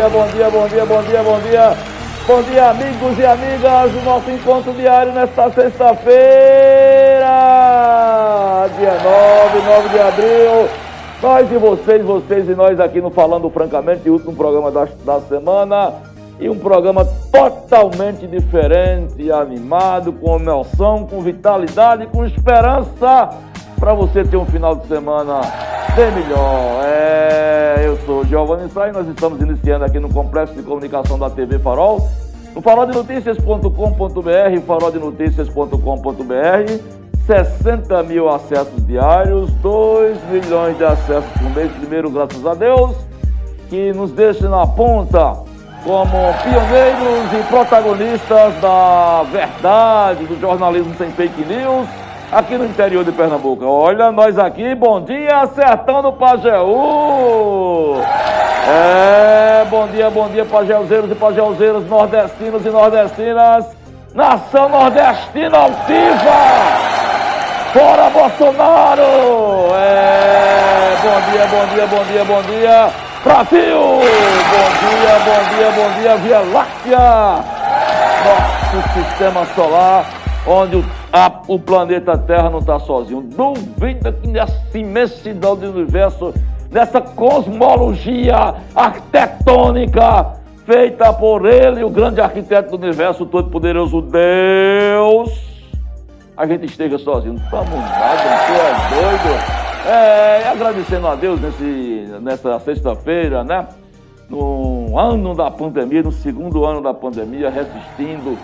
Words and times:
dia, 0.00 0.08
bom 0.08 0.26
dia, 0.28 0.50
bom 0.50 0.66
dia, 0.66 0.86
bom 0.86 1.02
dia, 1.02 1.22
bom 1.22 1.40
dia. 1.40 1.76
Bom 2.26 2.42
dia, 2.42 2.70
amigos 2.70 3.18
e 3.18 3.26
amigas, 3.26 3.94
o 3.94 4.00
nosso 4.02 4.30
encontro 4.30 4.72
diário 4.72 5.12
nesta 5.12 5.50
sexta-feira, 5.50 6.16
dia 8.78 8.94
9, 8.94 9.66
9 9.66 9.88
de 9.90 9.98
abril. 9.98 10.68
Nós 11.20 11.52
e 11.52 11.58
vocês, 11.58 12.02
vocês 12.02 12.48
e 12.48 12.54
nós 12.54 12.80
aqui 12.80 13.00
no 13.00 13.10
Falando 13.10 13.50
Francamente, 13.50 14.08
último 14.08 14.34
programa 14.34 14.70
da, 14.70 14.88
da 15.04 15.20
semana. 15.20 15.92
E 16.38 16.48
um 16.48 16.58
programa 16.58 17.04
totalmente 17.30 18.26
diferente, 18.26 19.30
animado, 19.30 20.14
com 20.14 20.36
emoção, 20.36 21.06
com 21.06 21.20
vitalidade, 21.20 22.06
com 22.06 22.24
esperança 22.24 23.49
para 23.80 23.94
você 23.94 24.22
ter 24.22 24.36
um 24.36 24.44
final 24.44 24.76
de 24.76 24.86
semana 24.86 25.40
bem 25.96 26.12
melhor. 26.12 26.84
É, 26.84 27.82
eu 27.86 27.96
sou 28.04 28.26
Giovanni 28.26 28.70
Sá 28.70 28.88
e 28.88 28.92
nós 28.92 29.08
estamos 29.08 29.40
iniciando 29.40 29.86
aqui 29.86 29.98
no 29.98 30.12
Complexo 30.12 30.54
de 30.54 30.62
Comunicação 30.62 31.18
da 31.18 31.30
TV 31.30 31.58
Farol, 31.58 32.06
no 32.54 32.60
faroldenoticias.com.br, 32.60 34.60
faroldenoticias.com.br, 34.66 37.24
60 37.26 38.02
mil 38.02 38.28
acessos 38.28 38.86
diários, 38.86 39.50
2 39.54 40.18
milhões 40.30 40.76
de 40.76 40.84
acessos 40.84 41.32
por 41.32 41.48
mês, 41.56 41.72
primeiro 41.72 42.10
graças 42.10 42.46
a 42.46 42.52
Deus, 42.52 42.94
que 43.70 43.94
nos 43.94 44.12
deixa 44.12 44.46
na 44.46 44.66
ponta 44.66 45.38
como 45.84 46.34
pioneiros 46.42 47.32
e 47.32 47.42
protagonistas 47.48 48.52
da 48.60 49.24
verdade, 49.32 50.26
do 50.26 50.38
jornalismo 50.38 50.94
sem 50.98 51.10
fake 51.12 51.46
news, 51.46 51.88
aqui 52.30 52.56
no 52.56 52.64
interior 52.64 53.04
de 53.04 53.12
Pernambuco. 53.12 53.64
Olha 53.64 54.12
nós 54.12 54.38
aqui, 54.38 54.74
bom 54.74 55.00
dia, 55.00 55.46
Sertão 55.48 56.02
do 56.02 56.12
Pajeú! 56.12 58.00
É, 58.68 59.64
bom 59.68 59.86
dia, 59.88 60.10
bom 60.10 60.28
dia, 60.28 60.44
pajeuzeiros 60.44 61.10
e 61.10 61.14
pajeuzeiras, 61.14 61.84
nordestinos 61.86 62.64
e 62.64 62.70
nordestinas, 62.70 63.66
nação 64.14 64.68
nordestina 64.68 65.58
altiva! 65.58 66.30
Fora 67.72 68.10
Bolsonaro! 68.10 69.02
É, 69.74 70.96
bom 71.02 71.32
dia, 71.32 71.46
bom 71.46 71.66
dia, 71.74 71.86
bom 71.86 72.04
dia, 72.04 72.24
bom 72.24 72.42
dia, 72.42 72.90
Brasil! 73.24 73.80
Bom 73.80 74.68
dia, 74.80 75.18
bom 75.24 75.40
dia, 75.56 75.70
bom 75.70 75.90
dia, 76.00 76.16
Via 76.16 76.40
Láctea! 76.52 77.60
Nosso 78.22 78.88
sistema 78.92 79.46
solar, 79.54 80.04
onde 80.46 80.76
o 80.76 80.84
a, 81.12 81.42
o 81.48 81.58
planeta 81.58 82.16
Terra 82.16 82.50
não 82.50 82.60
está 82.60 82.78
sozinho. 82.78 83.22
Duvida 83.22 84.12
que 84.12 84.28
nessa 84.28 84.78
imensidão 84.78 85.56
do 85.56 85.70
universo, 85.70 86.32
nessa 86.70 87.00
cosmologia 87.00 88.54
arquitetônica 88.74 90.38
feita 90.64 91.12
por 91.12 91.46
ele, 91.46 91.82
o 91.82 91.90
grande 91.90 92.20
arquiteto 92.20 92.76
do 92.76 92.86
universo, 92.86 93.24
o 93.24 93.26
todo-poderoso 93.26 94.00
Deus, 94.02 95.30
a 96.36 96.46
gente 96.46 96.66
esteja 96.66 96.96
sozinho. 96.98 97.34
Estamos 97.34 97.70
nada, 97.70 98.22
tu 98.46 98.52
é 98.52 99.02
doido. 99.02 99.60
É, 99.88 100.48
agradecendo 100.48 101.08
a 101.08 101.14
Deus 101.16 101.40
nesse, 101.40 102.06
nessa 102.20 102.60
sexta-feira, 102.60 103.42
né? 103.42 103.66
No 104.28 104.96
ano 104.96 105.34
da 105.34 105.50
pandemia, 105.50 106.02
no 106.02 106.12
segundo 106.12 106.64
ano 106.64 106.80
da 106.80 106.94
pandemia, 106.94 107.50
resistindo, 107.50 108.38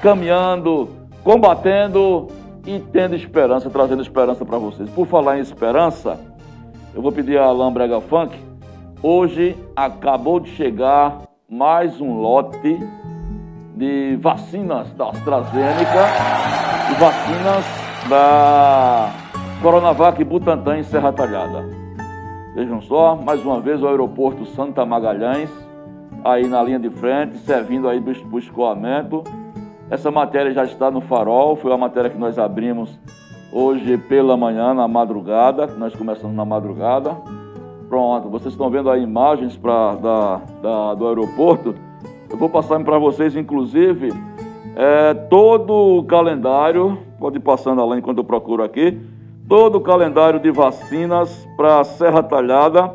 caminhando, 0.00 0.88
combatendo 1.26 2.28
e 2.64 2.78
tendo 2.78 3.16
esperança, 3.16 3.68
trazendo 3.68 4.00
esperança 4.00 4.44
para 4.44 4.58
vocês. 4.58 4.88
Por 4.90 5.08
falar 5.08 5.38
em 5.38 5.40
esperança, 5.40 6.20
eu 6.94 7.02
vou 7.02 7.10
pedir 7.10 7.36
a 7.36 7.46
Alain 7.46 7.72
Brega 7.72 8.00
Funk. 8.00 8.38
Hoje 9.02 9.56
acabou 9.74 10.38
de 10.38 10.50
chegar 10.50 11.22
mais 11.50 12.00
um 12.00 12.20
lote 12.20 12.78
de 13.74 14.16
vacinas 14.20 14.92
da 14.92 15.08
AstraZeneca 15.08 16.06
e 16.92 16.94
vacinas 16.94 17.64
da 18.08 19.10
Coronavac 19.60 20.22
Butantan 20.22 20.78
em 20.78 20.84
Serra 20.84 21.12
Talhada. 21.12 21.64
Vejam 22.54 22.80
só, 22.82 23.16
mais 23.16 23.44
uma 23.44 23.60
vez 23.60 23.82
o 23.82 23.88
aeroporto 23.88 24.46
Santa 24.46 24.86
Magalhães, 24.86 25.50
aí 26.24 26.46
na 26.46 26.62
linha 26.62 26.78
de 26.78 26.88
frente, 26.88 27.36
servindo 27.38 27.88
aí 27.88 28.00
para 28.00 28.14
o 28.30 28.38
escoamento 28.38 29.24
essa 29.90 30.10
matéria 30.10 30.52
já 30.52 30.64
está 30.64 30.90
no 30.90 31.00
Farol, 31.00 31.56
foi 31.56 31.72
a 31.72 31.76
matéria 31.76 32.10
que 32.10 32.18
nós 32.18 32.38
abrimos 32.38 32.98
hoje 33.52 33.96
pela 33.96 34.36
manhã, 34.36 34.74
na 34.74 34.88
madrugada, 34.88 35.66
nós 35.78 35.94
começamos 35.94 36.34
na 36.34 36.44
madrugada. 36.44 37.16
Pronto, 37.88 38.28
vocês 38.28 38.52
estão 38.52 38.68
vendo 38.68 38.90
aí 38.90 39.02
imagens 39.02 39.56
pra, 39.56 39.94
da, 39.94 40.40
da, 40.60 40.94
do 40.94 41.06
aeroporto. 41.06 41.74
Eu 42.28 42.36
vou 42.36 42.50
passar 42.50 42.82
para 42.82 42.98
vocês, 42.98 43.36
inclusive, 43.36 44.12
é, 44.74 45.14
todo 45.14 45.98
o 45.98 46.04
calendário, 46.04 46.98
pode 47.20 47.36
ir 47.36 47.40
passando 47.40 47.84
lá 47.86 47.96
enquanto 47.96 48.18
eu 48.18 48.24
procuro 48.24 48.64
aqui, 48.64 48.98
todo 49.48 49.76
o 49.76 49.80
calendário 49.80 50.40
de 50.40 50.50
vacinas 50.50 51.46
para 51.56 51.84
Serra 51.84 52.24
Talhada 52.24 52.92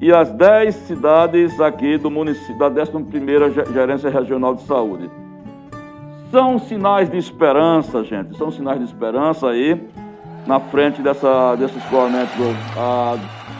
e 0.00 0.12
as 0.12 0.30
10 0.32 0.74
cidades 0.74 1.60
aqui 1.60 1.96
do 1.96 2.10
município, 2.10 2.58
da 2.58 2.68
11ª 2.68 3.72
Gerência 3.72 4.10
Regional 4.10 4.56
de 4.56 4.62
Saúde. 4.62 5.08
São 6.36 6.58
sinais 6.58 7.08
de 7.08 7.16
esperança, 7.16 8.04
gente. 8.04 8.36
São 8.36 8.50
sinais 8.50 8.78
de 8.78 8.84
esperança 8.84 9.48
aí. 9.48 9.88
Na 10.46 10.60
frente 10.60 11.00
dessa, 11.00 11.56
desse 11.56 11.78
escoamento, 11.78 12.30
a 12.76 13.16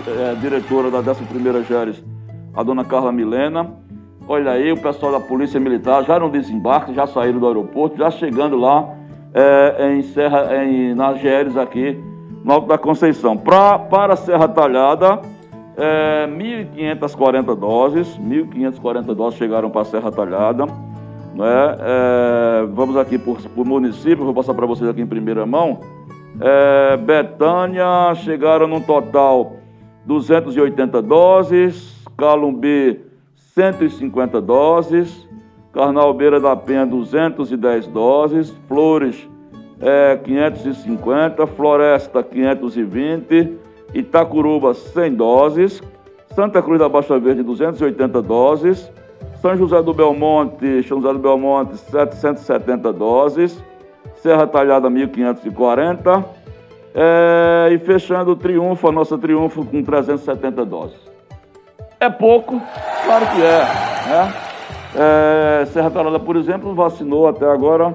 é, 0.07 0.35
diretora 0.35 0.91
da 0.91 1.03
11ª 1.03 1.65
Géres, 1.65 2.05
a 2.55 2.63
dona 2.63 2.85
Carla 2.85 3.11
Milena. 3.11 3.73
Olha 4.29 4.51
aí, 4.51 4.73
o 4.73 4.77
pessoal 4.77 5.11
da 5.11 5.21
Polícia 5.21 5.59
Militar 5.59 6.05
já 6.05 6.19
no 6.19 6.29
desembarque, 6.29 6.93
já 6.93 7.07
saíram 7.07 7.41
do 7.41 7.47
aeroporto, 7.47 7.97
já 7.97 8.11
chegando 8.11 8.59
lá 8.59 8.87
é, 9.33 9.95
em 9.95 10.03
Serra, 10.03 10.63
em, 10.63 10.95
na 10.95 11.15
Géres 11.15 11.57
aqui, 11.57 11.99
no 12.45 12.53
Alto 12.53 12.69
da 12.69 12.77
Conceição. 12.77 13.39
Pra, 13.39 13.79
para 13.79 14.17
Serra 14.17 14.49
Talhada, 14.49 15.23
é, 15.79 16.27
1.540 16.27 17.57
doses, 17.57 18.19
1.540 18.19 19.15
doses 19.15 19.39
chegaram 19.39 19.71
para 19.71 19.83
Serra 19.87 20.13
Talhada. 20.13 20.67
Né? 21.37 21.77
É, 21.81 22.67
vamos 22.73 22.97
aqui 22.97 23.19
por, 23.19 23.39
por 23.51 23.67
município, 23.67 24.25
vou 24.25 24.33
passar 24.33 24.55
para 24.55 24.65
vocês 24.65 24.89
aqui 24.89 25.03
em 25.03 25.07
primeira 25.07 25.45
mão. 25.45 25.81
É, 26.41 26.97
Betânia 26.97 28.15
chegaram 28.17 28.67
num 28.67 28.81
total 28.81 29.53
280 30.07 31.03
doses, 31.03 31.95
Calumbi 32.17 33.01
150 33.55 34.41
doses, 34.41 35.29
Carnalbeira 35.73 36.41
da 36.41 36.57
Penha 36.57 36.87
210 36.87 37.87
doses, 37.89 38.51
Flores 38.67 39.29
é, 39.81 40.17
550, 40.17 41.47
Floresta 41.49 42.23
520, 42.23 43.59
Itacuruba 43.93 44.73
100 44.73 45.15
doses, 45.15 45.83
Santa 46.35 46.63
Cruz 46.63 46.79
da 46.79 46.89
Baixa 46.89 47.19
Verde 47.19 47.43
280 47.43 48.23
doses, 48.23 48.91
são 49.47 49.57
José 49.57 49.81
do 49.81 49.95
Belmonte, 49.95 50.83
São 50.83 51.01
José 51.01 51.13
do 51.13 51.21
Belmonte, 51.21 51.77
770 51.77 52.93
doses. 52.93 53.63
Serra 54.17 54.47
Talhada, 54.47 54.91
1.540. 54.91 56.25
É, 56.95 57.69
e 57.73 57.79
fechando 57.79 58.33
o 58.33 58.37
Triunfo, 58.37 58.89
a 58.89 58.93
nossa 58.93 59.17
Triunfo, 59.17 59.65
com 59.65 59.83
370 59.85 60.65
doses. 60.65 60.99
É 62.01 62.11
pouco? 62.11 62.61
Claro 63.05 63.27
que 63.27 63.43
é. 63.43 63.59
Né? 64.09 64.35
É, 64.97 65.67
Serra 65.67 65.91
Talhada, 65.91 66.19
por 66.19 66.35
exemplo, 66.35 66.75
vacinou 66.75 67.29
até 67.29 67.47
agora 67.49 67.95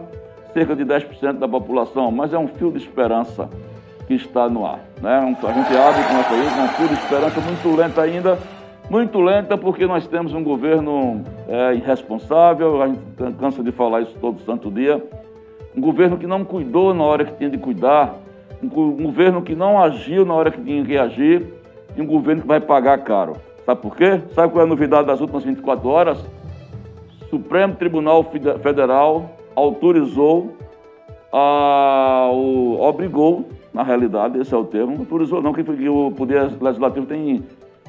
cerca 0.54 0.76
de 0.76 0.86
10% 0.86 1.34
da 1.34 1.48
população, 1.48 2.12
mas 2.12 2.34
é 2.34 2.38
um 2.38 2.48
fio 2.48 2.72
de 2.72 2.78
esperança 2.78 3.50
que 4.08 4.14
está 4.14 4.48
no 4.48 4.66
ar. 4.66 4.80
Né? 5.02 5.18
A 5.18 5.26
gente 5.26 5.78
abre 5.78 6.04
com 6.04 6.18
essa 6.18 6.34
aí, 6.34 6.48
é 6.48 6.64
um 6.64 6.68
fio 6.70 6.88
de 6.88 6.94
esperança 6.94 7.42
muito 7.42 7.76
lento 7.76 8.00
ainda, 8.00 8.38
muito 8.92 9.22
lenta 9.22 9.58
porque 9.58 9.88
nós 9.88 10.06
temos 10.06 10.34
um 10.34 10.44
governo 10.44 11.24
é, 11.48 11.76
irresponsável, 11.76 12.82
a 12.82 12.88
gente 12.90 13.00
cansa 13.40 13.64
de 13.64 13.72
falar 13.72 14.02
isso 14.02 14.14
todo 14.20 14.42
santo 14.42 14.70
dia, 14.70 15.02
um 15.74 15.80
governo 15.80 16.18
que 16.18 16.28
não 16.28 16.44
cuidou 16.44 16.94
na 16.94 17.02
hora 17.02 17.24
que 17.24 17.32
tinha 17.38 17.50
de 17.50 17.58
cuidar, 17.58 18.18
um, 18.62 18.68
governo 18.68 19.42
que 19.44 19.56
não 19.56 19.82
agiu 19.82 20.26
na 20.26 20.34
hora 20.34 20.52
que 20.52 20.62
tinha 20.62 20.84
que 20.84 20.98
agir 20.98 21.54
e 21.96 22.02
um 22.02 22.06
governo 22.06 22.42
que 22.42 22.48
vai 22.50 22.60
pagar 22.60 22.98
caro. 22.98 23.38
Sabe 23.66 23.82
por 23.82 23.96
quê? 23.96 24.20
Sabe 24.36 24.52
qual 24.52 24.62
é 24.62 24.66
a 24.66 24.70
novidade 24.70 25.08
das 25.08 25.22
últimas 25.22 25.46
24 25.46 25.88
horas? 25.88 26.26
Supremo 27.30 27.76
Tribunal 27.76 28.26
Federal 28.62 29.38
autorizou, 29.56 30.58
a, 31.32 32.30
o, 32.34 32.78
obrigou, 32.82 33.48
na 33.74 33.84
realidade, 33.84 34.38
esse 34.38 34.54
é 34.54 34.58
o 34.58 34.66
termo, 34.66 34.98
autorizou 35.00 35.42
não, 35.42 35.54
que, 35.54 35.64
que 35.64 35.88
o 35.88 36.12
Poder 36.12 36.52
Legislativo 36.60 37.06
tem, 37.06 37.42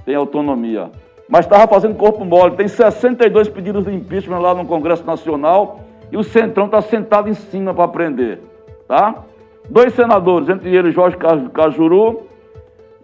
tem 0.04 0.14
autonomia. 0.14 0.90
Mas 1.28 1.46
estava 1.46 1.66
fazendo 1.66 1.94
corpo 1.94 2.24
mole, 2.24 2.56
tem 2.56 2.68
62 2.68 3.48
pedidos 3.48 3.84
de 3.84 3.94
impeachment 3.94 4.38
lá 4.38 4.54
no 4.54 4.66
Congresso 4.66 5.04
Nacional 5.04 5.80
e 6.10 6.16
o 6.16 6.22
Centrão 6.22 6.66
está 6.66 6.80
sentado 6.82 7.28
em 7.28 7.34
cima 7.34 7.72
para 7.72 7.88
prender, 7.88 8.40
tá? 8.86 9.24
Dois 9.70 9.94
senadores, 9.94 10.48
entre 10.48 10.74
eles 10.74 10.94
Jorge 10.94 11.16
Cajuru 11.52 12.22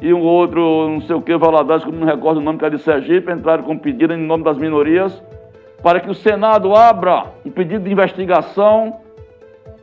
e 0.00 0.12
um 0.12 0.22
outro, 0.22 0.88
não 0.88 1.00
sei 1.00 1.16
o 1.16 1.22
que, 1.22 1.36
Valadares, 1.36 1.84
que 1.84 1.90
não 1.90 2.00
me 2.00 2.04
recordo 2.04 2.38
o 2.38 2.42
nome, 2.42 2.58
que 2.58 2.64
é 2.64 2.70
de 2.70 2.78
Sergipe, 2.78 3.32
entraram 3.32 3.62
com 3.62 3.78
pedido 3.78 4.12
em 4.12 4.18
nome 4.18 4.44
das 4.44 4.58
minorias 4.58 5.22
para 5.82 6.00
que 6.00 6.10
o 6.10 6.14
Senado 6.14 6.74
abra 6.74 7.26
um 7.44 7.50
pedido 7.50 7.84
de 7.84 7.92
investigação 7.92 8.96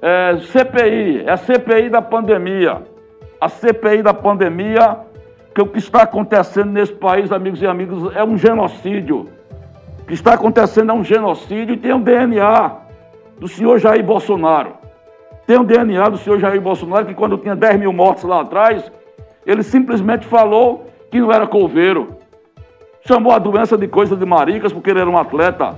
é, 0.02 0.38
CPI, 0.38 1.24
é 1.26 1.32
a 1.32 1.38
CPI 1.38 1.90
da 1.90 2.02
pandemia. 2.02 2.84
A 3.40 3.50
CPI 3.50 4.02
da 4.02 4.14
pandemia, 4.14 5.00
que 5.56 5.62
o 5.62 5.66
que 5.66 5.80
está 5.80 6.02
acontecendo 6.02 6.70
nesse 6.70 6.92
país, 6.92 7.32
amigos 7.32 7.62
e 7.62 7.66
amigos, 7.66 8.14
é 8.14 8.22
um 8.22 8.38
genocídio. 8.38 9.30
O 10.02 10.06
que 10.06 10.14
está 10.14 10.34
acontecendo 10.34 10.92
é 10.92 10.94
um 10.94 11.04
genocídio 11.04 11.76
e 11.76 11.78
tem 11.78 11.94
um 11.94 12.02
DNA 12.02 12.76
do 13.40 13.48
senhor 13.48 13.80
Jair 13.80 14.04
Bolsonaro. 14.04 14.74
Tem 15.48 15.58
um 15.58 15.64
DNA 15.64 16.10
do 16.10 16.18
senhor 16.18 16.40
Jair 16.40 16.60
Bolsonaro 16.60 17.06
que 17.06 17.14
quando 17.14 17.38
tinha 17.38 17.56
10 17.56 17.80
mil 17.80 17.94
mortos 17.94 18.26
lá 18.26 18.42
atrás, 18.42 18.92
ele 19.46 19.64
simplesmente 19.64 20.26
falou 20.26 20.88
que 21.10 21.22
não 21.22 21.32
era 21.32 21.48
coveiro. 21.48 22.18
Chamou 23.08 23.32
a 23.32 23.40
doença 23.40 23.78
de 23.78 23.88
coisa 23.88 24.14
de 24.14 24.26
maricas 24.26 24.74
porque 24.74 24.90
ele 24.90 25.00
era 25.00 25.10
um 25.10 25.18
atleta. 25.18 25.74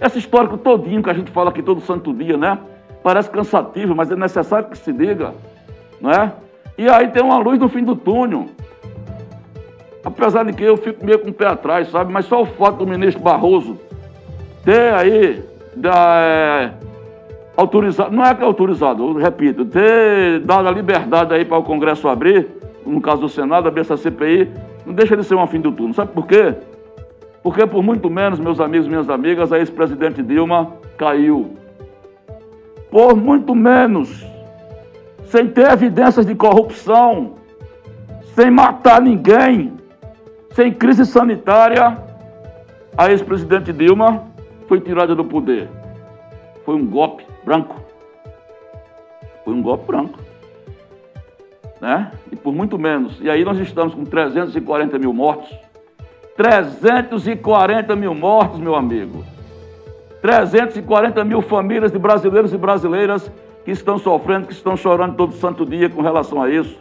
Esse 0.00 0.20
histórico 0.20 0.56
todinho 0.56 1.02
que 1.02 1.10
a 1.10 1.14
gente 1.14 1.32
fala 1.32 1.50
aqui 1.50 1.64
todo 1.64 1.80
santo 1.80 2.14
dia, 2.14 2.36
né? 2.36 2.56
Parece 3.02 3.28
cansativo, 3.28 3.92
mas 3.92 4.08
é 4.08 4.14
necessário 4.14 4.68
que 4.68 4.78
se 4.78 4.92
diga, 4.92 5.34
não 6.00 6.12
é? 6.12 6.32
E 6.78 6.88
aí 6.88 7.08
tem 7.08 7.24
uma 7.24 7.38
luz 7.38 7.58
no 7.58 7.68
fim 7.68 7.82
do 7.82 7.96
túnel. 7.96 8.46
Apesar 10.04 10.44
de 10.44 10.52
que 10.52 10.64
eu 10.64 10.76
fico 10.76 11.04
meio 11.04 11.18
com 11.18 11.30
o 11.30 11.32
pé 11.32 11.46
atrás, 11.46 11.90
sabe? 11.90 12.12
Mas 12.12 12.24
só 12.26 12.42
o 12.42 12.46
fato 12.46 12.78
do 12.78 12.86
ministro 12.86 13.22
Barroso 13.22 13.78
ter 14.64 14.94
aí 14.94 15.42
da, 15.76 16.20
é, 16.20 16.70
autorizado, 17.56 18.14
não 18.14 18.24
é 18.24 18.34
que 18.34 18.42
é 18.42 18.46
autorizado, 18.46 19.08
eu 19.08 19.14
repito, 19.14 19.64
ter 19.64 20.40
dado 20.40 20.68
a 20.68 20.70
liberdade 20.70 21.34
aí 21.34 21.44
para 21.44 21.58
o 21.58 21.62
Congresso 21.62 22.08
abrir, 22.08 22.48
no 22.84 23.00
caso 23.00 23.22
do 23.22 23.28
Senado, 23.28 23.68
abrir 23.68 23.82
essa 23.82 23.96
CPI, 23.96 24.50
não 24.86 24.94
deixa 24.94 25.16
de 25.16 25.24
ser 25.24 25.34
um 25.34 25.46
fim 25.46 25.60
do 25.60 25.70
turno. 25.70 25.92
Sabe 25.92 26.12
por 26.12 26.26
quê? 26.26 26.54
Porque 27.42 27.66
por 27.66 27.82
muito 27.82 28.10
menos, 28.10 28.38
meus 28.38 28.60
amigos 28.60 28.86
e 28.86 28.90
minhas 28.90 29.08
amigas, 29.08 29.52
a 29.52 29.58
ex-presidente 29.58 30.22
Dilma 30.22 30.72
caiu. 30.96 31.52
Por 32.90 33.14
muito 33.14 33.54
menos, 33.54 34.26
sem 35.26 35.46
ter 35.46 35.70
evidências 35.70 36.26
de 36.26 36.34
corrupção, 36.34 37.34
sem 38.34 38.50
matar 38.50 39.00
ninguém, 39.00 39.72
sem 40.50 40.72
crise 40.72 41.06
sanitária, 41.06 41.96
a 42.96 43.10
ex-presidente 43.10 43.72
Dilma 43.72 44.24
foi 44.66 44.80
tirada 44.80 45.14
do 45.14 45.24
poder. 45.24 45.68
Foi 46.64 46.74
um 46.74 46.86
golpe 46.86 47.24
branco. 47.44 47.76
Foi 49.44 49.54
um 49.54 49.62
golpe 49.62 49.86
branco. 49.86 50.18
Né? 51.80 52.10
E 52.30 52.36
por 52.36 52.52
muito 52.52 52.78
menos. 52.78 53.18
E 53.20 53.30
aí 53.30 53.44
nós 53.44 53.58
estamos 53.58 53.94
com 53.94 54.04
340 54.04 54.98
mil 54.98 55.12
mortos. 55.12 55.50
340 56.36 57.96
mil 57.96 58.14
mortos, 58.14 58.58
meu 58.58 58.74
amigo. 58.74 59.24
340 60.20 61.24
mil 61.24 61.40
famílias 61.40 61.90
de 61.90 61.98
brasileiros 61.98 62.52
e 62.52 62.58
brasileiras 62.58 63.30
que 63.64 63.70
estão 63.70 63.98
sofrendo, 63.98 64.46
que 64.46 64.52
estão 64.52 64.76
chorando 64.76 65.16
todo 65.16 65.32
santo 65.34 65.64
dia 65.64 65.88
com 65.88 66.02
relação 66.02 66.42
a 66.42 66.50
isso. 66.50 66.78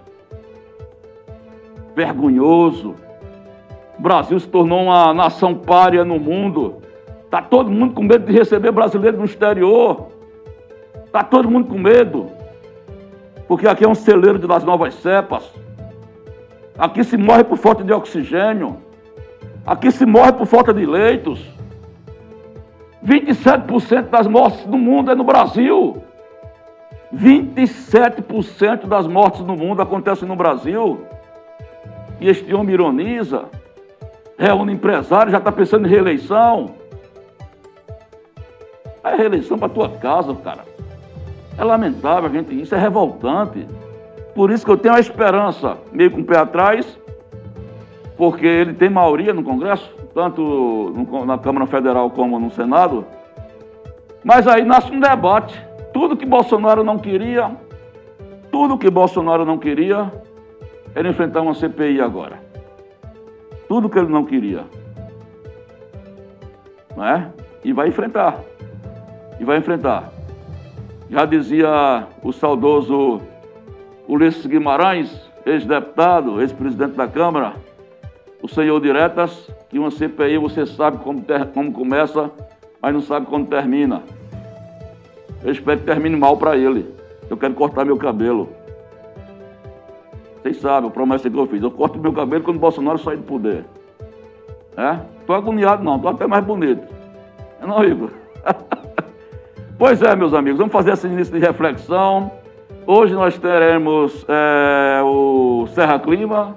Vergonhoso. 1.95 2.95
Brasil 3.99 4.39
se 4.39 4.47
tornou 4.47 4.83
uma 4.83 5.13
nação 5.13 5.53
párea 5.53 6.05
no 6.05 6.17
mundo. 6.17 6.81
Está 7.25 7.41
todo 7.41 7.69
mundo 7.69 7.93
com 7.93 8.01
medo 8.01 8.25
de 8.25 8.31
receber 8.31 8.71
brasileiro 8.71 9.17
no 9.17 9.25
exterior. 9.25 10.07
Está 11.05 11.23
todo 11.23 11.49
mundo 11.49 11.67
com 11.67 11.77
medo. 11.77 12.27
Porque 13.47 13.67
aqui 13.67 13.83
é 13.83 13.87
um 13.87 13.95
celeiro 13.95 14.39
das 14.47 14.63
novas 14.63 14.93
cepas. 14.95 15.51
Aqui 16.77 17.03
se 17.03 17.17
morre 17.17 17.43
por 17.43 17.57
falta 17.57 17.83
de 17.83 17.91
oxigênio. 17.91 18.77
Aqui 19.65 19.91
se 19.91 20.05
morre 20.05 20.31
por 20.31 20.47
falta 20.47 20.73
de 20.73 20.85
leitos. 20.85 21.45
27% 23.05 24.09
das 24.09 24.27
mortes 24.27 24.65
no 24.65 24.77
mundo 24.77 25.11
é 25.11 25.15
no 25.15 25.25
Brasil. 25.25 26.01
27% 27.13 28.87
das 28.87 29.07
mortes 29.07 29.41
no 29.41 29.55
mundo 29.55 29.81
acontecem 29.81 30.27
no 30.27 30.35
Brasil. 30.35 31.01
E 32.21 32.29
este 32.29 32.53
homem 32.53 32.73
ironiza, 32.73 33.45
reúne 34.39 34.71
empresários, 34.73 35.33
já 35.33 35.37
está 35.37 35.51
pensando 35.51 35.85
em 35.85 35.89
reeleição. 35.89 36.73
É 39.03 39.15
reeleição 39.15 39.57
para 39.57 39.67
tua 39.67 39.89
casa, 39.89 40.33
cara. 40.35 40.63
É 41.57 41.63
lamentável, 41.63 42.31
gente. 42.31 42.59
Isso 42.59 42.73
é 42.73 42.77
revoltante. 42.77 43.67
Por 44.33 44.49
isso 44.49 44.65
que 44.65 44.71
eu 44.71 44.77
tenho 44.77 44.95
a 44.95 44.99
esperança, 44.99 45.77
meio 45.91 46.09
com 46.09 46.21
o 46.21 46.23
pé 46.23 46.37
atrás, 46.37 46.97
porque 48.15 48.45
ele 48.45 48.73
tem 48.73 48.89
maioria 48.89 49.33
no 49.33 49.43
Congresso, 49.43 49.93
tanto 50.13 50.93
na 51.25 51.37
Câmara 51.37 51.67
Federal 51.67 52.09
como 52.09 52.39
no 52.39 52.49
Senado. 52.49 53.05
Mas 54.23 54.47
aí 54.47 54.63
nasce 54.63 54.91
um 54.93 54.99
debate. 54.99 55.59
Tudo 55.91 56.15
que 56.15 56.25
Bolsonaro 56.25 56.83
não 56.83 56.97
queria, 56.97 57.51
tudo 58.51 58.77
que 58.77 58.89
Bolsonaro 58.89 59.43
não 59.43 59.57
queria, 59.57 60.11
era 60.95 61.09
enfrentar 61.09 61.41
uma 61.41 61.53
CPI 61.53 61.99
agora. 61.99 62.48
Tudo 63.69 63.89
que 63.89 63.97
ele 63.97 64.09
não 64.09 64.25
queria. 64.25 64.65
Não 66.97 67.05
é? 67.05 67.31
E 67.63 67.71
vai 67.71 67.87
enfrentar 67.87 68.43
e 69.39 69.43
vai 69.43 69.57
enfrentar. 69.57 70.11
Já 71.09 71.25
dizia 71.25 72.05
o 72.21 72.31
saudoso 72.31 73.21
Ulisses 74.07 74.45
Guimarães, 74.45 75.09
ex-deputado, 75.45 76.41
ex-presidente 76.41 76.93
da 76.93 77.07
Câmara, 77.07 77.53
o 78.43 78.47
senhor 78.47 78.79
diretas, 78.81 79.49
que 79.69 79.79
uma 79.79 79.89
CPI 79.89 80.37
você 80.37 80.65
sabe 80.65 80.97
como, 80.97 81.21
ter, 81.21 81.45
como 81.47 81.71
começa, 81.71 82.29
mas 82.81 82.93
não 82.93 83.01
sabe 83.01 83.25
como 83.25 83.45
termina. 83.45 84.03
Eu 85.43 85.51
espero 85.51 85.79
que 85.79 85.85
termine 85.85 86.15
mal 86.15 86.37
para 86.37 86.57
ele. 86.57 86.93
Eu 87.29 87.37
quero 87.37 87.53
cortar 87.53 87.85
meu 87.85 87.97
cabelo. 87.97 88.49
Vocês 90.41 90.57
sabem 90.57 90.89
a 90.89 90.91
promessa 90.91 91.29
que 91.29 91.37
eu 91.37 91.47
fiz. 91.47 91.61
Eu 91.61 91.71
corto 91.71 91.99
meu 91.99 92.13
cabelo 92.13 92.43
quando 92.43 92.57
o 92.57 92.59
Bolsonaro 92.59 92.97
sair 92.97 93.17
do 93.17 93.23
poder. 93.23 93.65
É? 94.77 94.99
Tô 95.25 95.33
agoniado 95.33 95.83
não, 95.83 95.99
tô 95.99 96.07
até 96.07 96.25
mais 96.25 96.43
bonito. 96.43 96.87
Não, 97.61 97.83
Igor? 97.83 98.11
Pois 99.79 100.01
é, 100.01 100.13
meus 100.13 100.33
amigos, 100.33 100.57
vamos 100.57 100.73
fazer 100.73 100.91
esse 100.91 101.07
início 101.07 101.33
de 101.33 101.39
reflexão. 101.39 102.33
Hoje 102.85 103.13
nós 103.13 103.37
teremos 103.37 104.25
é, 104.27 105.01
o 105.01 105.67
Serra 105.73 105.97
Clima. 105.97 106.53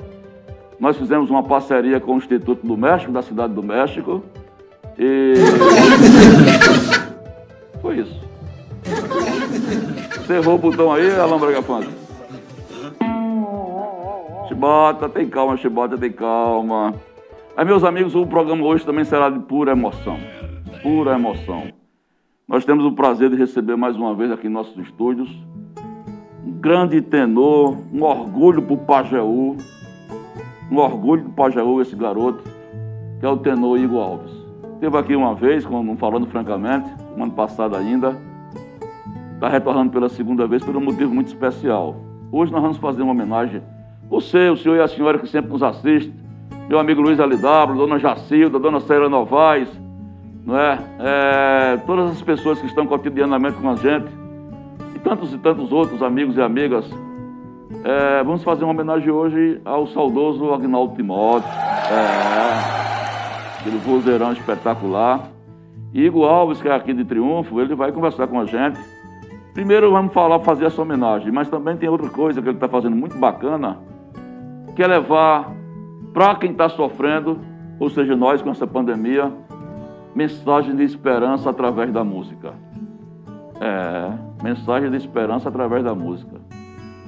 Nós 0.81 0.97
fizemos 0.97 1.31
uma 1.31 1.45
parceria 1.45 2.01
com 2.01 2.15
o 2.15 2.17
Instituto 2.17 2.67
do 2.67 2.77
México, 2.77 3.13
da 3.13 3.23
Cidade 3.23 3.55
do 3.55 3.63
México. 3.63 4.25
E. 4.99 5.35
Foi 7.81 7.99
isso. 7.99 8.21
Você 10.17 10.33
errou 10.33 10.57
o 10.57 10.59
botão 10.59 10.93
aí, 10.93 11.15
Alain 11.15 11.39
Bragafante? 11.39 11.91
Chibota, 14.53 15.09
tem 15.09 15.27
calma, 15.31 15.57
Chibota, 15.57 15.97
tem 15.97 16.13
calma. 16.13 16.95
Aí, 17.57 17.65
meus 17.65 17.83
amigos, 17.83 18.15
o 18.15 18.27
programa 18.27 18.63
hoje 18.67 18.85
também 18.85 19.03
será 19.03 19.31
de 19.31 19.39
pura 19.39 19.73
emoção. 19.73 20.19
Pura 20.83 21.15
emoção. 21.15 21.73
Nós 22.47 22.63
temos 22.63 22.85
o 22.85 22.93
prazer 22.93 23.31
de 23.31 23.37
receber 23.37 23.77
mais 23.77 23.97
uma 23.97 24.15
vez 24.15 24.31
aqui 24.31 24.49
em 24.49 24.51
nossos 24.51 24.77
estúdios 24.77 25.31
um 26.45 26.53
grande 26.53 27.01
tenor, 27.01 27.79
um 27.91 28.03
orgulho 28.03 28.61
para 28.61 28.75
o 28.75 28.79
Pajeú, 28.79 29.57
um 30.71 30.77
orgulho 30.77 31.23
para 31.23 31.31
o 31.31 31.35
Pajeú, 31.35 31.81
esse 31.81 31.97
garoto, 31.97 32.45
que 33.21 33.25
é 33.25 33.29
o 33.31 33.39
tenor 33.39 33.79
Igor 33.79 34.03
Alves. 34.03 34.33
Esteve 34.75 34.99
aqui 34.99 35.17
uma 35.17 35.35
vez, 35.35 35.65
falando 35.99 36.27
francamente, 36.27 36.91
no 37.17 37.23
ano 37.23 37.33
passado 37.33 37.75
ainda, 37.75 38.21
está 39.35 39.49
retornando 39.49 39.91
pela 39.91 40.11
segunda 40.11 40.47
vez 40.47 40.63
por 40.63 40.77
um 40.77 40.81
motivo 40.81 41.15
muito 41.15 41.29
especial. 41.29 41.97
Hoje 42.31 42.53
nós 42.53 42.61
vamos 42.61 42.77
fazer 42.77 43.01
uma 43.01 43.13
homenagem. 43.13 43.63
Você, 44.13 44.51
o 44.51 44.57
senhor 44.59 44.77
e 44.77 44.81
a 44.83 44.89
senhora 44.89 45.19
que 45.19 45.27
sempre 45.27 45.51
nos 45.51 45.63
assiste, 45.63 46.13
meu 46.69 46.79
amigo 46.79 47.01
Luiz 47.01 47.19
Alidábio, 47.19 47.77
dona 47.77 47.99
Jacilda, 47.99 48.59
dona 48.59 48.79
Célia 48.79 49.09
Novaes, 49.09 49.71
não 50.45 50.55
é? 50.55 50.79
é? 50.99 51.77
Todas 51.87 52.11
as 52.11 52.21
pessoas 52.21 52.61
que 52.61 52.67
estão 52.67 52.87
cotidianamente 52.87 53.57
com 53.57 53.71
a 53.71 53.77
gente, 53.77 54.09
e 54.95 54.99
tantos 54.99 55.33
e 55.33 55.39
tantos 55.39 55.73
outros 55.73 56.03
amigos 56.03 56.37
e 56.37 56.43
amigas, 56.43 56.85
é, 57.83 58.23
vamos 58.23 58.45
fazer 58.45 58.65
uma 58.65 58.75
homenagem 58.75 59.11
hoje 59.11 59.59
ao 59.65 59.87
saudoso 59.87 60.53
Agnaldo 60.53 60.95
Timóteo, 60.95 61.49
é, 61.49 63.61
aquele 63.61 63.79
vozeirão 63.79 64.35
espetacular, 64.35 65.27
Igor 65.95 66.29
Alves, 66.29 66.61
que 66.61 66.69
é 66.69 66.75
aqui 66.75 66.93
de 66.93 67.07
Triunfo, 67.07 67.59
ele 67.63 67.75
vai 67.75 67.91
conversar 67.91 68.27
com 68.27 68.39
a 68.39 68.45
gente. 68.45 68.79
Primeiro 69.55 69.91
vamos 69.91 70.13
falar, 70.13 70.39
fazer 70.41 70.67
essa 70.67 70.83
homenagem, 70.83 71.33
mas 71.33 71.49
também 71.49 71.79
tem 71.79 71.89
outra 71.89 72.11
coisa 72.11 72.43
que 72.43 72.49
ele 72.49 72.59
está 72.59 72.69
fazendo 72.69 72.95
muito 72.95 73.17
bacana, 73.17 73.79
que 74.75 74.83
é 74.83 74.87
levar 74.87 75.53
para 76.13 76.35
quem 76.37 76.51
está 76.51 76.69
sofrendo, 76.69 77.39
ou 77.79 77.89
seja, 77.91 78.15
nós 78.15 78.43
com 78.43 78.51
essa 78.51 78.67
pandemia, 78.67 79.33
mensagem 80.15 80.77
de 80.77 80.83
esperança 80.83 81.51
através 81.51 81.93
da 81.93 82.05
música. 82.05 82.55
É, 83.61 84.13
mensagem 84.43 84.91
de 84.91 84.97
esperança 84.97 85.49
através 85.49 85.85
da 85.85 85.95
música. 85.95 86.41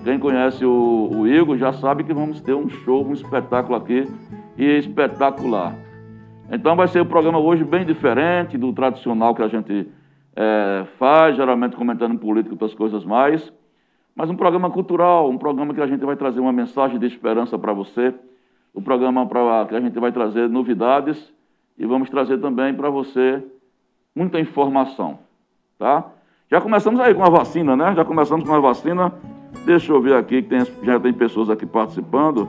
Quem 0.05 0.19
conhece 0.19 0.65
o, 0.65 1.11
o 1.13 1.27
Igor 1.27 1.57
já 1.57 1.73
sabe 1.73 2.05
que 2.05 2.13
vamos 2.13 2.41
ter 2.41 2.55
um 2.55 2.69
show, 2.69 3.05
um 3.05 3.13
espetáculo 3.13 3.77
aqui 3.77 4.07
e 4.57 4.65
espetacular. 4.79 5.75
Então 6.51 6.77
vai 6.77 6.87
ser 6.89 7.01
um 7.01 7.07
programa 7.07 7.39
hoje 7.39 7.65
bem 7.65 7.85
diferente 7.85 8.59
do 8.59 8.73
tradicional 8.73 9.35
que 9.35 9.43
a 9.43 9.49
gente 9.49 9.89
é, 10.37 10.85
faz, 10.99 11.37
geralmente 11.37 11.75
comentando 11.77 12.19
política 12.19 12.51
e 12.51 12.55
outras 12.55 12.75
coisas 12.75 13.05
mais. 13.05 13.53
Mas 14.15 14.31
um 14.31 14.37
programa 14.37 14.71
cultural, 14.71 15.29
um 15.29 15.39
programa 15.39 15.75
que 15.75 15.81
a 15.81 15.87
gente 15.87 16.05
vai 16.05 16.17
trazer 16.17 16.41
uma 16.41 16.53
mensagem 16.53 16.99
de 16.99 17.07
esperança 17.07 17.59
para 17.59 17.73
você, 17.73 18.15
um 18.75 18.83
programa 18.83 19.27
pra, 19.27 19.67
que 19.67 19.75
a 19.75 19.81
gente 19.81 19.99
vai 19.99 20.13
trazer 20.13 20.49
novidades 20.49 21.33
e 21.77 21.85
vamos 21.85 22.09
trazer 22.09 22.39
também 22.39 22.73
para 22.75 22.91
você 22.91 23.43
muita 24.15 24.39
informação, 24.39 25.19
tá? 25.79 26.05
Já 26.51 26.61
começamos 26.61 27.01
aí 27.01 27.15
com 27.15 27.25
a 27.25 27.29
vacina, 27.29 27.75
né? 27.75 27.95
Já 27.97 28.05
começamos 28.05 28.47
com 28.47 28.55
a 28.55 28.61
vacina. 28.61 29.13
Deixa 29.65 29.93
eu 29.93 30.01
ver 30.01 30.15
aqui 30.15 30.43
que 30.43 30.49
tem, 30.49 30.65
já 30.83 31.01
tem 31.01 31.13
pessoas 31.13 31.51
aqui 31.51 31.67
participando. 31.67 32.49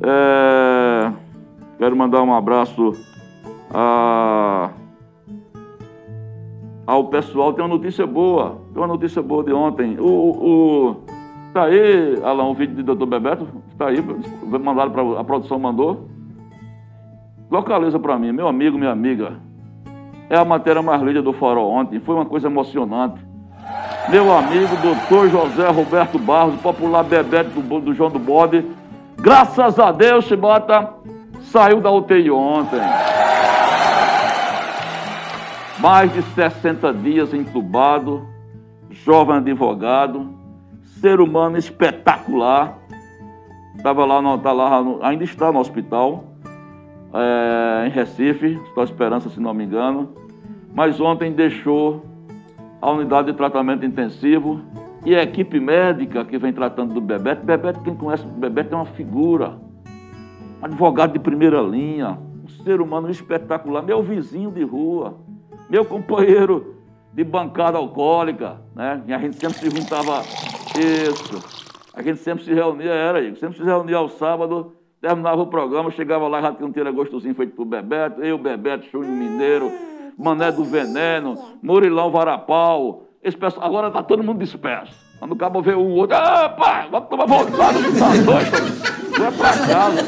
É, 0.00 1.12
quero 1.78 1.96
mandar 1.96 2.22
um 2.22 2.32
abraço 2.32 2.92
a, 3.74 4.70
ao 6.88 7.04
pessoal. 7.04 7.52
Tem 7.52 7.62
uma 7.62 7.76
notícia 7.76 8.06
boa. 8.06 8.58
Tem 8.72 8.82
uma 8.82 8.86
notícia 8.86 9.20
boa 9.20 9.44
de 9.44 9.52
ontem. 9.52 9.98
O, 10.00 10.06
o, 10.06 10.96
tá 11.52 11.64
aí, 11.64 12.18
Alain, 12.24 12.50
o 12.50 12.54
vídeo 12.54 12.82
do 12.82 12.94
Dr. 12.94 13.04
Bebeto. 13.04 13.46
Tá 13.76 13.88
aí, 13.88 14.02
mandaram 14.58 14.90
para 14.90 15.20
a 15.20 15.24
produção 15.24 15.58
mandou. 15.58 16.08
Localiza 17.50 17.98
para 17.98 18.18
mim, 18.18 18.32
meu 18.32 18.48
amigo, 18.48 18.78
minha 18.78 18.90
amiga. 18.90 19.34
É 20.30 20.36
a 20.38 20.44
matéria 20.44 20.82
mais 20.82 21.02
lida 21.02 21.20
do 21.20 21.32
Farol 21.34 21.70
ontem. 21.70 22.00
Foi 22.00 22.14
uma 22.14 22.24
coisa 22.24 22.48
emocionante. 22.48 23.20
Meu 24.08 24.34
amigo, 24.34 24.74
doutor 24.82 25.28
José 25.28 25.68
Roberto 25.68 26.18
Barros, 26.18 26.58
popular 26.60 27.04
Bebeto 27.04 27.60
do, 27.60 27.80
do 27.80 27.94
João 27.94 28.10
do 28.10 28.18
Bode. 28.18 28.64
Graças 29.18 29.78
a 29.78 29.92
Deus, 29.92 30.24
Chibata, 30.24 30.94
saiu 31.40 31.80
da 31.80 31.90
UTI 31.90 32.30
ontem. 32.30 32.80
Mais 35.80 36.12
de 36.12 36.22
60 36.22 36.92
dias 36.92 37.32
entubado, 37.32 38.26
jovem 38.90 39.36
advogado, 39.36 40.34
ser 41.00 41.20
humano 41.20 41.56
espetacular. 41.56 42.76
Estava 43.76 44.04
lá, 44.04 44.20
no, 44.20 44.36
tá 44.38 44.50
lá, 44.50 44.82
ainda 45.02 45.22
está 45.22 45.52
no 45.52 45.60
hospital, 45.60 46.24
é, 47.14 47.86
em 47.86 47.90
Recife, 47.90 48.54
estou 48.66 48.82
Esperança, 48.82 49.30
se 49.30 49.38
não 49.38 49.54
me 49.54 49.64
engano. 49.64 50.12
Mas 50.74 51.00
ontem 51.00 51.32
deixou 51.32 52.04
a 52.82 52.90
unidade 52.90 53.30
de 53.30 53.38
tratamento 53.38 53.86
intensivo 53.86 54.60
e 55.04 55.14
a 55.14 55.22
equipe 55.22 55.60
médica 55.60 56.24
que 56.24 56.38
vem 56.38 56.52
tratando 56.52 56.92
do 56.92 57.00
Bebeto. 57.00 57.46
Bebeto, 57.46 57.80
quem 57.82 57.94
conhece 57.94 58.24
o 58.24 58.28
Bebeto 58.28 58.74
é 58.74 58.78
uma 58.78 58.84
figura, 58.84 59.56
um 60.60 60.64
advogado 60.64 61.12
de 61.12 61.20
primeira 61.20 61.60
linha, 61.62 62.18
um 62.44 62.48
ser 62.64 62.80
humano 62.80 63.08
espetacular, 63.08 63.80
meu 63.80 64.02
vizinho 64.02 64.50
de 64.50 64.64
rua, 64.64 65.27
meu 65.68 65.84
companheiro 65.84 66.76
de 67.12 67.24
bancada 67.24 67.78
alcoólica, 67.78 68.60
né? 68.74 69.02
E 69.06 69.12
a 69.12 69.18
gente 69.18 69.36
sempre 69.36 69.58
se 69.58 69.70
juntava 69.70 70.22
isso. 70.78 71.58
A 71.94 72.02
gente 72.02 72.20
sempre 72.20 72.44
se 72.44 72.54
reunia, 72.54 72.92
era 72.92 73.20
isso, 73.20 73.40
sempre 73.40 73.56
se 73.56 73.64
reunia 73.64 73.96
ao 73.96 74.08
sábado, 74.08 74.74
terminava 75.00 75.42
o 75.42 75.46
programa, 75.48 75.90
chegava 75.90 76.28
lá, 76.28 76.40
já 76.40 76.52
tinha 76.52 76.68
um 76.68 76.70
tira-gostozinho 76.70 77.34
feito 77.34 77.56
pro 77.56 77.64
Bebeto, 77.64 78.22
eu, 78.22 78.38
Bebeto, 78.38 78.86
Júnior 78.90 79.12
Mineiro, 79.12 79.72
Mané 80.16 80.52
do 80.52 80.62
Veneno, 80.64 81.36
Murilão 81.60 82.10
Varapau. 82.10 83.02
Esse 83.20 83.36
pessoal, 83.36 83.66
agora 83.66 83.90
tá 83.90 84.02
todo 84.02 84.22
mundo 84.22 84.38
disperso. 84.38 84.94
Quando 85.18 85.32
o 85.32 85.36
cabo 85.36 85.60
vê 85.60 85.74
um 85.74 85.90
outro, 85.90 86.16
ah, 86.16 86.48
pai, 86.48 86.88
vamos 86.88 87.08
tomar 87.08 87.26
voltado, 87.26 87.78
tá 87.98 88.08
doido, 88.24 89.18
vai 89.18 89.32
pra 89.32 89.66
casa. 89.66 90.00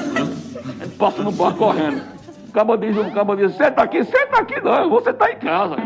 A 0.81 0.85
gente 0.85 0.97
passa 0.97 1.23
no 1.25 1.33
bar 1.33 1.57
correndo. 1.57 2.20
O 2.51 2.53
cabo 2.53 2.77
diz, 2.77 2.97
o 2.97 3.13
cabo 3.13 3.37
diz, 3.37 3.55
senta 3.55 3.83
aqui, 3.83 4.03
senta 4.03 4.41
aqui 4.41 4.61
não, 4.61 4.91
você 4.91 5.13
tá 5.13 5.31
em 5.31 5.37
casa. 5.37 5.77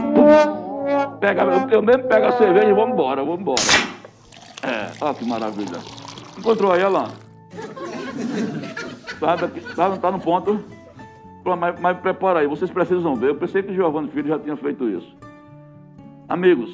Pega, 1.21 1.43
eu 1.71 1.83
mesmo 1.83 2.05
pego 2.05 2.27
a 2.27 2.33
cerveja 2.33 2.71
e 2.71 2.73
vamos 2.73 2.95
embora, 2.95 3.23
vamos 3.23 3.41
embora. 3.41 3.61
É, 4.63 4.91
olha 4.99 5.15
que 5.15 5.29
maravilha. 5.29 5.79
Encontrou 6.39 6.73
aí, 6.73 6.83
Alain? 6.83 7.09
Tá, 9.21 9.37
tá, 9.77 9.97
tá 9.99 10.11
no 10.11 10.19
ponto? 10.19 10.65
Mas, 11.45 11.79
mas 11.79 11.99
prepara 11.99 12.41
aí, 12.41 12.47
vocês 12.47 12.71
precisam 12.71 13.15
ver. 13.15 13.29
Eu 13.29 13.37
pensei 13.37 13.63
que 13.63 13.71
o 13.71 13.75
Giovanni 13.75 14.09
Filho 14.09 14.29
já 14.29 14.39
tinha 14.39 14.57
feito 14.57 14.89
isso. 14.89 15.15
Amigos, 16.27 16.71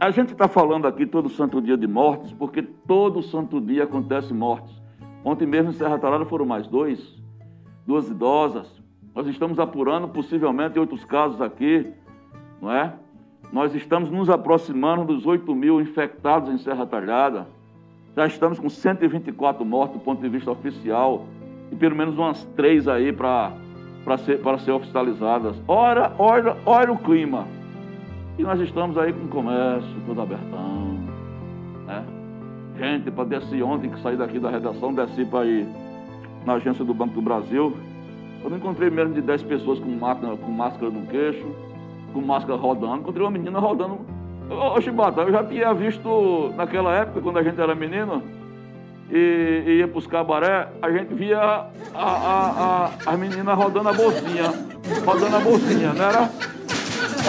a 0.00 0.10
gente 0.10 0.32
está 0.32 0.48
falando 0.48 0.88
aqui 0.88 1.06
todo 1.06 1.28
santo 1.28 1.62
dia 1.62 1.76
de 1.76 1.86
mortes, 1.86 2.32
porque 2.32 2.62
todo 2.62 3.22
santo 3.22 3.60
dia 3.60 3.84
acontece 3.84 4.34
mortes. 4.34 4.74
Ontem 5.24 5.46
mesmo 5.46 5.70
em 5.70 5.74
Serra 5.74 6.00
Talada 6.00 6.24
foram 6.24 6.44
mais 6.44 6.66
dois, 6.66 7.24
duas 7.86 8.08
idosas. 8.08 8.66
Nós 9.14 9.26
estamos 9.28 9.58
apurando 9.58 10.08
possivelmente 10.08 10.78
outros 10.78 11.04
casos 11.04 11.40
aqui, 11.40 11.86
não 12.60 12.70
é? 12.70 12.92
Nós 13.52 13.74
estamos 13.74 14.10
nos 14.10 14.28
aproximando 14.28 15.04
dos 15.04 15.24
8 15.24 15.54
mil 15.54 15.80
infectados 15.80 16.52
em 16.52 16.58
Serra 16.58 16.84
Talhada. 16.84 17.46
Já 18.14 18.26
estamos 18.26 18.58
com 18.58 18.68
124 18.68 19.64
mortos 19.64 19.98
do 19.98 20.04
ponto 20.04 20.20
de 20.20 20.28
vista 20.28 20.50
oficial 20.50 21.26
e 21.70 21.76
pelo 21.76 21.94
menos 21.94 22.18
umas 22.18 22.44
três 22.56 22.88
aí 22.88 23.12
para 23.12 23.52
ser, 24.18 24.40
ser 24.60 24.72
oficializadas. 24.72 25.56
Ora, 25.68 26.12
olha, 26.18 26.56
olha 26.66 26.92
o 26.92 26.98
clima. 26.98 27.46
E 28.38 28.42
nós 28.42 28.60
estamos 28.60 28.98
aí 28.98 29.12
com 29.12 29.24
o 29.24 29.28
comércio 29.28 29.88
todo 30.06 30.20
abertão. 30.20 30.98
Né? 31.86 32.04
Gente, 32.78 33.10
para 33.10 33.24
descer 33.24 33.62
ontem 33.62 33.90
que 33.90 34.00
saí 34.00 34.16
daqui 34.16 34.38
da 34.38 34.50
redação, 34.50 34.92
desci 34.92 35.24
para 35.24 35.46
ir 35.46 35.66
na 36.46 36.54
agência 36.54 36.84
do 36.84 36.94
Banco 36.94 37.14
do 37.14 37.20
Brasil. 37.20 37.76
Eu 38.42 38.48
não 38.48 38.56
encontrei 38.56 38.88
menos 38.88 39.12
de 39.12 39.20
10 39.20 39.42
pessoas 39.42 39.80
com, 39.80 39.98
com 39.98 40.50
máscara 40.52 40.90
no 40.90 41.04
queixo, 41.06 41.44
com 42.14 42.20
máscara 42.20 42.56
rodando. 42.56 42.98
Encontrei 42.98 43.24
uma 43.24 43.32
menina 43.32 43.58
rodando. 43.58 43.98
Ô, 44.48 44.80
Chibata, 44.80 45.22
eu 45.22 45.32
já 45.32 45.42
tinha 45.42 45.74
visto 45.74 46.52
naquela 46.56 46.94
época, 46.94 47.20
quando 47.20 47.38
a 47.38 47.42
gente 47.42 47.60
era 47.60 47.74
menino, 47.74 48.22
e, 49.10 49.64
e 49.66 49.70
ia 49.78 49.88
para 49.88 49.98
os 49.98 50.06
cabaré, 50.06 50.68
a 50.80 50.90
gente 50.90 51.12
via 51.14 51.38
a, 51.38 51.68
a, 51.94 52.86
a, 52.86 52.90
as 53.06 53.18
meninas 53.18 53.56
rodando 53.56 53.88
a 53.88 53.92
bolsinha, 53.92 54.52
rodando 55.04 55.36
a 55.36 55.40
bolsinha, 55.40 55.92
não 55.92 56.04
era? 56.04 56.30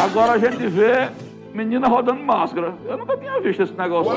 Agora 0.03 0.33
a 0.33 0.37
gente 0.37 0.67
vê 0.67 1.09
menina 1.53 1.87
rodando 1.87 2.23
máscara. 2.23 2.75
Eu 2.85 2.97
nunca 2.97 3.17
tinha 3.17 3.39
visto 3.41 3.63
esse 3.63 3.73
negócio. 3.73 4.11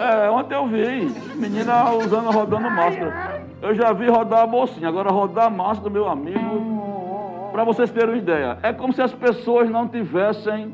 É, 0.00 0.30
ontem 0.30 0.54
eu 0.54 0.66
vi, 0.66 1.10
menina 1.36 1.90
usando, 1.92 2.30
rodando 2.30 2.70
máscara. 2.70 3.42
Eu 3.62 3.74
já 3.74 3.92
vi 3.92 4.08
rodar 4.08 4.40
a 4.40 4.46
bolsinha, 4.46 4.88
agora 4.88 5.10
rodar 5.10 5.46
a 5.46 5.50
máscara, 5.50 5.90
meu 5.90 6.08
amigo, 6.08 7.50
para 7.52 7.64
vocês 7.64 7.90
terem 7.90 8.10
uma 8.10 8.18
ideia, 8.18 8.58
é 8.62 8.72
como 8.72 8.92
se 8.92 9.00
as 9.00 9.12
pessoas 9.14 9.70
não 9.70 9.88
tivessem 9.88 10.72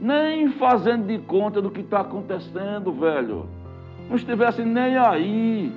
nem 0.00 0.50
fazendo 0.52 1.06
de 1.06 1.18
conta 1.18 1.60
do 1.60 1.70
que 1.70 1.82
está 1.82 2.00
acontecendo, 2.00 2.92
velho 2.92 3.46
não 4.08 4.16
estivessem 4.16 4.64
nem 4.64 4.96
aí. 4.96 5.72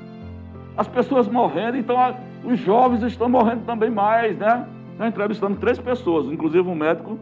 As 0.75 0.87
pessoas 0.87 1.27
morrendo, 1.27 1.77
então 1.77 1.99
a, 1.99 2.13
os 2.43 2.59
jovens 2.59 3.01
estão 3.03 3.27
morrendo 3.29 3.65
também 3.65 3.89
mais, 3.89 4.37
né? 4.37 4.67
Nós 4.97 5.09
entrevistamos 5.09 5.59
três 5.59 5.79
pessoas, 5.79 6.27
inclusive 6.27 6.67
um 6.67 6.75
médico 6.75 7.17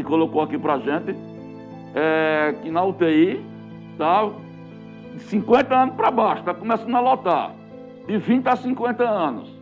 que 0.00 0.08
colocou 0.08 0.40
aqui 0.40 0.58
pra 0.58 0.78
gente 0.78 1.14
é, 1.94 2.54
que 2.62 2.70
na 2.70 2.82
UTI 2.82 3.44
tá 3.98 4.30
de 5.14 5.20
50 5.20 5.74
anos 5.74 5.94
para 5.94 6.10
baixo, 6.10 6.40
está 6.40 6.54
começando 6.54 6.94
a 6.94 7.00
lotar. 7.00 7.52
De 8.06 8.16
20 8.16 8.46
a 8.48 8.56
50 8.56 9.04
anos. 9.04 9.60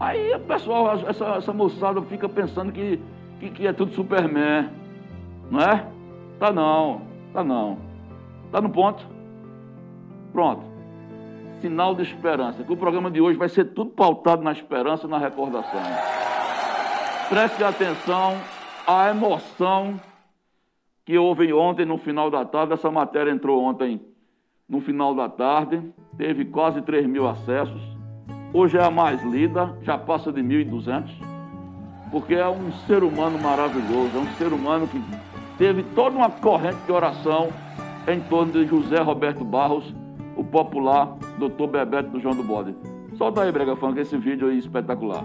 Aí 0.00 0.34
o 0.34 0.40
pessoal, 0.40 0.98
essa, 1.08 1.24
essa 1.36 1.52
moçada 1.52 2.02
fica 2.02 2.28
pensando 2.28 2.72
que, 2.72 3.00
que, 3.38 3.50
que 3.50 3.66
é 3.66 3.72
tudo 3.72 3.92
Superman. 3.92 4.68
Não 5.50 5.60
é? 5.60 5.86
Tá 6.38 6.52
não, 6.52 7.02
tá 7.32 7.44
não. 7.44 7.78
Está 8.46 8.60
no 8.60 8.68
ponto? 8.68 9.06
Pronto. 10.32 10.62
Sinal 11.60 11.94
de 11.94 12.02
esperança. 12.02 12.62
Que 12.64 12.72
o 12.72 12.76
programa 12.76 13.10
de 13.10 13.20
hoje 13.20 13.38
vai 13.38 13.48
ser 13.48 13.66
tudo 13.66 13.90
pautado 13.90 14.42
na 14.42 14.52
esperança 14.52 15.06
e 15.06 15.10
na 15.10 15.18
recordação. 15.18 15.80
Preste 17.30 17.64
atenção 17.64 18.36
à 18.86 19.10
emoção 19.10 20.00
que 21.04 21.18
houve 21.18 21.52
ontem 21.52 21.84
no 21.84 21.98
final 21.98 22.30
da 22.30 22.44
tarde. 22.44 22.72
Essa 22.72 22.90
matéria 22.90 23.30
entrou 23.30 23.62
ontem 23.62 24.00
no 24.68 24.80
final 24.80 25.14
da 25.14 25.28
tarde. 25.28 25.82
Teve 26.16 26.44
quase 26.44 26.80
3 26.82 27.06
mil 27.06 27.26
acessos. 27.26 27.82
Hoje 28.52 28.78
é 28.78 28.82
a 28.84 28.90
mais 28.90 29.22
lida, 29.22 29.76
já 29.82 29.98
passa 29.98 30.32
de 30.32 30.40
1.200. 30.40 31.10
porque 32.10 32.34
é 32.34 32.48
um 32.48 32.72
ser 32.86 33.02
humano 33.02 33.38
maravilhoso, 33.38 34.16
é 34.16 34.20
um 34.20 34.32
ser 34.36 34.52
humano 34.52 34.86
que 34.86 35.02
teve 35.58 35.82
toda 35.94 36.16
uma 36.16 36.30
corrente 36.30 36.78
de 36.86 36.92
oração 36.92 37.48
em 38.06 38.20
torno 38.20 38.52
de 38.52 38.66
José 38.66 39.00
Roberto 39.00 39.44
Barros, 39.44 39.92
o 40.36 40.44
popular 40.44 41.16
Dr. 41.38 41.66
Bebeto 41.66 42.10
do 42.10 42.20
João 42.20 42.36
do 42.36 42.42
Bode. 42.42 42.74
Solta 43.18 43.42
aí, 43.42 43.52
Brega 43.52 43.74
Funk, 43.76 43.98
esse 43.98 44.16
vídeo 44.16 44.48
aí 44.48 44.58
espetacular. 44.58 45.24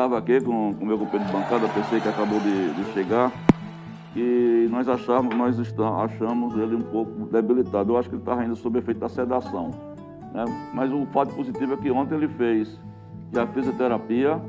Comentava 0.00 0.18
aqui 0.18 0.40
com 0.40 0.70
o 0.70 0.86
meu 0.86 0.98
companheiro 0.98 1.26
de 1.26 1.32
bancada, 1.32 1.68
PC 1.68 2.00
que 2.00 2.08
acabou 2.08 2.40
de, 2.40 2.72
de 2.72 2.84
chegar, 2.92 3.30
que 4.14 4.66
nós 4.70 4.88
achamos, 4.88 5.36
nós 5.36 5.58
estamos, 5.58 6.12
achamos 6.12 6.56
ele 6.56 6.76
um 6.76 6.82
pouco 6.82 7.26
debilitado. 7.26 7.92
Eu 7.92 7.98
acho 7.98 8.08
que 8.08 8.14
ele 8.14 8.22
estava 8.22 8.40
ainda 8.40 8.54
sob 8.54 8.78
efeito 8.78 8.98
da 8.98 9.08
sedação. 9.08 9.70
Né? 10.32 10.44
Mas 10.72 10.90
o 10.90 11.04
fato 11.06 11.34
positivo 11.34 11.74
é 11.74 11.76
que 11.76 11.90
ontem 11.90 12.14
ele 12.14 12.28
fez 12.28 12.78
já 13.32 13.46
fisioterapia, 13.46 14.40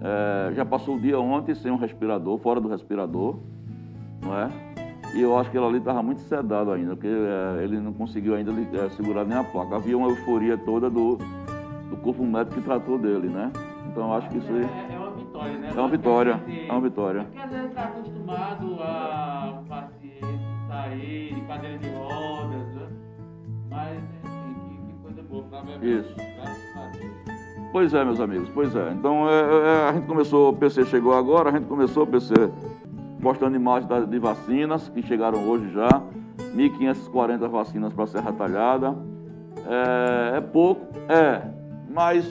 é, 0.00 0.54
já 0.54 0.64
passou 0.64 0.96
o 0.96 1.00
dia 1.00 1.18
ontem 1.18 1.54
sem 1.54 1.70
um 1.70 1.76
respirador, 1.76 2.36
fora 2.38 2.60
do 2.60 2.68
respirador, 2.68 3.36
não 4.20 4.36
é? 4.36 4.50
E 5.14 5.22
eu 5.22 5.38
acho 5.38 5.50
que 5.50 5.56
ele 5.56 5.64
ali 5.64 5.78
estava 5.78 6.02
muito 6.02 6.20
sedado 6.22 6.72
ainda, 6.72 6.94
porque 6.94 7.08
é, 7.08 7.62
ele 7.62 7.78
não 7.78 7.92
conseguiu 7.92 8.34
ainda 8.34 8.52
é, 8.52 8.90
segurar 8.90 9.24
nem 9.24 9.38
a 9.38 9.44
placa. 9.44 9.76
Havia 9.76 9.96
uma 9.96 10.08
euforia 10.08 10.58
toda 10.58 10.90
do, 10.90 11.16
do 11.88 11.96
corpo 12.02 12.24
médico 12.24 12.56
que 12.56 12.62
tratou 12.62 12.98
dele, 12.98 13.28
né? 13.28 13.50
Então 13.88 14.12
acho 14.14 14.28
que 14.28 14.38
isso 14.38 14.52
aí 14.52 14.62
É, 14.64 14.94
é 14.94 14.98
uma 14.98 15.10
vitória, 15.16 15.58
né? 15.58 15.68
é 15.74 15.80
uma 15.80 15.88
vitória, 15.88 16.40
é 16.68 16.72
uma 16.72 16.80
vitória. 16.80 17.24
Porque 17.24 17.40
às 17.42 17.50
vezes 17.50 17.70
está 17.70 17.84
acostumado 17.84 18.82
a 18.82 19.62
o 19.64 19.68
paciente 19.68 20.44
sair 20.68 21.34
de 21.34 21.40
cadeira 21.42 21.78
de 21.78 21.88
rodas, 21.90 22.66
né? 22.74 22.86
Mas, 23.70 24.00
que, 24.22 24.86
que 24.86 25.02
coisa 25.02 25.22
boa. 25.30 25.44
Pra 25.44 25.86
Isso. 25.88 26.14
Pois 27.72 27.92
é, 27.92 28.04
meus 28.04 28.20
amigos, 28.20 28.48
pois 28.54 28.74
é. 28.74 28.90
Então 28.92 29.28
é, 29.28 29.40
é, 29.40 29.88
a 29.88 29.92
gente 29.92 30.06
começou, 30.06 30.50
o 30.50 30.56
PC 30.56 30.86
chegou 30.86 31.14
agora, 31.14 31.50
a 31.50 31.52
gente 31.52 31.66
começou, 31.66 32.06
PC, 32.06 32.32
postando 33.20 33.56
imagens 33.56 33.86
da- 33.88 34.00
de 34.00 34.18
vacinas 34.18 34.88
que 34.88 35.02
chegaram 35.02 35.46
hoje 35.46 35.70
já, 35.72 35.88
1.540 36.54 37.46
vacinas 37.48 37.92
para 37.92 38.06
Serra 38.06 38.32
Talhada. 38.32 38.96
É, 39.66 40.38
é 40.38 40.40
pouco, 40.40 40.86
é, 41.10 41.42
mas 41.90 42.24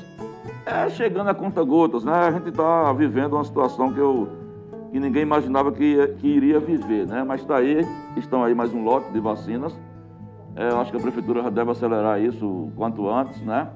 é 0.67 0.89
chegando 0.89 1.29
a 1.29 1.33
conta 1.33 1.63
gotas, 1.63 2.03
né? 2.03 2.13
A 2.13 2.31
gente 2.31 2.49
está 2.49 2.91
vivendo 2.93 3.33
uma 3.33 3.43
situação 3.43 3.91
que 3.93 3.99
eu 3.99 4.27
que 4.91 4.99
ninguém 5.01 5.21
imaginava 5.21 5.69
que, 5.71 6.07
que 6.19 6.27
iria 6.27 6.59
viver, 6.59 7.05
né? 7.05 7.23
Mas 7.23 7.41
está 7.41 7.57
aí, 7.57 7.85
estão 8.15 8.43
aí 8.43 8.55
mais 8.55 8.73
um 8.73 8.83
lote 8.83 9.11
de 9.11 9.19
vacinas. 9.19 9.77
É, 10.55 10.69
eu 10.71 10.79
acho 10.79 10.91
que 10.91 10.97
a 10.97 10.99
prefeitura 10.99 11.43
já 11.43 11.49
deve 11.49 11.71
acelerar 11.71 12.21
isso 12.21 12.69
quanto 12.75 13.07
antes, 13.09 13.41
né? 13.41 13.67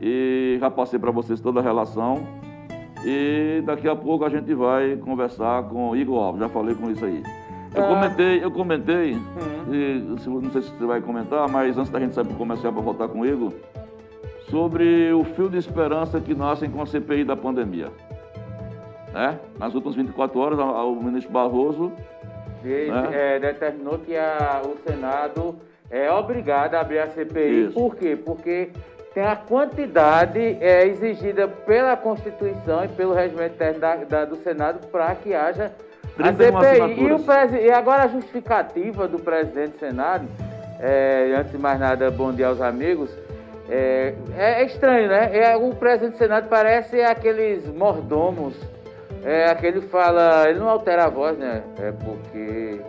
E 0.00 0.56
já 0.60 0.68
passei 0.68 0.98
para 0.98 1.12
vocês 1.12 1.40
toda 1.40 1.60
a 1.60 1.62
relação. 1.62 2.18
E 3.04 3.62
daqui 3.64 3.88
a 3.88 3.94
pouco 3.96 4.24
a 4.24 4.28
gente 4.28 4.52
vai 4.52 4.96
conversar 4.96 5.62
com 5.64 5.90
o 5.90 5.96
Igor 5.96 6.20
Alves, 6.22 6.40
já 6.40 6.48
falei 6.48 6.74
com 6.74 6.90
isso 6.90 7.04
aí. 7.04 7.22
Eu 7.74 7.84
comentei, 7.84 8.44
eu 8.44 8.50
comentei, 8.50 9.16
e, 9.72 10.18
se- 10.20 10.28
não 10.28 10.50
sei 10.50 10.60
se 10.62 10.70
você 10.70 10.84
vai 10.84 11.00
comentar, 11.00 11.48
mas 11.48 11.78
antes 11.78 11.90
da 11.90 11.98
gente 11.98 12.14
sair 12.14 12.26
para 12.26 12.36
comercial 12.36 12.72
para 12.72 12.82
voltar 12.82 13.08
com 13.08 13.20
o 13.20 13.26
Igor, 13.26 13.50
sobre 14.52 15.10
o 15.14 15.24
fio 15.24 15.48
de 15.48 15.56
esperança 15.56 16.20
que 16.20 16.34
nasce 16.34 16.68
com 16.68 16.82
a 16.82 16.86
CPI 16.86 17.24
da 17.24 17.34
pandemia. 17.34 17.88
Né? 19.12 19.38
Nas 19.58 19.74
últimas 19.74 19.96
24 19.96 20.38
horas, 20.38 20.58
o 20.58 20.94
ministro 21.02 21.32
Barroso 21.32 21.90
Ele, 22.64 22.92
É. 23.12 23.36
é, 23.36 23.38
determinou 23.40 23.98
que 23.98 24.16
a- 24.16 24.62
o 24.64 24.76
Senado 24.88 25.56
é 25.90 26.08
obrigado 26.12 26.74
a 26.76 26.80
abrir 26.80 27.00
a 27.00 27.08
CPI. 27.08 27.64
Isso. 27.64 27.74
Por 27.74 27.96
quê? 27.96 28.14
Porque 28.14 28.70
tem 29.12 29.24
a 29.24 29.34
quantidade 29.34 30.38
é, 30.60 30.86
exigida 30.86 31.48
pela 31.48 31.96
Constituição 31.96 32.84
e 32.84 32.88
pelo 32.88 33.14
regimento 33.14 33.54
interno 33.54 33.80
da- 33.80 33.96
da- 33.96 34.24
do 34.26 34.36
Senado 34.36 34.86
para 34.86 35.12
que 35.16 35.34
haja 35.34 35.72
a 36.16 36.32
31 36.32 36.60
CPI. 36.60 37.02
E, 37.02 37.12
o 37.12 37.66
e 37.66 37.70
agora 37.72 38.04
a 38.04 38.06
justificativa 38.08 39.08
do 39.08 39.18
presidente 39.18 39.72
do 39.72 39.78
Senado, 39.80 40.24
é, 40.78 41.34
antes 41.36 41.50
de 41.50 41.58
mais 41.58 41.80
nada, 41.80 42.12
bom 42.12 42.32
dia 42.32 42.46
aos 42.46 42.60
amigos, 42.60 43.10
é, 43.68 44.14
é 44.36 44.64
estranho, 44.64 45.08
né? 45.08 45.30
É, 45.36 45.56
o 45.56 45.70
presidente 45.74 46.12
do 46.12 46.18
Senado 46.18 46.48
parece 46.48 47.00
aqueles 47.02 47.66
mordomos. 47.68 48.54
É, 49.24 49.46
aquele 49.46 49.80
fala, 49.80 50.48
ele 50.48 50.58
não 50.58 50.68
altera 50.68 51.04
a 51.04 51.08
voz, 51.08 51.38
né? 51.38 51.62
É 51.78 51.92
porque. 51.92 52.80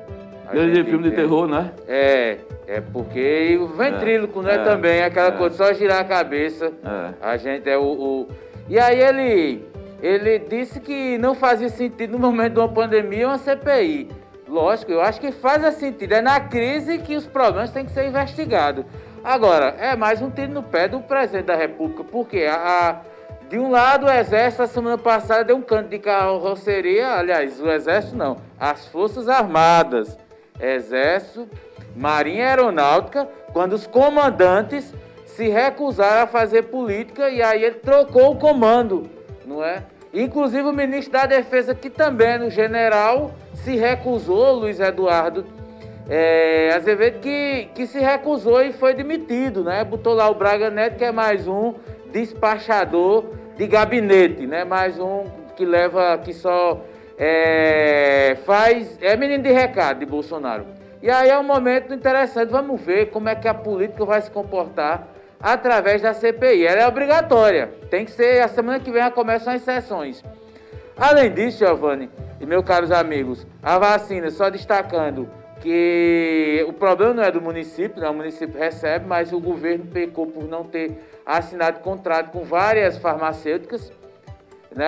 Ele 0.51 0.75
gente 0.75 0.89
filme 0.89 1.09
de 1.09 1.15
terror, 1.15 1.47
né? 1.47 1.71
É, 1.88 2.38
é 2.67 2.81
porque 2.81 3.51
e 3.51 3.57
o 3.57 3.67
ventríloco, 3.67 4.41
né, 4.41 4.55
é, 4.55 4.63
também, 4.63 5.03
aquela 5.03 5.29
é. 5.29 5.31
coisa, 5.38 5.55
só 5.55 5.73
girar 5.73 6.01
a 6.01 6.03
cabeça. 6.03 6.71
É. 6.83 7.13
A 7.21 7.38
gente 7.38 7.69
é 7.69 7.77
o, 7.77 7.83
o- 7.83 8.27
E 8.69 8.77
aí 8.79 8.99
ele, 8.99 9.65
ele 10.01 10.39
disse 10.39 10.79
que 10.79 11.17
não 11.17 11.33
fazia 11.33 11.69
sentido 11.69 12.12
no 12.12 12.19
momento 12.19 12.53
de 12.53 12.59
uma 12.59 12.69
pandemia 12.69 13.27
uma 13.27 13.38
CPI. 13.38 14.09
Lógico, 14.47 14.91
eu 14.91 15.01
acho 15.01 15.19
que 15.19 15.31
faz 15.31 15.75
sentido. 15.75 16.13
É 16.13 16.21
na 16.21 16.39
crise 16.39 16.99
que 16.99 17.15
os 17.15 17.25
problemas 17.25 17.71
têm 17.71 17.86
que 17.86 17.91
ser 17.91 18.07
investigados. 18.07 18.86
Agora, 19.23 19.75
é 19.79 19.95
mais 19.95 20.21
um 20.21 20.29
tiro 20.29 20.51
no 20.51 20.63
pé 20.63 20.88
do 20.88 20.99
presidente 20.99 21.45
da 21.45 21.55
República, 21.55 22.03
porque 22.03 22.43
a, 22.43 22.55
a- 22.55 22.95
de 23.49 23.57
um 23.59 23.69
lado 23.69 24.07
o 24.07 24.12
Exército, 24.12 24.63
a 24.63 24.67
semana 24.67 24.97
passada, 24.97 25.43
deu 25.43 25.55
um 25.55 25.62
canto 25.62 25.89
de 25.89 25.99
carroceria, 25.99 27.13
aliás, 27.13 27.62
o 27.62 27.69
Exército 27.69 28.15
não, 28.17 28.38
as 28.59 28.88
Forças 28.88 29.29
Armadas, 29.29 30.17
Exército, 30.59 31.47
Marinha 31.95 32.47
Aeronáutica, 32.49 33.27
quando 33.53 33.73
os 33.73 33.86
comandantes 33.86 34.93
se 35.25 35.47
recusaram 35.49 36.23
a 36.23 36.27
fazer 36.27 36.63
política 36.63 37.29
e 37.29 37.41
aí 37.41 37.63
ele 37.63 37.75
trocou 37.75 38.31
o 38.31 38.36
comando, 38.36 39.09
não 39.45 39.63
é? 39.63 39.83
Inclusive 40.13 40.63
o 40.67 40.73
ministro 40.73 41.13
da 41.13 41.25
Defesa, 41.25 41.73
que 41.73 41.89
também, 41.89 42.38
no 42.39 42.49
general, 42.49 43.31
se 43.53 43.75
recusou, 43.75 44.53
Luiz 44.53 44.79
Eduardo 44.79 45.45
é, 46.09 46.73
Azevedo, 46.75 47.19
que, 47.19 47.69
que 47.73 47.87
se 47.87 47.99
recusou 47.99 48.61
e 48.61 48.73
foi 48.73 48.93
demitido, 48.93 49.63
né? 49.63 49.83
Botou 49.83 50.13
lá 50.13 50.29
o 50.29 50.35
Braga 50.35 50.69
Neto, 50.69 50.97
que 50.97 51.03
é 51.05 51.11
mais 51.11 51.47
um 51.47 51.73
despachador 52.11 53.25
de 53.57 53.67
gabinete, 53.67 54.45
né? 54.45 54.63
Mais 54.63 54.99
um 54.99 55.25
que 55.55 55.65
leva, 55.65 56.17
que 56.17 56.33
só 56.33 56.81
é, 57.17 58.37
faz, 58.45 58.97
é 59.01 59.15
menino 59.15 59.43
de 59.43 59.51
recado 59.51 59.99
de 59.99 60.05
Bolsonaro. 60.05 60.65
E 61.01 61.09
aí 61.09 61.29
é 61.29 61.37
um 61.37 61.43
momento 61.43 61.93
interessante, 61.93 62.49
vamos 62.49 62.81
ver 62.81 63.07
como 63.07 63.29
é 63.29 63.35
que 63.35 63.47
a 63.47 63.53
política 63.53 64.05
vai 64.05 64.21
se 64.21 64.31
comportar 64.31 65.07
através 65.39 66.01
da 66.01 66.13
CPI. 66.13 66.65
Ela 66.65 66.81
é 66.81 66.87
obrigatória, 66.87 67.71
tem 67.89 68.05
que 68.05 68.11
ser, 68.11 68.41
a 68.41 68.47
semana 68.47 68.79
que 68.79 68.91
vem 68.91 69.09
começam 69.11 69.53
as 69.53 69.61
sessões. 69.61 70.23
Além 70.97 71.33
disso, 71.33 71.59
Giovanni 71.59 72.09
e 72.39 72.45
meus 72.45 72.63
caros 72.63 72.91
amigos, 72.91 73.45
a 73.61 73.77
vacina, 73.77 74.29
só 74.29 74.49
destacando 74.49 75.27
que 75.63 76.65
o 76.67 76.73
problema 76.73 77.13
não 77.13 77.23
é 77.23 77.32
do 77.32 77.41
município, 77.41 78.02
né? 78.02 78.10
o 78.10 78.13
município 78.13 78.60
recebe, 78.60 79.08
mas 79.08 79.32
o 79.32 79.39
governo 79.39 79.86
pecou 79.86 80.28
por 80.28 80.43
não 80.43 80.65
ter 80.65 80.91
assinado 81.26 81.80
contrato 81.80 82.32
com 82.32 82.43
várias 82.43 82.97
farmacêuticas. 82.97 83.89
Né? 84.76 84.86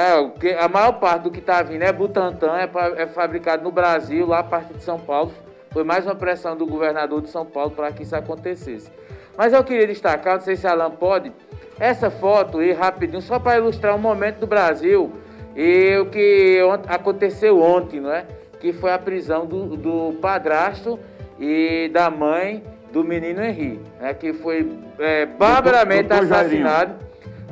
A 0.59 0.67
maior 0.67 0.99
parte 0.99 1.23
do 1.23 1.31
que 1.31 1.39
está 1.39 1.63
vindo 1.63 1.81
é 1.83 1.93
Butantan, 1.93 2.57
é, 2.57 2.69
é 3.03 3.07
fabricado 3.07 3.63
no 3.63 3.71
Brasil, 3.71 4.27
lá 4.27 4.39
a 4.39 4.43
partir 4.43 4.73
de 4.73 4.83
São 4.83 4.99
Paulo. 4.99 5.31
Foi 5.71 5.85
mais 5.85 6.05
uma 6.05 6.15
pressão 6.15 6.57
do 6.57 6.65
governador 6.65 7.21
de 7.21 7.29
São 7.29 7.45
Paulo 7.45 7.71
para 7.71 7.89
que 7.93 8.03
isso 8.03 8.15
acontecesse. 8.15 8.91
Mas 9.37 9.53
eu 9.53 9.63
queria 9.63 9.87
destacar, 9.87 10.35
não 10.35 10.41
sei 10.41 10.57
se 10.57 10.67
a 10.67 10.71
Alan 10.71 10.91
pode, 10.91 11.31
essa 11.79 12.09
foto 12.09 12.59
aí 12.59 12.73
rapidinho, 12.73 13.21
só 13.21 13.39
para 13.39 13.57
ilustrar 13.57 13.95
um 13.95 13.99
momento 13.99 14.39
do 14.39 14.47
Brasil 14.47 15.13
e 15.55 15.97
o 15.99 16.07
que 16.07 16.59
aconteceu 16.89 17.61
ontem, 17.61 18.01
não 18.01 18.11
é? 18.11 18.25
Que 18.59 18.73
foi 18.73 18.91
a 18.91 18.99
prisão 18.99 19.45
do, 19.45 19.75
do 19.77 20.13
padrasto 20.21 20.99
e 21.39 21.89
da 21.93 22.09
mãe 22.09 22.63
do 22.91 23.03
menino 23.03 23.43
Henri, 23.43 23.79
né? 23.99 24.13
Que 24.13 24.33
foi 24.33 24.71
é, 24.99 25.25
barbaramente 25.25 26.11
assassinado. 26.11 26.95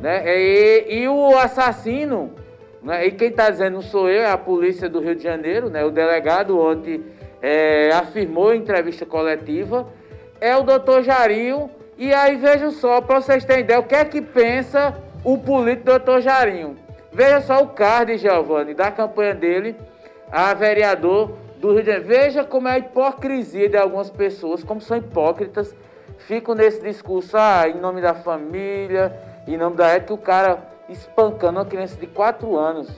Né? 0.01 0.23
E, 0.25 1.01
e, 1.01 1.07
o 1.07 1.37
assassino, 1.37 2.33
né? 2.81 3.05
e 3.05 3.11
quem 3.11 3.29
está 3.29 3.49
dizendo 3.49 3.75
não 3.75 3.81
sou 3.81 4.09
eu, 4.09 4.21
é 4.21 4.31
a 4.31 4.37
polícia 4.37 4.89
do 4.89 4.99
Rio 4.99 5.15
de 5.15 5.23
Janeiro, 5.23 5.69
né? 5.69 5.83
O 5.85 5.91
delegado 5.91 6.59
ontem 6.59 7.03
é, 7.41 7.91
afirmou 7.93 8.53
em 8.53 8.59
entrevista 8.59 9.05
coletiva 9.05 9.87
é 10.43 10.57
o 10.57 10.63
doutor 10.63 11.03
Jarinho. 11.03 11.69
E 11.97 12.13
aí 12.13 12.35
vejam 12.35 12.69
só, 12.69 12.99
para 12.99 13.21
vocês 13.21 13.45
terem 13.45 13.63
ideia, 13.63 13.79
o 13.79 13.83
que 13.83 13.95
é 13.95 14.03
que 14.03 14.21
pensa 14.21 14.93
o 15.23 15.37
político 15.37 15.85
doutor 15.85 16.19
Jarinho. 16.19 16.75
Veja 17.13 17.39
só 17.39 17.63
o 17.63 17.67
card, 17.67 18.17
Giovanni, 18.17 18.73
da 18.73 18.91
campanha 18.91 19.33
dele, 19.33 19.75
a 20.33 20.51
vereador 20.55 21.33
do 21.59 21.73
Rio 21.73 21.83
de 21.83 21.91
Janeiro. 21.91 22.07
Veja 22.07 22.43
como 22.43 22.67
é 22.67 22.71
a 22.71 22.77
hipocrisia 22.79 23.69
de 23.69 23.77
algumas 23.77 24.09
pessoas, 24.09 24.63
como 24.63 24.81
são 24.81 24.97
hipócritas, 24.97 25.75
ficam 26.17 26.55
nesse 26.55 26.81
discurso, 26.81 27.37
ah, 27.37 27.69
em 27.69 27.79
nome 27.79 28.01
da 28.01 28.15
família, 28.15 29.15
em 29.47 29.55
nome 29.57 29.75
da 29.75 29.87
ética, 29.89 30.13
o 30.13 30.17
cara 30.17 30.57
espancando 30.89 31.59
uma 31.59 31.65
criança 31.65 31.95
de 31.97 32.07
4 32.07 32.57
anos. 32.57 32.89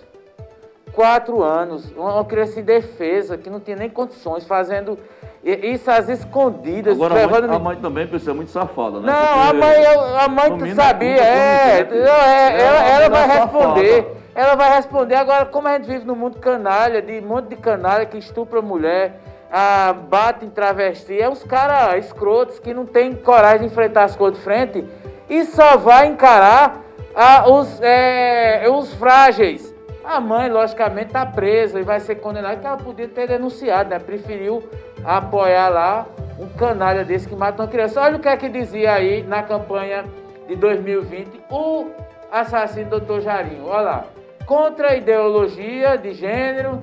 4 0.93 1.43
anos, 1.43 1.91
uma 1.91 2.24
criança 2.24 2.62
indefesa, 2.62 3.38
que 3.38 3.50
não 3.50 3.60
tinha 3.60 3.76
nem 3.76 3.89
condições, 3.89 4.45
fazendo 4.45 4.98
isso 5.43 5.91
às 5.91 6.08
escondidas. 6.08 6.93
Agora, 6.93 7.21
a 7.21 7.28
mãe, 7.28 7.56
a 7.56 7.60
mãe 7.60 7.76
também 7.76 8.08
precisa 8.08 8.34
muito 8.34 8.50
safada, 8.50 9.02
né? 9.02 9.12
Não, 9.12 9.50
a 9.50 9.54
mãe, 9.54 9.86
a 9.86 10.28
mãe 10.30 10.58
tu 10.58 10.74
sabia, 10.74 11.21
é, 11.21 11.82
é, 11.82 11.88
é, 11.91 12.62
ela, 12.62 12.84
ela 12.84 13.10
vai 13.10 13.39
responder. 13.39 14.04
Safada. 14.04 14.25
Ela 14.36 14.56
vai 14.56 14.76
responder. 14.76 15.15
Agora, 15.15 15.45
como 15.45 15.69
a 15.69 15.78
gente 15.78 15.88
vive 15.88 16.06
no 16.06 16.15
mundo 16.15 16.38
canalha, 16.39 17.02
de 17.02 17.19
um 17.19 17.28
monte 17.28 17.48
de 17.48 17.56
canalha 17.56 18.06
que 18.06 18.17
estupra 18.17 18.62
mulher, 18.62 19.17
a, 19.50 19.93
bate 19.93 20.43
em 20.43 20.50
travesti, 20.50 21.21
é 21.21 21.30
uns 21.30 21.41
caras 21.41 22.06
escrotos 22.06 22.60
que 22.60 22.74
não 22.74 22.86
tem 22.86 23.15
coragem 23.15 23.60
de 23.60 23.65
enfrentar 23.67 24.04
as 24.04 24.15
coisas 24.15 24.38
de 24.38 24.43
frente 24.43 24.86
e 25.30 25.45
só 25.45 25.78
vai 25.78 26.08
encarar 26.08 26.82
a, 27.15 27.50
os, 27.50 27.80
é, 27.82 28.67
os 28.69 28.93
frágeis. 28.95 29.74
A 30.04 30.19
mãe, 30.19 30.52
logicamente, 30.52 31.08
está 31.08 31.26
presa 31.26 31.80
e 31.80 31.84
vai 31.84 32.00
ser 32.00 32.15
condenada, 32.15 32.58
que 32.58 32.67
ela 32.67 32.78
podia 32.78 33.08
ter 33.08 33.28
denunciado, 33.28 33.89
né? 33.89 33.98
Preferiu 33.98 34.62
apoiar 35.04 35.69
lá 35.69 36.06
um 36.38 36.48
canalha 36.50 37.04
desse 37.04 37.28
que 37.28 37.36
mata 37.36 37.63
uma 37.63 37.69
criança. 37.69 38.02
Olha 38.02 38.17
o 38.17 38.19
que 38.19 38.28
é 38.28 38.38
que 38.38 38.50
dizia 38.50 38.93
aí 38.93 39.24
na 39.24 39.41
campanha 39.41 40.04
de 40.48 40.56
2020 40.56 41.41
o 41.50 41.88
assassino 42.32 42.89
doutor 42.89 43.21
Jarinho. 43.21 43.65
Olha 43.65 43.82
lá. 43.82 44.06
Contra 44.46 44.92
a 44.92 44.96
ideologia 44.96 45.98
de 45.98 46.14
gênero, 46.14 46.80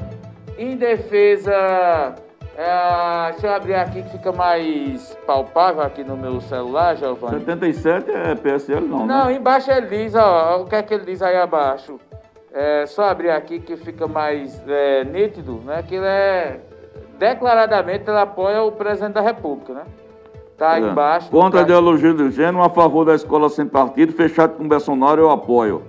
em 0.59 0.77
defesa. 0.77 2.15
É, 2.57 3.31
deixa 3.33 3.47
eu 3.47 3.53
abrir 3.55 3.75
aqui 3.75 4.03
que 4.03 4.11
fica 4.11 4.31
mais 4.31 5.17
palpável 5.27 5.83
aqui 5.83 6.05
no 6.05 6.17
meu 6.17 6.41
celular, 6.43 6.97
Giovanni. 6.97 7.39
77 7.41 8.11
é 8.11 8.35
PSL, 8.35 8.87
não? 8.87 9.07
Não, 9.07 9.27
né? 9.27 9.35
embaixo 9.35 9.71
ele 9.71 9.87
diz, 9.87 10.15
ó, 10.15 10.61
o 10.61 10.67
que 10.67 10.75
é 10.75 10.83
que 10.83 10.93
ele 10.93 11.05
diz 11.07 11.23
aí 11.23 11.37
abaixo? 11.37 11.99
É 12.53 12.85
só 12.85 13.05
abrir 13.05 13.31
aqui 13.31 13.59
que 13.59 13.77
fica 13.77 14.07
mais 14.07 14.63
é, 14.69 15.05
nítido, 15.05 15.63
né? 15.65 15.83
Que 15.83 15.95
ele 15.95 16.07
é 16.07 16.61
declaradamente 17.19 18.11
ele 18.11 18.19
apoia 18.19 18.63
o 18.63 18.73
presidente 18.73 19.15
da 19.15 19.23
República, 19.23 19.73
né? 19.73 19.83
Tá 20.59 20.73
aí 20.73 20.85
é. 20.85 20.89
embaixo. 20.89 21.31
Contra 21.31 21.61
a 21.61 21.63
ideologia 21.63 22.13
do 22.13 22.31
gênero, 22.31 22.63
a 22.63 22.69
favor 22.69 23.05
da 23.05 23.15
escola 23.15 23.49
sem 23.49 23.67
partido, 23.67 24.13
fechado 24.13 24.57
com 24.57 24.69
Bolsonaro, 24.69 25.23
eu 25.23 25.31
apoio. 25.31 25.83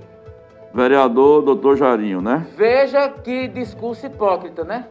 Vereador 0.74 1.42
doutor 1.42 1.78
Jarinho, 1.78 2.22
né? 2.22 2.48
Veja 2.56 3.10
que 3.10 3.48
discurso 3.48 4.06
hipócrita, 4.06 4.64
né? 4.64 4.88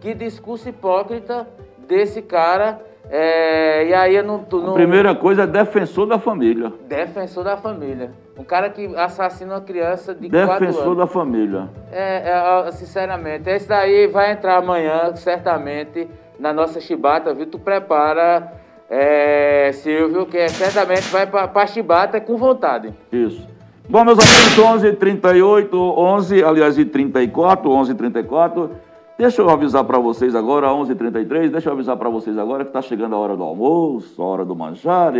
Que 0.00 0.14
discurso 0.14 0.68
hipócrita 0.68 1.46
desse 1.86 2.20
cara 2.22 2.80
é, 3.12 3.88
e 3.88 3.92
aí 3.92 4.14
eu 4.14 4.22
não, 4.22 4.46
não. 4.52 4.70
A 4.70 4.74
primeira 4.74 5.12
coisa 5.16 5.42
é 5.42 5.46
defensor 5.46 6.06
da 6.06 6.16
família. 6.16 6.72
Defensor 6.86 7.42
da 7.42 7.56
família. 7.56 8.12
Um 8.38 8.44
cara 8.44 8.70
que 8.70 8.86
assassina 8.94 9.54
uma 9.54 9.60
criança 9.60 10.14
de 10.14 10.28
defensor 10.28 10.46
4 10.46 10.64
anos. 10.64 10.76
Defensor 10.76 10.96
da 10.96 11.06
família. 11.08 11.68
É, 11.90 12.30
é, 12.30 12.70
sinceramente. 12.70 13.50
Esse 13.50 13.66
daí 13.66 14.06
vai 14.06 14.30
entrar 14.30 14.58
amanhã, 14.58 15.14
certamente, 15.16 16.08
na 16.38 16.52
nossa 16.52 16.80
chibata, 16.80 17.34
viu? 17.34 17.46
Tu 17.46 17.58
prepara, 17.58 18.52
é, 18.88 19.72
Silvio, 19.72 20.24
que 20.26 20.38
é, 20.38 20.46
certamente 20.46 21.08
vai 21.10 21.26
para 21.26 21.50
a 21.52 21.66
chibata 21.66 22.20
com 22.20 22.36
vontade. 22.36 22.94
Isso. 23.10 23.44
Bom, 23.90 24.04
meus 24.04 24.20
amigos, 24.20 24.56
11 24.56 24.92
38 24.92 25.76
11, 25.76 26.44
aliás, 26.44 26.78
e 26.78 26.84
34, 26.84 27.68
11 27.68 27.94
34 27.96 28.70
Deixa 29.18 29.42
eu 29.42 29.50
avisar 29.50 29.82
para 29.82 29.98
vocês 29.98 30.36
agora, 30.36 30.68
11h33, 30.68 31.48
deixa 31.48 31.68
eu 31.68 31.72
avisar 31.72 31.96
para 31.96 32.08
vocês 32.08 32.38
agora 32.38 32.62
que 32.62 32.70
está 32.70 32.80
chegando 32.80 33.16
a 33.16 33.18
hora 33.18 33.36
do 33.36 33.42
almoço, 33.42 34.22
a 34.22 34.24
hora 34.24 34.44
do 34.44 34.54
manjar, 34.54 35.12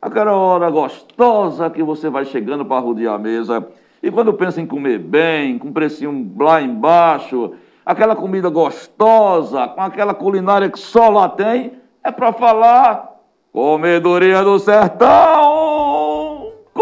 aquela 0.00 0.36
hora 0.36 0.70
gostosa 0.70 1.68
que 1.68 1.82
você 1.82 2.08
vai 2.08 2.24
chegando 2.24 2.64
para 2.64 2.78
rodear 2.78 3.16
a 3.16 3.18
mesa. 3.18 3.66
E 4.00 4.08
quando 4.08 4.32
pensa 4.32 4.60
em 4.60 4.66
comer 4.66 5.00
bem, 5.00 5.58
com 5.58 5.72
precinho 5.72 6.32
lá 6.38 6.62
embaixo, 6.62 7.54
aquela 7.84 8.14
comida 8.14 8.48
gostosa, 8.48 9.66
com 9.66 9.80
aquela 9.80 10.14
culinária 10.14 10.70
que 10.70 10.78
só 10.78 11.08
lá 11.08 11.28
tem, 11.28 11.72
é 12.04 12.12
para 12.12 12.32
falar 12.32 13.16
Comedoria 13.52 14.44
do 14.44 14.60
Sertão! 14.60 15.91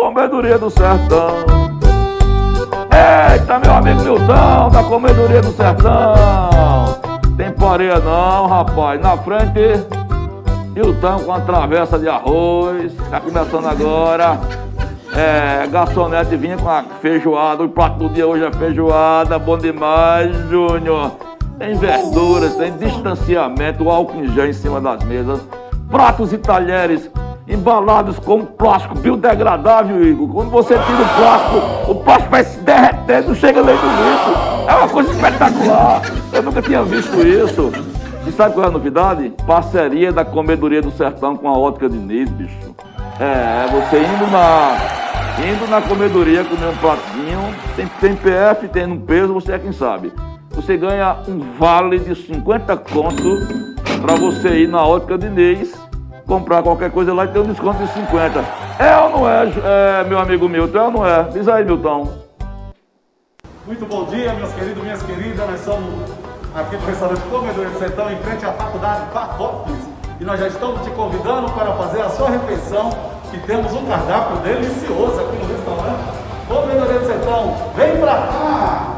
Comedoria 0.00 0.58
do 0.58 0.70
Sertão! 0.70 1.44
Eita, 2.90 3.58
meu 3.58 3.74
amigo 3.74 4.00
Milton, 4.00 4.70
da 4.72 4.82
Comedoria 4.82 5.42
do 5.42 5.52
Sertão. 5.52 6.98
Tem 7.36 7.52
pareia 7.52 7.98
não, 7.98 8.46
rapaz. 8.46 8.98
Na 8.98 9.18
frente, 9.18 9.86
Milton 10.74 11.18
com 11.20 11.32
a 11.34 11.40
travessa 11.42 11.98
de 11.98 12.08
arroz. 12.08 12.94
Tá 13.10 13.20
começando 13.20 13.66
agora. 13.66 14.40
É, 15.14 15.66
garçonete 15.66 16.34
vinha 16.34 16.56
com 16.56 16.70
a 16.70 16.82
feijoada. 17.02 17.62
O 17.62 17.68
prato 17.68 17.98
do 17.98 18.08
dia 18.08 18.26
hoje 18.26 18.42
é 18.42 18.52
feijoada. 18.52 19.38
Bom 19.38 19.58
demais, 19.58 20.34
Júnior. 20.48 21.10
Tem 21.58 21.74
verduras, 21.74 22.54
tem 22.54 22.72
distanciamento, 22.78 23.90
álcool 23.90 24.24
em 24.24 24.32
gel 24.32 24.48
em 24.48 24.54
cima 24.54 24.80
das 24.80 25.04
mesas. 25.04 25.46
Pratos 25.90 26.32
e 26.32 26.38
talheres 26.38 27.10
embalados 27.50 28.18
com 28.18 28.44
plástico 28.44 28.94
biodegradável, 28.94 30.06
Igor. 30.06 30.28
Quando 30.28 30.50
você 30.50 30.74
tira 30.74 31.02
o 31.02 31.16
plástico, 31.16 31.90
o 31.90 31.94
plástico 31.96 32.30
vai 32.30 32.44
se 32.44 32.58
derretendo, 32.60 33.28
não 33.28 33.34
chega 33.34 33.62
nem 33.62 33.74
do 33.74 33.86
lixo. 33.86 34.68
É 34.68 34.74
uma 34.76 34.88
coisa 34.88 35.10
espetacular. 35.10 36.02
Eu 36.32 36.42
nunca 36.42 36.62
tinha 36.62 36.82
visto 36.84 37.26
isso. 37.26 37.72
E 38.26 38.32
sabe 38.32 38.54
qual 38.54 38.66
é 38.66 38.68
a 38.68 38.72
novidade? 38.72 39.32
Parceria 39.46 40.12
da 40.12 40.24
Comedoria 40.24 40.80
do 40.80 40.92
Sertão 40.92 41.36
com 41.36 41.48
a 41.48 41.58
Ótica 41.58 41.88
de 41.88 41.96
Nis, 41.96 42.30
bicho. 42.30 42.74
É, 43.18 43.24
é, 43.24 43.66
você 43.68 43.98
indo 43.98 44.30
na, 44.30 44.76
indo 45.52 45.68
na 45.68 45.82
comedoria 45.82 46.44
comer 46.44 46.68
um 46.68 46.76
pratinho, 46.76 47.54
tem, 47.74 47.86
tem 48.00 48.14
PF, 48.14 48.68
tem 48.68 48.86
no 48.86 49.00
peso, 49.00 49.34
você 49.34 49.52
é 49.52 49.58
quem 49.58 49.72
sabe. 49.72 50.12
Você 50.50 50.76
ganha 50.76 51.16
um 51.28 51.38
vale 51.58 51.98
de 51.98 52.14
50 52.14 52.76
contos 52.76 53.48
para 54.00 54.14
você 54.14 54.62
ir 54.62 54.68
na 54.68 54.84
Ótica 54.84 55.18
de 55.18 55.28
Nis 55.28 55.89
comprar 56.31 56.62
qualquer 56.62 56.93
coisa 56.93 57.12
lá 57.12 57.25
e 57.25 57.29
ter 57.29 57.40
um 57.40 57.47
desconto 57.47 57.85
de 57.85 57.93
50. 57.93 58.45
É 58.79 58.97
ou 58.99 59.11
não 59.11 59.29
é, 59.29 59.53
é 60.01 60.05
meu 60.05 60.16
amigo 60.16 60.49
Milton? 60.49 60.79
É 60.79 60.83
ou 60.83 60.90
não 60.93 61.05
é? 61.05 61.25
Diz 61.25 61.49
aí, 61.49 61.64
Milton. 61.64 62.09
Muito 63.66 63.85
bom 63.85 64.05
dia, 64.05 64.33
meus 64.35 64.53
queridos, 64.53 64.81
minhas 64.81 65.03
queridas. 65.03 65.51
Nós 65.51 65.61
somos 65.61 66.09
aqui 66.55 66.77
do 66.77 66.87
restaurante 66.87 67.21
Comedor 67.23 67.66
de 67.66 67.79
Sertão, 67.79 68.12
em 68.12 68.16
frente 68.19 68.47
à 68.47 68.53
faculdade 68.53 69.11
Patópolis. 69.12 69.81
E 70.21 70.25
nós 70.25 70.38
já 70.38 70.47
estamos 70.47 70.83
te 70.83 70.90
convidando 70.90 71.51
para 71.51 71.73
fazer 71.73 72.01
a 72.01 72.11
sua 72.11 72.31
refeição. 72.31 72.90
E 73.33 73.38
temos 73.38 73.73
um 73.73 73.85
cardápio 73.87 74.37
delicioso 74.37 75.21
aqui 75.21 75.37
no 75.37 75.53
restaurante 75.53 76.01
Comedoria 76.47 77.01
de 77.01 77.07
Sertão. 77.07 77.57
Vem 77.75 77.97
pra 77.97 78.14
cá! 78.14 78.89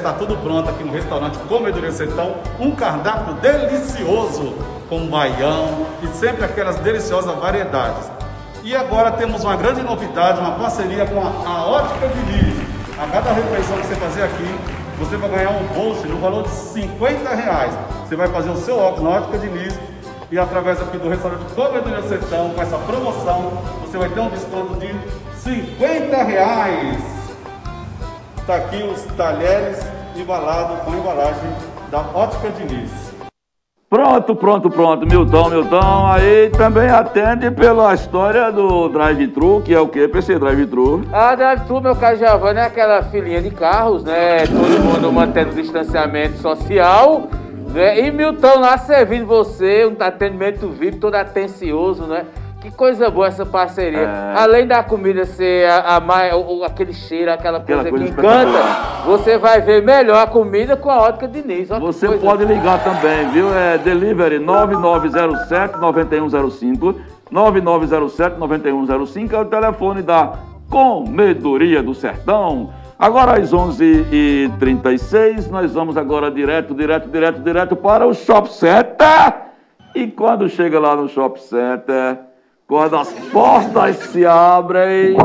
Está 0.00 0.14
tudo 0.14 0.34
pronto 0.38 0.68
aqui 0.70 0.82
no 0.82 0.92
restaurante 0.92 1.38
Comedoria 1.40 1.92
Sertão. 1.92 2.36
Um 2.58 2.70
cardápio 2.70 3.34
delicioso 3.34 4.54
com 4.88 5.06
baião 5.06 5.86
e 6.02 6.06
sempre 6.16 6.42
aquelas 6.42 6.76
deliciosas 6.76 7.34
variedades. 7.36 8.10
E 8.64 8.74
agora 8.74 9.12
temos 9.12 9.44
uma 9.44 9.56
grande 9.56 9.82
novidade, 9.82 10.40
uma 10.40 10.52
parceria 10.52 11.06
com 11.06 11.20
a, 11.20 11.30
a 11.46 11.66
Ótica 11.66 12.08
Diniz. 12.08 12.60
A 12.98 13.06
cada 13.08 13.32
refeição 13.32 13.78
que 13.78 13.86
você 13.86 13.94
fazer 13.94 14.22
aqui, 14.22 14.54
você 14.98 15.16
vai 15.16 15.30
ganhar 15.30 15.50
um 15.50 15.64
bolso 15.74 16.06
no 16.06 16.18
valor 16.18 16.44
de 16.44 16.50
50 16.50 17.34
reais. 17.34 17.74
Você 18.06 18.16
vai 18.16 18.28
fazer 18.28 18.50
o 18.50 18.56
seu 18.56 18.78
óculos 18.78 19.04
na 19.04 19.10
Ótica 19.18 19.38
Diniz 19.38 19.78
e 20.30 20.38
através 20.38 20.80
aqui 20.80 20.96
do 20.96 21.10
restaurante 21.10 21.44
Comedoria 21.54 22.02
Sertão, 22.02 22.50
com 22.50 22.62
essa 22.62 22.78
promoção, 22.78 23.52
você 23.82 23.98
vai 23.98 24.08
ter 24.08 24.20
um 24.20 24.30
desconto 24.30 24.74
de 24.78 24.94
50 25.42 26.22
reais. 26.22 27.19
Está 28.50 28.64
aqui 28.64 28.82
os 28.82 29.04
talheres 29.16 29.78
embalados 30.16 30.80
com 30.80 30.92
embalagem 30.92 31.50
da 31.88 32.00
Ótica 32.00 32.50
Diniz. 32.50 33.14
Pronto, 33.88 34.34
pronto, 34.34 34.68
pronto, 34.68 35.06
Milton, 35.06 35.50
Milton. 35.50 36.06
Aí 36.08 36.50
também 36.50 36.90
atende 36.90 37.48
pela 37.52 37.94
história 37.94 38.50
do 38.50 38.88
drive-thru, 38.88 39.62
que 39.64 39.72
é 39.72 39.78
o 39.78 39.86
quê? 39.86 40.08
PC 40.08 40.40
drive-thru. 40.40 41.04
A 41.12 41.36
drive-thru, 41.36 41.80
meu 41.80 41.94
caro 41.94 42.16
Giovanni, 42.16 42.58
é 42.58 42.64
aquela 42.64 43.04
filinha 43.04 43.40
de 43.40 43.52
carros, 43.52 44.02
né? 44.02 44.44
Todo 44.48 44.84
mundo 44.84 45.12
mantendo 45.12 45.54
distanciamento 45.54 46.38
social. 46.38 47.28
Né? 47.72 48.00
E 48.00 48.10
Milton 48.10 48.58
lá 48.58 48.76
servindo 48.78 49.26
você, 49.26 49.86
um 49.86 49.94
atendimento 50.00 50.68
VIP 50.70 50.98
todo 50.98 51.14
atencioso, 51.14 52.02
né? 52.02 52.26
Que 52.60 52.70
coisa 52.70 53.08
boa 53.10 53.26
essa 53.28 53.46
parceria. 53.46 54.00
É. 54.00 54.34
Além 54.36 54.66
da 54.66 54.82
comida 54.84 55.24
ser 55.24 55.66
a, 55.68 55.96
a 55.96 56.00
mais, 56.00 56.34
o- 56.34 56.58
o- 56.58 56.64
aquele 56.64 56.92
cheiro, 56.92 57.32
aquela 57.32 57.58
coisa, 57.60 57.80
Aquela 57.80 57.90
coisa 57.98 58.04
que 58.04 58.10
encanta, 58.20 58.58
você 59.06 59.38
vai 59.38 59.62
ver 59.62 59.82
melhor 59.82 60.22
a 60.22 60.26
comida 60.26 60.76
com 60.76 60.90
a 60.90 60.98
ótica 61.00 61.26
Diniz. 61.26 61.70
Olha 61.70 61.80
Você 61.80 62.06
coisa 62.06 62.22
pode 62.22 62.44
ligar 62.44 62.84
também, 62.84 63.30
viu? 63.30 63.50
É 63.54 63.78
delivery 63.78 64.38
9907-9105. 64.40 66.96
9907-9105 67.32 69.32
é 69.32 69.38
o 69.38 69.44
telefone 69.46 70.02
da 70.02 70.34
Comedoria 70.68 71.82
do 71.82 71.94
Sertão. 71.94 72.68
Agora 72.98 73.38
às 73.40 73.54
11h36, 73.54 75.48
nós 75.48 75.72
vamos 75.72 75.96
agora 75.96 76.30
direto, 76.30 76.74
direto, 76.74 77.08
direto, 77.08 77.40
direto 77.40 77.74
para 77.74 78.06
o 78.06 78.12
Shop 78.12 78.52
Center. 78.52 79.48
E 79.94 80.06
quando 80.08 80.46
chega 80.48 80.78
lá 80.78 80.94
no 80.94 81.08
Shop 81.08 81.40
Center, 81.40 82.18
quando 82.70 82.94
as 82.94 83.12
portas 83.32 83.96
se 83.96 84.24
abrem, 84.24 85.16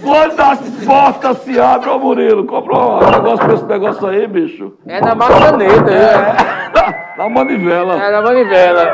Quando 0.00 0.40
as 0.40 0.60
portas 0.84 1.38
se 1.38 1.58
abrem, 1.58 1.92
ô 1.92 1.98
Murilo, 1.98 2.46
comprou 2.46 3.02
um 3.02 3.10
negócio 3.10 3.44
pra 3.44 3.54
esse 3.54 3.64
negócio 3.64 4.06
aí, 4.06 4.28
bicho. 4.28 4.74
É 4.86 5.00
na 5.00 5.14
maçaneta, 5.16 5.90
é. 5.90 6.36
Na 7.18 7.28
manivela. 7.28 7.94
É 8.00 8.12
na 8.12 8.22
manivela. 8.22 8.92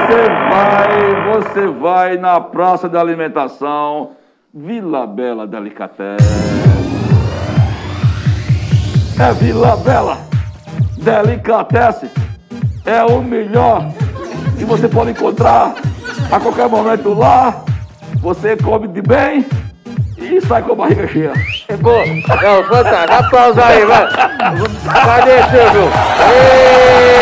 Você 0.00 0.28
vai, 0.50 1.32
você 1.34 1.66
vai 1.66 2.16
na 2.16 2.40
praça 2.40 2.88
de 2.88 2.96
alimentação 2.96 4.12
Vila 4.52 5.06
Bela 5.06 5.46
Delicatessen. 5.46 7.03
É 9.18 9.32
Vila 9.32 9.76
Bela 9.76 10.18
Delicatessen. 10.98 12.10
É 12.84 13.02
o 13.02 13.22
melhor 13.22 13.90
que 14.58 14.64
você 14.64 14.88
pode 14.88 15.12
encontrar 15.12 15.74
a 16.30 16.40
qualquer 16.40 16.68
momento 16.68 17.14
lá. 17.14 17.62
Você 18.20 18.56
come 18.56 18.88
de 18.88 19.00
bem 19.00 19.46
e 20.18 20.40
sai 20.40 20.62
com 20.62 20.72
a 20.72 20.76
barriga 20.76 21.06
cheia. 21.06 21.32
É 21.68 21.76
bom. 21.76 22.02
Não, 22.42 22.64
fantástico. 22.64 23.24
Aplausos 23.24 23.58
aí, 23.62 23.84
vai. 23.84 24.08
Cadê, 24.10 25.42
Silvio? 25.44 25.90
Êêêê! 26.20 27.13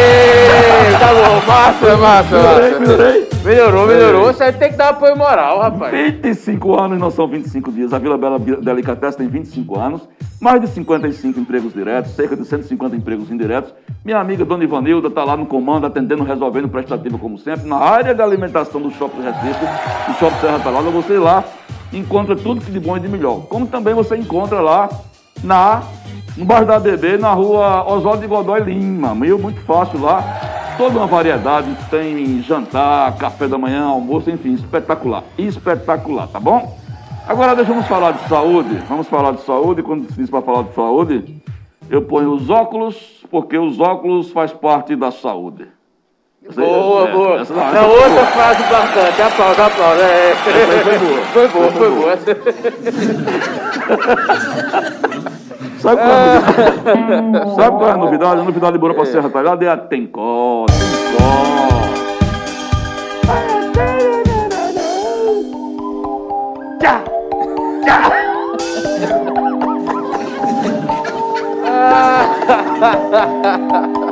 Tá 0.99 1.15
bom, 1.15 1.47
massa, 1.47 1.97
massa, 1.97 2.37
massa. 2.43 2.81
melhorei. 2.81 3.29
Melhorou, 3.45 3.87
melhorou. 3.87 4.27
Você 4.27 4.53
tem 4.53 4.71
que 4.71 4.77
dar 4.77 4.91
apoio 4.91 5.17
moral, 5.17 5.61
rapaz. 5.61 5.93
25 5.93 6.81
anos 6.81 6.99
não 6.99 7.11
são 7.11 7.27
25 7.27 7.73
dias. 7.73 7.93
A 7.93 7.99
Vila 7.99 8.17
Bela 8.17 8.38
Delicatessen 8.38 9.19
tem 9.19 9.29
25 9.29 9.79
anos, 9.79 10.09
mais 10.41 10.61
de 10.61 10.69
55 10.69 11.41
empregos 11.41 11.73
diretos, 11.73 12.12
cerca 12.12 12.37
de 12.37 12.45
150 12.45 12.95
empregos 12.95 13.31
indiretos. 13.31 13.75
Minha 14.05 14.19
amiga 14.19 14.45
Dona 14.45 14.62
Ivanilda 14.62 15.09
está 15.09 15.25
lá 15.25 15.37
no 15.37 15.47
comando, 15.47 15.87
atendendo, 15.87 16.23
resolvendo 16.23 16.69
prestativo 16.69 17.19
como 17.19 17.37
sempre. 17.37 17.69
Na 17.69 17.79
área 17.79 18.15
de 18.15 18.23
alimentação 18.23 18.81
do 18.81 18.91
Shopping 18.93 19.23
Recife, 19.23 19.65
do 20.07 20.19
Shopping 20.19 20.41
Serra 20.41 20.59
Talada, 20.61 20.91
você 20.91 21.19
lá 21.19 21.45
encontra 21.93 22.37
tudo 22.37 22.61
que 22.61 22.71
de 22.71 22.81
bom 22.81 22.97
e 22.97 23.01
de 23.01 23.09
melhor. 23.09 23.47
Como 23.49 23.67
também 23.67 23.93
você 23.95 24.17
encontra 24.17 24.61
lá 24.61 24.88
na, 25.43 25.83
no 26.37 26.45
bairro 26.45 26.66
da 26.66 26.77
ADB, 26.77 27.18
na 27.18 27.33
rua 27.33 27.85
Oswaldo 27.87 28.23
de 28.23 28.27
Godoy 28.27 28.61
Lima. 28.61 29.14
Meio 29.14 29.38
muito 29.38 29.61
fácil 29.62 30.01
lá. 30.01 30.23
Toda 30.79 30.99
uma 30.99 31.07
variedade, 31.07 31.68
tem 31.90 32.42
jantar, 32.42 33.16
café 33.18 33.47
da 33.47 33.59
manhã, 33.59 33.85
almoço, 33.85 34.31
enfim, 34.31 34.55
espetacular. 34.55 35.23
Espetacular, 35.37 36.27
tá 36.29 36.40
bom? 36.40 36.79
Agora 37.27 37.55
deixamos 37.55 37.87
falar 37.87 38.12
de 38.12 38.29
saúde. 38.29 38.75
Vamos 38.88 39.07
falar 39.07 39.33
de 39.33 39.42
saúde. 39.42 39.83
Quando 39.83 40.11
se 40.11 40.16
diz 40.18 40.31
para 40.31 40.42
falar 40.42 40.62
de 40.62 40.75
saúde, 40.75 41.42
eu 41.90 42.03
ponho 42.03 42.33
os 42.33 42.49
óculos, 42.49 43.25
porque 43.31 43.59
os 43.59 43.79
óculos 43.79 44.31
faz 44.31 44.53
parte 44.53 44.97
da 44.97 45.11
saúde. 45.11 45.68
Essa 46.49 46.61
Boa, 46.61 47.09
é, 47.09 47.13
boa. 47.13 47.41
essa 47.41 47.55
não, 47.55 47.63
Não, 47.63 47.69
essa 47.73 47.87
outra 47.87 48.27
frase 48.27 48.63
bastante. 48.65 49.23
Aplausos, 49.23 49.61
aplausos. 49.61 50.03
É. 50.03 50.35
foi 50.35 50.99
boa. 50.99 51.23
Foi 51.33 51.49
boa, 51.49 51.71
foi 51.73 51.91
boa. 51.91 52.19
Sabe 55.79 56.01
qual, 56.01 56.13
é 56.13 56.31
a 56.31 56.41
novidade? 56.41 57.55
Sabe 57.57 57.77
qual 57.77 57.89
é 57.89 57.93
a 57.93 57.97
novidade? 57.97 58.41
A 58.41 58.45
novidade 58.45 58.79
boa 58.79 58.95
para 58.95 59.05
Serra 59.07 59.29
Talhada 59.31 59.65
é 59.65 59.69
a 59.69 59.77
Tencó, 59.77 60.67
Tencó. 60.67 62.02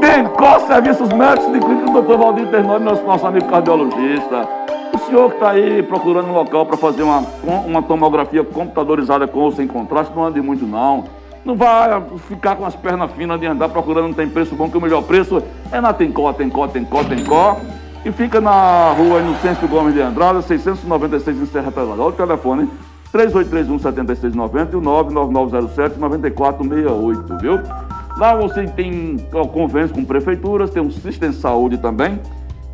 Tencó 0.00 0.59
Serviços 0.61 1.09
Médicos 1.12 1.52
de 1.52 1.61
Clínica 1.61 1.90
do 1.90 2.02
Dr. 2.02 2.16
Valdir 2.16 2.46
Ternoni, 2.48 2.85
nosso, 2.85 3.04
nosso 3.04 3.26
amigo 3.26 3.46
cardiologista. 3.46 4.48
O 4.94 4.98
senhor 5.06 5.30
que 5.30 5.37
está 5.37 5.50
aí 5.50 5.83
procurando 5.83 6.28
um 6.28 6.33
local 6.33 6.66
para 6.66 6.76
fazer 6.76 7.02
uma, 7.02 7.24
uma 7.66 7.83
tomografia 7.83 8.44
computadorizada 8.44 9.26
com 9.26 9.40
ou 9.40 9.52
sem 9.52 9.66
contraste, 9.66 10.14
não 10.14 10.24
ande 10.24 10.40
muito 10.40 10.64
não. 10.66 11.04
Não 11.44 11.56
vai 11.56 12.00
ficar 12.28 12.54
com 12.56 12.66
as 12.66 12.76
pernas 12.76 13.11
finas 13.12 13.40
de 13.40 13.46
andar 13.46 13.70
procurando, 13.70 14.09
não 14.09 14.14
tem 14.14 14.28
preço 14.28 14.54
bom, 14.54 14.68
que 14.68 14.76
o 14.76 14.80
melhor 14.80 15.02
preço 15.02 15.42
é 15.72 15.80
na 15.80 15.92
Tencó, 15.92 16.33
Tencó, 16.33 16.68
Tencó, 16.68 17.02
Tencó. 17.02 17.56
E 18.04 18.12
fica 18.12 18.40
na 18.40 18.92
rua 18.96 19.20
Inocêncio 19.20 19.66
Gomes 19.68 19.94
de 19.94 20.00
Andrade, 20.00 20.42
696 20.44 21.42
em 21.42 21.46
Serra 21.46 21.70
Talhada. 21.70 22.00
Olha 22.00 22.11
o 22.11 22.12
telefone, 22.12 22.68
3831-7690 23.12 24.72
e 24.72 24.76
o 24.76 24.80
99907-9468, 24.80 27.40
viu? 27.40 27.61
Lá 28.20 28.35
você 28.35 28.66
tem 28.66 29.16
convênios 29.50 29.90
com 29.90 30.04
prefeituras, 30.04 30.68
tem 30.68 30.83
um 30.83 30.90
Sistema 30.90 31.33
Saúde 31.33 31.78
também. 31.78 32.20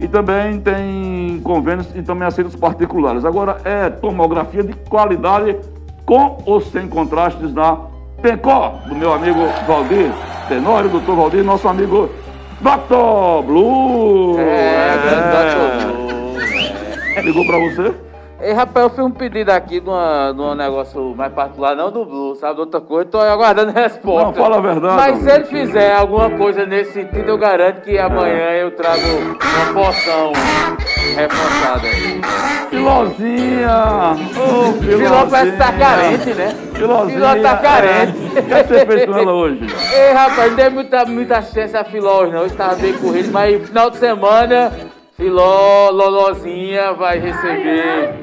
E 0.00 0.08
também 0.08 0.58
tem 0.58 1.40
convênios 1.44 1.86
e 1.94 2.02
também 2.02 2.26
aceitos 2.26 2.56
particulares. 2.56 3.24
Agora 3.24 3.58
é 3.64 3.88
tomografia 3.88 4.64
de 4.64 4.72
qualidade 4.90 5.56
com 6.04 6.38
ou 6.44 6.60
sem 6.60 6.88
contrastes 6.88 7.54
na 7.54 7.78
Tencó, 8.20 8.80
do 8.88 8.96
meu 8.96 9.12
amigo 9.12 9.38
Valdir 9.68 10.10
Tenório, 10.48 10.90
doutor 10.90 11.14
Valdir, 11.14 11.44
nosso 11.44 11.68
amigo 11.68 12.10
Dr. 12.60 13.46
Blue. 13.46 14.36
É, 14.40 14.96
Dr. 15.30 17.18
É. 17.18 17.22
Ligou 17.22 17.46
pra 17.46 17.58
você? 17.58 18.05
Ei, 18.38 18.52
rapaz, 18.52 18.84
eu 18.84 18.90
fiz 18.90 18.98
um 18.98 19.10
pedido 19.10 19.48
aqui 19.50 19.80
de, 19.80 19.88
uma, 19.88 20.30
de 20.30 20.40
um 20.42 20.54
negócio 20.54 21.14
mais 21.16 21.32
particular, 21.32 21.74
não 21.74 21.90
do 21.90 22.04
Blue, 22.04 22.34
sabe? 22.36 22.56
De 22.56 22.60
outra 22.60 22.80
coisa, 22.82 23.08
tô 23.10 23.18
aguardando 23.18 23.70
a 23.70 23.82
resposta. 23.82 24.26
Não, 24.26 24.34
fala 24.34 24.58
a 24.58 24.60
verdade, 24.60 24.94
Mas 24.94 25.18
se 25.22 25.30
ele 25.30 25.44
fizer 25.46 25.96
alguma 25.96 26.28
coisa 26.30 26.66
nesse 26.66 26.92
sentido, 26.92 27.30
eu 27.30 27.38
garanto 27.38 27.80
que 27.80 27.98
amanhã 27.98 28.50
eu 28.50 28.70
trago 28.72 29.00
uma 29.00 29.72
poção 29.72 30.32
reforçada. 31.16 31.88
Filozinha! 32.68 34.16
Ô, 34.36 34.72
Filó 34.82 35.26
parece 35.30 35.52
que 35.52 35.56
tá 35.58 35.72
carente, 35.72 36.34
né? 36.34 36.56
Filozinha! 36.74 37.14
Filó 37.16 37.42
tá 37.42 37.56
carente. 37.56 38.18
é. 38.36 38.40
O 38.40 38.44
que 38.44 38.68
você 38.74 38.86
fez 38.86 39.06
com 39.06 39.16
ela 39.16 39.32
hoje? 39.32 39.66
Ei, 39.94 40.12
rapaz, 40.12 40.50
não 40.50 40.56
dei 40.56 40.68
muita, 40.68 41.04
muita 41.06 41.40
chance 41.40 41.74
a 41.74 41.84
Filó 41.84 42.20
hoje, 42.20 42.32
não. 42.32 42.40
Hoje 42.42 42.54
tava 42.54 42.74
bem 42.74 42.92
corrido, 42.98 43.32
mas 43.32 43.66
final 43.66 43.88
de 43.90 43.96
semana, 43.96 44.70
Filó, 45.16 45.90
Lolozinha 45.92 46.92
vai 46.92 47.18
receber. 47.18 48.14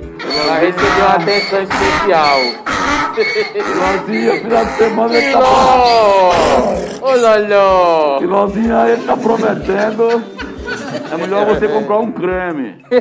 Vai 0.45 0.65
receber 0.67 1.01
uma 1.01 1.15
atenção 1.15 1.63
especial. 1.63 2.39
Filozinha, 3.51 4.41
final 4.41 4.65
de 4.65 4.71
semana 4.73 5.15
ele 5.15 5.31
tá, 5.31 5.39
Filó! 5.39 6.31
Ô, 7.01 7.15
Loló! 7.15 8.19
Filozinha, 8.19 8.89
ele 8.89 9.03
tá 9.07 9.17
prometendo 9.17 10.23
É 11.11 11.17
melhor 11.17 11.45
você 11.45 11.67
comprar 11.67 11.99
um 11.99 12.11
creme. 12.11 12.83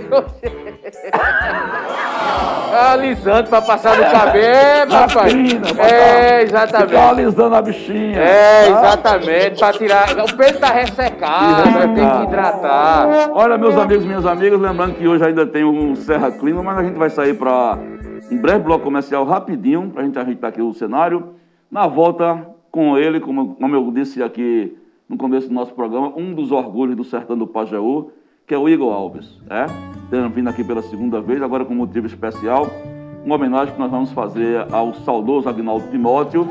Alisando 2.72 3.50
pra 3.50 3.61
passar 3.61 3.96
no 3.96 4.05
cabelo, 4.05 4.92
rapaz. 4.92 5.33
É, 5.78 6.46
Ficar 6.46 6.64
exatamente. 6.64 6.96
alisando 6.96 7.55
a 7.55 7.62
bichinha. 7.62 8.18
É, 8.18 8.64
tá? 8.64 8.78
exatamente. 8.78 9.59
Pra 9.59 9.72
tirar. 9.72 10.09
O 10.18 10.37
pelo 10.37 10.59
tá 10.59 10.68
ressecado, 10.68 11.70
né? 11.70 11.94
tem 11.94 12.11
que 12.11 12.22
hidratar. 12.24 13.31
Olha, 13.35 13.59
meus 13.59 13.76
amigos, 13.76 14.07
minhas 14.07 14.24
amigas, 14.24 14.59
lembrando 14.59 14.94
que 14.94 15.07
hoje 15.07 15.22
ainda 15.24 15.46
tem 15.46 15.64
um 15.64 15.94
Serra 15.94 16.31
Clima, 16.31 16.62
mas 16.62 16.78
a 16.78 16.83
gente 16.83 16.96
vai 16.96 17.11
sair 17.11 17.35
para 17.35 17.78
um 18.31 18.38
breve 18.38 18.61
bloco 18.61 18.85
comercial 18.85 19.24
rapidinho, 19.24 19.90
para 19.90 20.02
a 20.02 20.05
gente 20.07 20.18
ajeitar 20.18 20.48
aqui 20.48 20.62
o 20.62 20.72
cenário. 20.72 21.35
Na 21.70 21.87
volta 21.87 22.46
com 22.70 22.96
ele, 22.96 23.20
como, 23.20 23.55
como 23.57 23.76
eu 23.76 23.90
disse 23.90 24.22
aqui 24.22 24.78
no 25.12 25.18
começo 25.18 25.46
do 25.46 25.55
nosso 25.55 25.75
programa, 25.75 26.11
um 26.16 26.33
dos 26.33 26.51
orgulhos 26.51 26.96
do 26.96 27.05
Sertão 27.05 27.37
do 27.37 27.46
Pajeú, 27.46 28.11
que 28.46 28.55
é 28.55 28.59
o 28.59 28.66
Igor 28.66 28.90
Alves, 28.90 29.38
é? 29.51 29.66
Tendo 30.11 30.31
vindo 30.31 30.48
aqui 30.48 30.64
pela 30.64 30.81
segunda 30.81 31.20
vez, 31.20 31.42
agora 31.42 31.66
com 31.66 31.75
motivo 31.75 32.07
especial, 32.07 32.66
uma 33.22 33.35
homenagem 33.35 33.75
que 33.75 33.79
nós 33.79 33.90
vamos 33.90 34.11
fazer 34.12 34.66
ao 34.72 34.94
saudoso 34.94 35.51
Agnaldo 35.51 35.87
Timóteo 35.90 36.48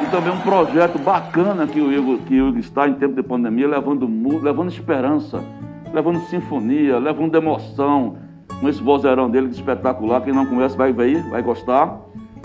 e 0.00 0.06
também 0.12 0.32
um 0.32 0.40
projeto 0.42 0.96
bacana 0.96 1.66
que 1.66 1.80
o 1.80 1.92
Igor, 1.92 2.18
que 2.18 2.40
o 2.40 2.50
Igor 2.50 2.60
está 2.60 2.88
em 2.88 2.94
tempo 2.94 3.16
de 3.16 3.22
pandemia, 3.24 3.66
levando, 3.66 4.08
levando 4.40 4.68
esperança, 4.68 5.44
levando 5.92 6.20
sinfonia, 6.20 6.98
levando 6.98 7.34
emoção, 7.34 8.16
com 8.60 8.68
esse 8.68 8.80
vozeirão 8.80 9.28
dele 9.28 9.48
é 9.48 9.50
espetacular. 9.50 10.20
Quem 10.22 10.32
não 10.32 10.46
conhece 10.46 10.76
vai 10.76 10.92
ver, 10.92 11.20
vai 11.30 11.42
gostar. 11.42 12.00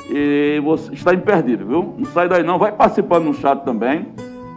E 0.10 0.60
você 0.64 0.96
está 0.96 1.14
imperdível, 1.14 1.68
viu? 1.68 1.94
Não 1.96 2.06
sai 2.06 2.28
daí 2.28 2.42
não, 2.42 2.58
vai 2.58 2.72
participando 2.72 3.26
no 3.26 3.34
chat 3.36 3.64
também, 3.64 4.08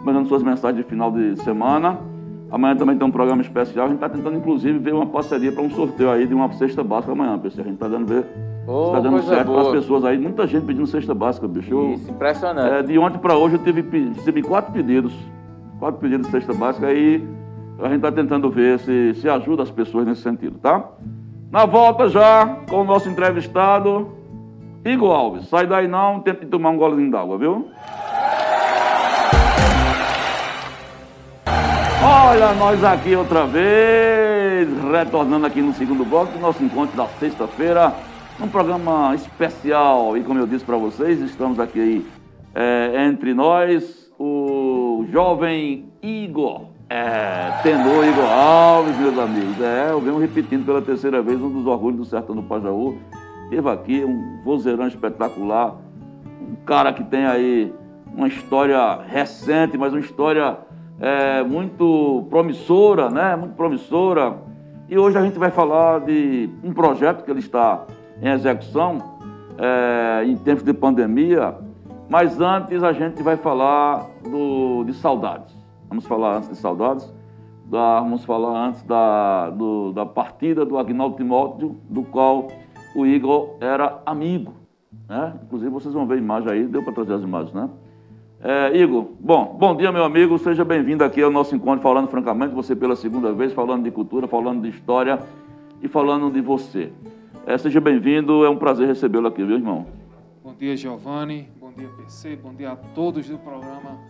mandando 0.04 0.28
suas 0.28 0.42
mensagens 0.42 0.84
de 0.84 0.88
final 0.88 1.10
de 1.10 1.36
semana. 1.42 1.98
Amanhã 2.50 2.76
também 2.76 2.96
tem 2.98 3.06
um 3.06 3.10
programa 3.10 3.40
especial. 3.40 3.86
A 3.86 3.88
gente 3.88 3.96
está 3.96 4.10
tentando, 4.10 4.36
inclusive, 4.36 4.78
ver 4.78 4.92
uma 4.92 5.06
parceria 5.06 5.50
para 5.50 5.62
um 5.62 5.70
sorteio 5.70 6.10
aí 6.10 6.26
de 6.26 6.34
uma 6.34 6.52
cesta 6.52 6.84
básica 6.84 7.12
amanhã, 7.12 7.38
pessoal. 7.38 7.64
A 7.64 7.68
gente 7.68 7.76
está 7.76 7.88
dando 7.88 8.06
ver. 8.06 8.26
Ô, 8.66 8.88
está 8.88 9.00
dando 9.00 9.22
certo 9.22 9.50
para 9.50 9.62
as 9.62 9.68
pessoas 9.68 10.04
aí. 10.04 10.18
Muita 10.18 10.46
gente 10.46 10.66
pedindo 10.66 10.86
cesta 10.86 11.14
básica, 11.14 11.48
bicho. 11.48 11.92
Isso, 11.94 12.10
impressionante. 12.10 12.70
é, 12.70 12.82
de 12.82 12.98
ontem 12.98 13.18
para 13.18 13.36
hoje 13.36 13.54
eu 13.54 13.62
tive, 13.64 13.80
recebi 14.14 14.42
quatro 14.42 14.70
pedidos. 14.70 15.14
Quatro 15.78 15.98
pedidos 15.98 16.26
de 16.26 16.32
cesta 16.32 16.52
básica 16.52 16.92
e 16.92 17.26
a 17.80 17.88
gente 17.88 17.96
está 17.96 18.12
tentando 18.12 18.50
ver 18.50 18.78
se, 18.80 19.14
se 19.14 19.28
ajuda 19.28 19.62
as 19.62 19.70
pessoas 19.70 20.06
nesse 20.06 20.20
sentido, 20.20 20.58
tá? 20.58 20.84
Na 21.50 21.64
volta 21.64 22.08
já 22.08 22.58
com 22.68 22.82
o 22.82 22.84
nosso 22.84 23.08
entrevistado, 23.08 24.08
Igor 24.84 25.10
Alves. 25.10 25.48
Sai 25.48 25.66
daí 25.66 25.88
não, 25.88 26.20
tente 26.20 26.46
tomar 26.46 26.70
um 26.70 26.76
golezinho 26.76 27.10
d'água, 27.10 27.38
viu? 27.38 27.66
Olha 32.14 32.53
nós 32.53 32.85
aqui 32.85 33.16
outra 33.16 33.46
vez, 33.46 34.68
retornando 34.90 35.46
aqui 35.46 35.62
no 35.62 35.72
segundo 35.72 36.05
bloco 36.05 36.33
do 36.33 36.38
nosso 36.38 36.62
encontro 36.62 36.94
da 36.94 37.07
sexta-feira, 37.18 37.94
um 38.38 38.46
programa 38.46 39.14
especial. 39.14 40.14
E 40.18 40.22
como 40.22 40.38
eu 40.38 40.46
disse 40.46 40.62
para 40.62 40.77
vocês, 40.77 41.18
estamos 41.22 41.59
aqui 41.59 42.07
é, 42.55 43.07
entre 43.07 43.33
nós 43.33 44.12
o 44.18 45.07
jovem 45.11 45.90
Igor, 46.03 46.66
é, 46.90 47.51
tenor 47.62 48.05
Igor 48.05 48.31
Alves, 48.31 48.94
meus 48.98 49.18
amigos. 49.18 49.59
É, 49.62 49.88
eu 49.90 50.01
venho 50.01 50.18
repetindo 50.18 50.66
pela 50.66 50.83
terceira 50.83 51.22
vez 51.22 51.40
um 51.40 51.48
dos 51.48 51.66
orgulhos 51.66 52.01
do 52.01 52.05
Sertão 52.05 52.37
do 52.37 52.42
Pajaú. 52.42 52.94
Teve 53.48 53.70
aqui 53.70 54.05
um 54.05 54.42
vozeirão 54.44 54.87
espetacular, 54.87 55.77
um 56.42 56.57
cara 56.66 56.92
que 56.92 57.05
tem 57.05 57.25
aí 57.25 57.72
uma 58.14 58.29
história 58.29 59.01
recente, 59.09 59.79
mas 59.79 59.94
uma 59.94 60.01
história 60.01 60.59
é, 61.00 61.42
muito 61.42 62.26
promissora, 62.31 63.09
né? 63.11 63.37
Muito 63.37 63.55
promissora. 63.55 64.37
E 64.88 64.98
hoje 64.98 65.16
a 65.18 65.22
gente 65.22 65.38
vai 65.38 65.50
falar 65.50 66.00
de 66.00 66.50
um 66.62 66.72
projeto 66.72 67.24
que 67.24 67.31
ele 67.31 67.40
está 67.40 67.85
em 68.20 68.28
execução 68.28 68.98
é, 69.59 70.24
em 70.24 70.37
tempos 70.37 70.62
de 70.62 70.72
pandemia. 70.72 71.55
Mas 72.09 72.40
antes 72.40 72.83
a 72.83 72.92
gente 72.92 73.22
vai 73.22 73.37
falar 73.37 74.07
do, 74.22 74.85
de 74.85 74.92
saudades. 74.94 75.57
Vamos 75.88 76.07
falar 76.07 76.37
antes 76.37 76.48
de 76.50 76.57
saudades. 76.57 77.12
Da, 77.64 78.00
vamos 78.00 78.22
falar 78.24 78.66
antes 78.68 78.83
da, 78.83 79.48
do- 79.50 79.92
da 79.94 80.05
partida 80.05 80.62
do 80.64 80.76
Agnaldo 80.76 81.16
Timóteo, 81.16 81.76
do 81.88 82.02
qual 82.02 82.48
o 82.94 83.07
Igor 83.07 83.57
era 83.62 84.02
amigo. 84.05 84.52
Né? 85.09 85.33
Inclusive 85.44 85.70
vocês 85.70 85.94
vão 85.94 86.07
ver 86.07 86.14
a 86.14 86.18
imagem 86.18 86.50
aí, 86.50 86.66
deu 86.66 86.83
para 86.83 86.92
trazer 86.92 87.14
as 87.14 87.22
imagens, 87.22 87.55
né? 87.55 87.70
É, 88.44 88.76
Igor, 88.76 89.07
bom, 89.20 89.57
bom 89.57 89.76
dia, 89.76 89.92
meu 89.92 90.02
amigo. 90.02 90.37
Seja 90.37 90.64
bem-vindo 90.64 91.05
aqui 91.05 91.22
ao 91.22 91.31
nosso 91.31 91.55
encontro, 91.55 91.81
falando 91.81 92.09
francamente, 92.09 92.52
você 92.52 92.74
pela 92.74 92.96
segunda 92.96 93.33
vez, 93.33 93.52
falando 93.52 93.85
de 93.85 93.92
cultura, 93.92 94.26
falando 94.26 94.62
de 94.62 94.68
história 94.68 95.20
e 95.81 95.87
falando 95.87 96.28
de 96.28 96.40
você. 96.40 96.92
É, 97.46 97.57
seja 97.57 97.81
bem-vindo, 97.81 98.44
é 98.44 98.50
um 98.50 98.57
prazer 98.57 98.88
recebê-lo 98.88 99.28
aqui, 99.28 99.44
viu, 99.44 99.55
irmão? 99.55 99.87
Bom 100.42 100.52
dia, 100.55 100.76
Giovanni. 100.76 101.48
Bom 101.61 101.70
dia, 101.70 101.88
PC. 101.96 102.35
Bom 102.35 102.52
dia 102.52 102.72
a 102.72 102.76
todos 102.76 103.28
do 103.28 103.38
programa 103.38 104.00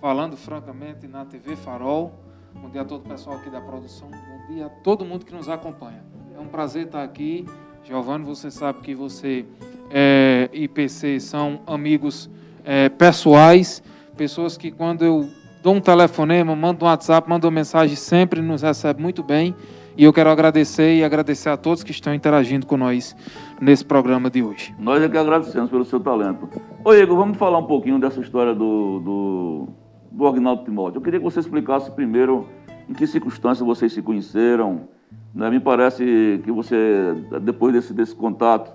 Falando 0.00 0.38
Francamente 0.38 1.06
na 1.06 1.26
TV 1.26 1.54
Farol. 1.54 2.14
Bom 2.54 2.70
dia 2.70 2.80
a 2.80 2.84
todo 2.86 3.04
o 3.04 3.08
pessoal 3.10 3.36
aqui 3.36 3.50
da 3.50 3.60
produção. 3.60 4.08
Bom 4.08 4.54
dia 4.54 4.66
a 4.66 4.70
todo 4.70 5.04
mundo 5.04 5.26
que 5.26 5.34
nos 5.34 5.50
acompanha. 5.50 6.02
É 6.34 6.40
um 6.40 6.48
prazer 6.48 6.86
estar 6.86 7.02
aqui. 7.02 7.44
Giovanni, 7.84 8.24
você 8.24 8.50
sabe 8.50 8.80
que 8.80 8.94
você 8.94 9.44
é, 9.90 10.48
e 10.50 10.66
PC 10.66 11.20
são 11.20 11.60
amigos 11.66 12.30
é, 12.64 12.88
pessoais, 12.88 13.82
pessoas 14.16 14.56
que 14.56 14.70
quando 14.70 15.04
eu 15.04 15.28
dou 15.62 15.74
um 15.74 15.80
telefonema, 15.80 16.54
mando 16.56 16.84
um 16.84 16.88
WhatsApp, 16.88 17.28
mando 17.28 17.46
uma 17.46 17.52
mensagem, 17.52 17.96
sempre 17.96 18.40
nos 18.40 18.62
recebe 18.62 19.00
muito 19.00 19.22
bem. 19.22 19.54
E 19.96 20.04
eu 20.04 20.12
quero 20.12 20.30
agradecer 20.30 20.96
e 20.96 21.04
agradecer 21.04 21.50
a 21.50 21.56
todos 21.56 21.82
que 21.82 21.90
estão 21.90 22.14
interagindo 22.14 22.66
com 22.66 22.78
nós 22.78 23.14
nesse 23.60 23.84
programa 23.84 24.30
de 24.30 24.42
hoje. 24.42 24.74
Nós 24.78 25.02
é 25.02 25.08
que 25.08 25.18
agradecemos 25.18 25.70
pelo 25.70 25.84
seu 25.84 26.00
talento. 26.00 26.48
Ô 26.82 26.94
Igor, 26.94 27.16
vamos 27.16 27.36
falar 27.36 27.58
um 27.58 27.66
pouquinho 27.66 27.98
dessa 27.98 28.20
história 28.20 28.54
do, 28.54 29.00
do, 29.00 29.68
do 30.10 30.26
Agnaldo 30.26 30.64
Timóteo. 30.64 30.98
Eu 30.98 31.02
queria 31.02 31.20
que 31.20 31.24
você 31.24 31.40
explicasse 31.40 31.90
primeiro 31.90 32.48
em 32.88 32.94
que 32.94 33.06
circunstâncias 33.06 33.66
vocês 33.66 33.92
se 33.92 34.00
conheceram. 34.00 34.88
né? 35.34 35.50
Me 35.50 35.60
parece 35.60 36.40
que 36.42 36.50
você, 36.50 37.14
depois 37.42 37.74
desse, 37.74 37.92
desse 37.92 38.14
contato, 38.14 38.72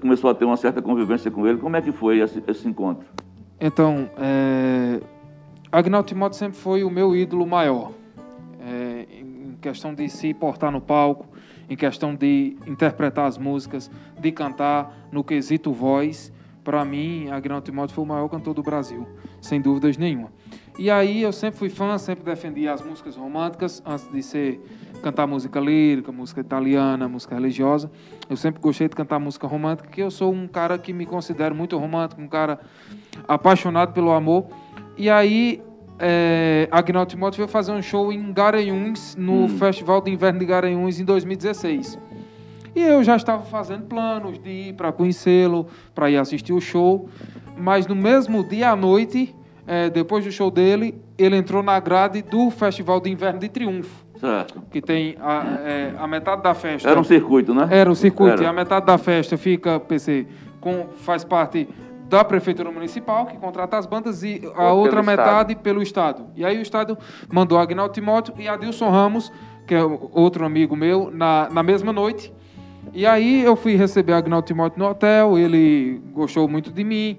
começou 0.00 0.30
a 0.30 0.34
ter 0.34 0.44
uma 0.44 0.56
certa 0.56 0.82
convivência 0.82 1.30
com 1.30 1.46
ele. 1.46 1.58
Como 1.58 1.76
é 1.76 1.82
que 1.82 1.92
foi 1.92 2.18
esse, 2.18 2.42
esse 2.46 2.66
encontro? 2.66 3.06
Então, 3.60 4.10
é... 4.18 5.00
Agnaldo 5.70 6.08
Timóteo 6.08 6.38
sempre 6.38 6.58
foi 6.58 6.82
o 6.82 6.90
meu 6.90 7.14
ídolo 7.14 7.46
maior. 7.46 7.92
É, 8.60 9.06
em 9.12 9.56
questão 9.60 9.94
de 9.94 10.08
se 10.08 10.34
portar 10.34 10.72
no 10.72 10.80
palco, 10.80 11.26
em 11.68 11.76
questão 11.76 12.14
de 12.14 12.56
interpretar 12.66 13.26
as 13.26 13.38
músicas, 13.38 13.90
de 14.18 14.32
cantar, 14.32 15.08
no 15.12 15.22
quesito 15.22 15.72
voz. 15.72 16.32
Para 16.64 16.84
mim, 16.84 17.28
Agnaldo 17.30 17.64
Timóteo 17.64 17.94
foi 17.94 18.04
o 18.04 18.06
maior 18.06 18.28
cantor 18.28 18.54
do 18.54 18.62
Brasil, 18.62 19.06
sem 19.40 19.60
dúvidas 19.60 19.96
nenhuma. 19.96 20.32
E 20.78 20.90
aí 20.90 21.22
eu 21.22 21.32
sempre 21.32 21.58
fui 21.58 21.70
fã, 21.70 21.96
sempre 21.96 22.22
defendi 22.24 22.68
as 22.68 22.82
músicas 22.82 23.16
românticas, 23.16 23.82
antes 23.86 24.10
de 24.12 24.22
ser 24.22 24.60
cantar 25.02 25.26
música 25.26 25.58
lírica, 25.58 26.12
música 26.12 26.40
italiana, 26.40 27.08
música 27.08 27.34
religiosa. 27.34 27.90
Eu 28.28 28.36
sempre 28.36 28.60
gostei 28.60 28.86
de 28.86 28.94
cantar 28.94 29.18
música 29.18 29.46
romântica, 29.46 29.88
porque 29.88 30.02
eu 30.02 30.10
sou 30.10 30.32
um 30.32 30.46
cara 30.46 30.76
que 30.76 30.92
me 30.92 31.06
considero 31.06 31.54
muito 31.54 31.78
romântico, 31.78 32.20
um 32.20 32.28
cara 32.28 32.60
apaixonado 33.26 33.94
pelo 33.94 34.12
amor. 34.12 34.48
E 34.98 35.08
aí, 35.08 35.62
é, 35.98 36.68
Agnaldo 36.70 37.08
Timóteo 37.08 37.38
veio 37.38 37.48
fazer 37.48 37.72
um 37.72 37.80
show 37.80 38.12
em 38.12 38.30
Garanhuns, 38.30 39.16
no 39.16 39.48
Festival 39.48 40.02
de 40.02 40.10
Inverno 40.10 40.40
de 40.40 40.44
Garanhuns, 40.44 41.00
em 41.00 41.04
2016. 41.06 41.98
E 42.74 42.82
eu 42.82 43.02
já 43.02 43.16
estava 43.16 43.42
fazendo 43.44 43.86
planos 43.86 44.38
de 44.38 44.50
ir 44.50 44.74
para 44.74 44.92
conhecê-lo, 44.92 45.66
para 45.94 46.10
ir 46.10 46.18
assistir 46.18 46.52
o 46.52 46.60
show. 46.60 47.08
Mas 47.56 47.86
no 47.86 47.94
mesmo 47.94 48.46
dia 48.46 48.72
à 48.72 48.76
noite, 48.76 49.34
é, 49.66 49.90
depois 49.90 50.24
do 50.24 50.30
show 50.30 50.50
dele, 50.50 50.94
ele 51.18 51.36
entrou 51.36 51.62
na 51.62 51.78
grade 51.80 52.22
do 52.22 52.50
Festival 52.50 53.00
de 53.00 53.10
Inverno 53.10 53.40
de 53.40 53.48
Triunfo, 53.48 54.04
Certo. 54.20 54.62
que 54.70 54.80
tem 54.80 55.16
a, 55.20 55.58
é, 55.64 55.94
a 55.98 56.06
metade 56.06 56.42
da 56.42 56.54
festa. 56.54 56.88
Era 56.88 57.00
um 57.00 57.04
circuito, 57.04 57.52
né? 57.52 57.68
Era 57.70 57.90
o 57.90 57.96
circuito. 57.96 58.34
Era. 58.34 58.42
E 58.44 58.46
a 58.46 58.52
metade 58.52 58.86
da 58.86 58.96
festa 58.96 59.36
fica, 59.36 59.80
PC, 59.80 60.26
com, 60.60 60.86
faz 60.96 61.24
parte 61.24 61.68
da 62.08 62.24
Prefeitura 62.24 62.70
Municipal, 62.70 63.26
que 63.26 63.36
contrata 63.36 63.76
as 63.76 63.86
bandas, 63.86 64.22
e 64.22 64.40
a 64.54 64.56
pelo 64.56 64.76
outra 64.76 65.00
Estado. 65.00 65.06
metade 65.06 65.56
pelo 65.56 65.82
Estado. 65.82 66.26
E 66.36 66.44
aí 66.44 66.56
o 66.58 66.62
Estado 66.62 66.96
mandou 67.32 67.58
Agnaldo 67.58 67.92
Timóteo 67.92 68.34
e 68.38 68.48
Adilson 68.48 68.88
Ramos, 68.90 69.32
que 69.66 69.74
é 69.74 69.82
outro 70.12 70.44
amigo 70.44 70.76
meu, 70.76 71.10
na, 71.12 71.48
na 71.50 71.62
mesma 71.62 71.92
noite. 71.92 72.32
E 72.94 73.04
aí 73.04 73.42
eu 73.42 73.56
fui 73.56 73.74
receber 73.74 74.12
Agnaldo 74.12 74.46
Timóteo 74.46 74.78
no 74.78 74.88
hotel, 74.88 75.36
ele 75.36 76.00
gostou 76.12 76.48
muito 76.48 76.72
de 76.72 76.84
mim, 76.84 77.18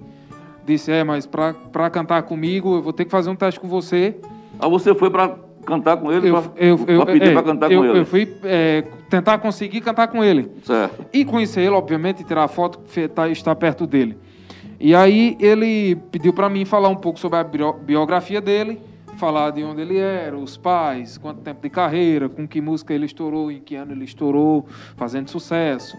disse, 0.68 0.92
é, 0.92 1.02
mas 1.02 1.26
pra, 1.26 1.54
pra 1.72 1.88
cantar 1.90 2.22
comigo 2.22 2.76
eu 2.76 2.82
vou 2.82 2.92
ter 2.92 3.04
que 3.04 3.10
fazer 3.10 3.30
um 3.30 3.34
teste 3.36 3.58
com 3.58 3.68
você. 3.68 4.16
Ah, 4.60 4.68
você 4.68 4.94
foi 4.94 5.10
para 5.10 5.34
cantar 5.64 5.96
com 5.96 6.12
ele? 6.12 6.28
Eu, 6.28 6.42
pra, 6.42 6.52
eu, 6.56 6.78
eu, 6.86 7.04
pra 7.04 7.12
pedir 7.12 7.28
é, 7.28 7.32
para 7.32 7.42
cantar 7.42 7.72
eu, 7.72 7.80
com 7.80 7.86
ele? 7.86 7.98
eu 8.00 8.06
fui 8.06 8.36
é, 8.44 8.82
tentar 9.10 9.38
conseguir 9.38 9.80
cantar 9.80 10.08
com 10.08 10.22
ele. 10.22 10.50
Certo. 10.64 11.06
E 11.12 11.24
conhecer 11.24 11.60
ele, 11.62 11.70
obviamente, 11.70 12.22
tirar 12.24 12.44
a 12.44 12.48
foto, 12.48 12.78
tá- 13.14 13.28
estar 13.28 13.54
perto 13.54 13.86
dele. 13.86 14.16
E 14.80 14.94
aí 14.94 15.36
ele 15.40 15.96
pediu 16.12 16.32
para 16.32 16.48
mim 16.48 16.64
falar 16.64 16.88
um 16.88 16.94
pouco 16.96 17.18
sobre 17.18 17.38
a 17.38 17.44
bio- 17.44 17.72
biografia 17.72 18.40
dele, 18.40 18.80
falar 19.16 19.50
de 19.50 19.64
onde 19.64 19.80
ele 19.82 19.98
era, 19.98 20.36
os 20.36 20.56
pais, 20.56 21.18
quanto 21.18 21.40
tempo 21.40 21.60
de 21.60 21.68
carreira, 21.68 22.28
com 22.28 22.46
que 22.46 22.60
música 22.60 22.94
ele 22.94 23.04
estourou, 23.06 23.50
em 23.50 23.58
que 23.60 23.74
ano 23.74 23.90
ele 23.92 24.04
estourou, 24.04 24.66
fazendo 24.96 25.28
sucesso. 25.28 25.96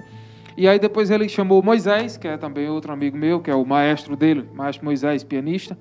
E 0.60 0.68
aí 0.68 0.78
depois 0.78 1.10
ele 1.10 1.30
chamou 1.30 1.64
Moisés, 1.64 2.18
que 2.18 2.28
é 2.28 2.36
também 2.36 2.68
outro 2.68 2.92
amigo 2.92 3.18
meu, 3.18 3.40
que 3.40 3.50
é 3.50 3.56
o 3.56 3.66
maestro 3.66 4.14
dele, 4.18 4.46
maestro 4.54 4.84
Moisés, 4.84 5.24
pianista, 5.24 5.78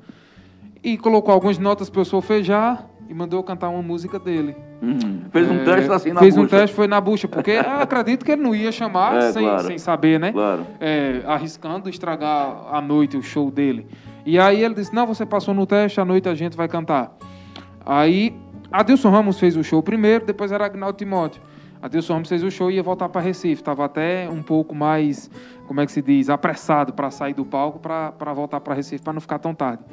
e 0.84 0.96
colocou 0.96 1.34
algumas 1.34 1.58
notas 1.58 1.90
para 1.90 2.00
eu 2.00 2.04
solfejar 2.04 2.86
e 3.08 3.12
mandou 3.12 3.40
eu 3.40 3.42
cantar 3.42 3.70
uma 3.70 3.82
música 3.82 4.20
dele. 4.20 4.54
Uhum. 4.80 5.22
Fez 5.32 5.50
um 5.50 5.54
É, 5.56 5.64
teste 5.64 5.90
assim 5.92 6.12
na 6.12 6.20
Fez 6.20 6.36
um 6.36 6.42
bucha. 6.44 6.56
teste, 6.58 6.76
foi 6.76 6.86
na 6.86 7.00
bucha, 7.00 7.26
porque 7.26 7.54
acredito 7.80 8.24
que 8.24 8.30
ele 8.30 8.42
não 8.42 8.54
ia 8.54 8.70
chamar 8.70 9.16
É, 9.16 9.32
sem, 9.32 9.42
claro. 9.42 9.64
sem 9.66 9.78
saber, 9.78 10.20
né? 10.20 10.30
Claro. 10.30 10.64
É, 10.78 11.22
arriscando 11.26 11.88
estragar 11.90 12.68
a 12.70 12.80
noite, 12.80 13.16
o 13.16 13.22
show 13.22 13.50
dele. 13.50 13.84
E 14.24 14.38
aí 14.38 14.62
ele 14.62 14.74
disse, 14.74 14.94
não, 14.94 15.08
você 15.08 15.26
passou 15.26 15.52
no 15.52 15.66
teste, 15.66 16.00
à 16.00 16.04
noite 16.04 16.28
a 16.28 16.36
gente 16.36 16.56
vai 16.56 16.68
cantar. 16.68 17.16
Aí, 17.84 18.32
Adilson 18.70 19.10
Ramos 19.10 19.40
fez 19.40 19.56
o 19.56 19.64
show 19.64 19.82
primeiro, 19.82 20.24
depois 20.24 20.52
era 20.52 20.66
Agnaldo 20.66 20.96
Timóteo. 20.96 21.42
Adilson 21.80 22.14
Ramos 22.14 22.28
fez 22.28 22.42
o 22.42 22.50
show 22.50 22.70
e 22.70 22.74
ia 22.74 22.82
voltar 22.82 23.08
para 23.08 23.20
Recife. 23.20 23.62
Estava 23.62 23.84
até 23.84 24.28
um 24.28 24.42
pouco 24.42 24.74
mais, 24.74 25.30
como 25.66 25.80
é 25.80 25.86
que 25.86 25.92
se 25.92 26.02
diz, 26.02 26.28
apressado 26.28 26.92
para 26.92 27.10
sair 27.10 27.34
do 27.34 27.44
palco, 27.44 27.78
para 27.78 28.32
voltar 28.34 28.60
para 28.60 28.74
Recife, 28.74 29.02
para 29.02 29.12
não 29.12 29.20
ficar 29.20 29.38
tão 29.38 29.54
tarde. 29.54 29.84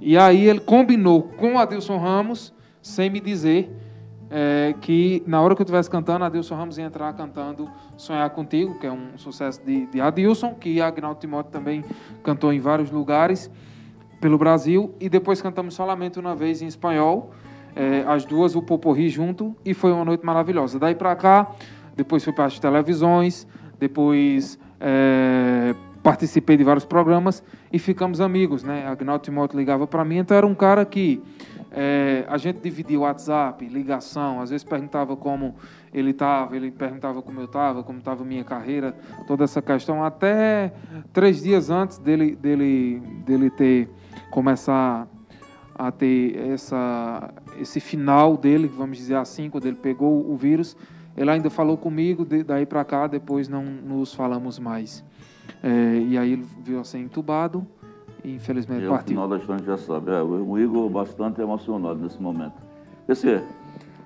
E 0.00 0.16
aí 0.16 0.46
ele 0.46 0.60
combinou 0.60 1.22
com 1.22 1.58
Adilson 1.58 1.98
Ramos, 1.98 2.52
sem 2.82 3.10
me 3.10 3.20
dizer, 3.20 3.70
é, 4.30 4.74
que 4.80 5.22
na 5.26 5.40
hora 5.40 5.54
que 5.54 5.62
eu 5.62 5.64
estivesse 5.64 5.88
cantando, 5.88 6.24
Adilson 6.24 6.56
Ramos 6.56 6.78
ia 6.78 6.84
entrar 6.84 7.12
cantando 7.12 7.70
Sonhar 7.96 8.28
Contigo, 8.30 8.78
que 8.78 8.86
é 8.86 8.92
um 8.92 9.16
sucesso 9.16 9.64
de, 9.64 9.86
de 9.86 10.00
Adilson, 10.00 10.54
que 10.54 10.80
Agnaldo 10.80 11.20
Timóteo 11.20 11.52
também 11.52 11.84
cantou 12.22 12.52
em 12.52 12.58
vários 12.58 12.90
lugares 12.90 13.50
pelo 14.20 14.36
Brasil. 14.36 14.94
E 15.00 15.08
depois 15.08 15.40
cantamos 15.40 15.74
solamente 15.74 16.18
uma 16.18 16.34
vez 16.34 16.60
em 16.60 16.66
espanhol, 16.66 17.30
é, 17.76 18.02
as 18.06 18.24
duas, 18.24 18.56
o 18.56 18.62
Poporri 18.62 19.10
junto, 19.10 19.54
e 19.64 19.74
foi 19.74 19.92
uma 19.92 20.04
noite 20.04 20.24
maravilhosa. 20.24 20.78
Daí 20.78 20.94
para 20.94 21.14
cá, 21.14 21.52
depois 21.94 22.24
fui 22.24 22.32
para 22.32 22.46
as 22.46 22.58
televisões, 22.58 23.46
depois 23.78 24.58
é, 24.80 25.74
participei 26.02 26.56
de 26.56 26.64
vários 26.64 26.86
programas 26.86 27.44
e 27.70 27.78
ficamos 27.78 28.20
amigos, 28.20 28.62
né? 28.62 28.86
Agnaldo 28.86 29.24
Timóteo 29.24 29.58
ligava 29.58 29.86
para 29.86 30.04
mim, 30.04 30.18
então 30.18 30.36
era 30.36 30.46
um 30.46 30.54
cara 30.54 30.84
que 30.86 31.22
é, 31.70 32.24
a 32.28 32.38
gente 32.38 32.60
dividia 32.60 32.98
WhatsApp, 32.98 33.66
ligação, 33.66 34.40
às 34.40 34.48
vezes 34.48 34.64
perguntava 34.64 35.14
como 35.14 35.56
ele 35.92 36.10
estava, 36.10 36.56
ele 36.56 36.70
perguntava 36.70 37.20
como 37.20 37.40
eu 37.40 37.44
estava, 37.44 37.82
como 37.82 37.98
estava 37.98 38.24
minha 38.24 38.44
carreira, 38.44 38.94
toda 39.26 39.44
essa 39.44 39.60
questão, 39.60 40.02
até 40.02 40.72
três 41.12 41.42
dias 41.42 41.68
antes 41.68 41.98
dele, 41.98 42.34
dele, 42.34 43.02
dele 43.26 43.50
ter 43.50 43.90
começar 44.30 45.06
a 45.78 45.90
ter 45.90 46.38
essa, 46.50 47.30
esse 47.60 47.80
final 47.80 48.36
dele, 48.36 48.66
vamos 48.68 48.98
dizer 48.98 49.16
assim, 49.16 49.50
quando 49.50 49.66
ele 49.66 49.76
pegou 49.76 50.30
o 50.30 50.36
vírus, 50.36 50.76
ele 51.16 51.30
ainda 51.30 51.48
falou 51.50 51.76
comigo, 51.76 52.24
de, 52.24 52.42
daí 52.42 52.66
para 52.66 52.84
cá, 52.84 53.06
depois 53.06 53.48
não 53.48 53.62
nos 53.64 54.14
falamos 54.14 54.58
mais. 54.58 55.04
É, 55.62 55.98
e 56.08 56.18
aí 56.18 56.32
ele 56.32 56.46
viu 56.62 56.80
assim 56.80 57.00
entubado 57.00 57.66
e 58.22 58.34
infelizmente 58.34 58.84
E 58.84 58.88
partiu. 58.88 59.08
final 59.08 59.28
da 59.28 59.36
história 59.36 59.64
já 59.64 59.78
sabe. 59.78 60.10
É, 60.10 60.22
o 60.22 60.58
Igor 60.58 60.88
bastante 60.90 61.40
emocionado 61.40 62.00
nesse 62.00 62.20
momento. 62.20 62.54
Esse 63.08 63.40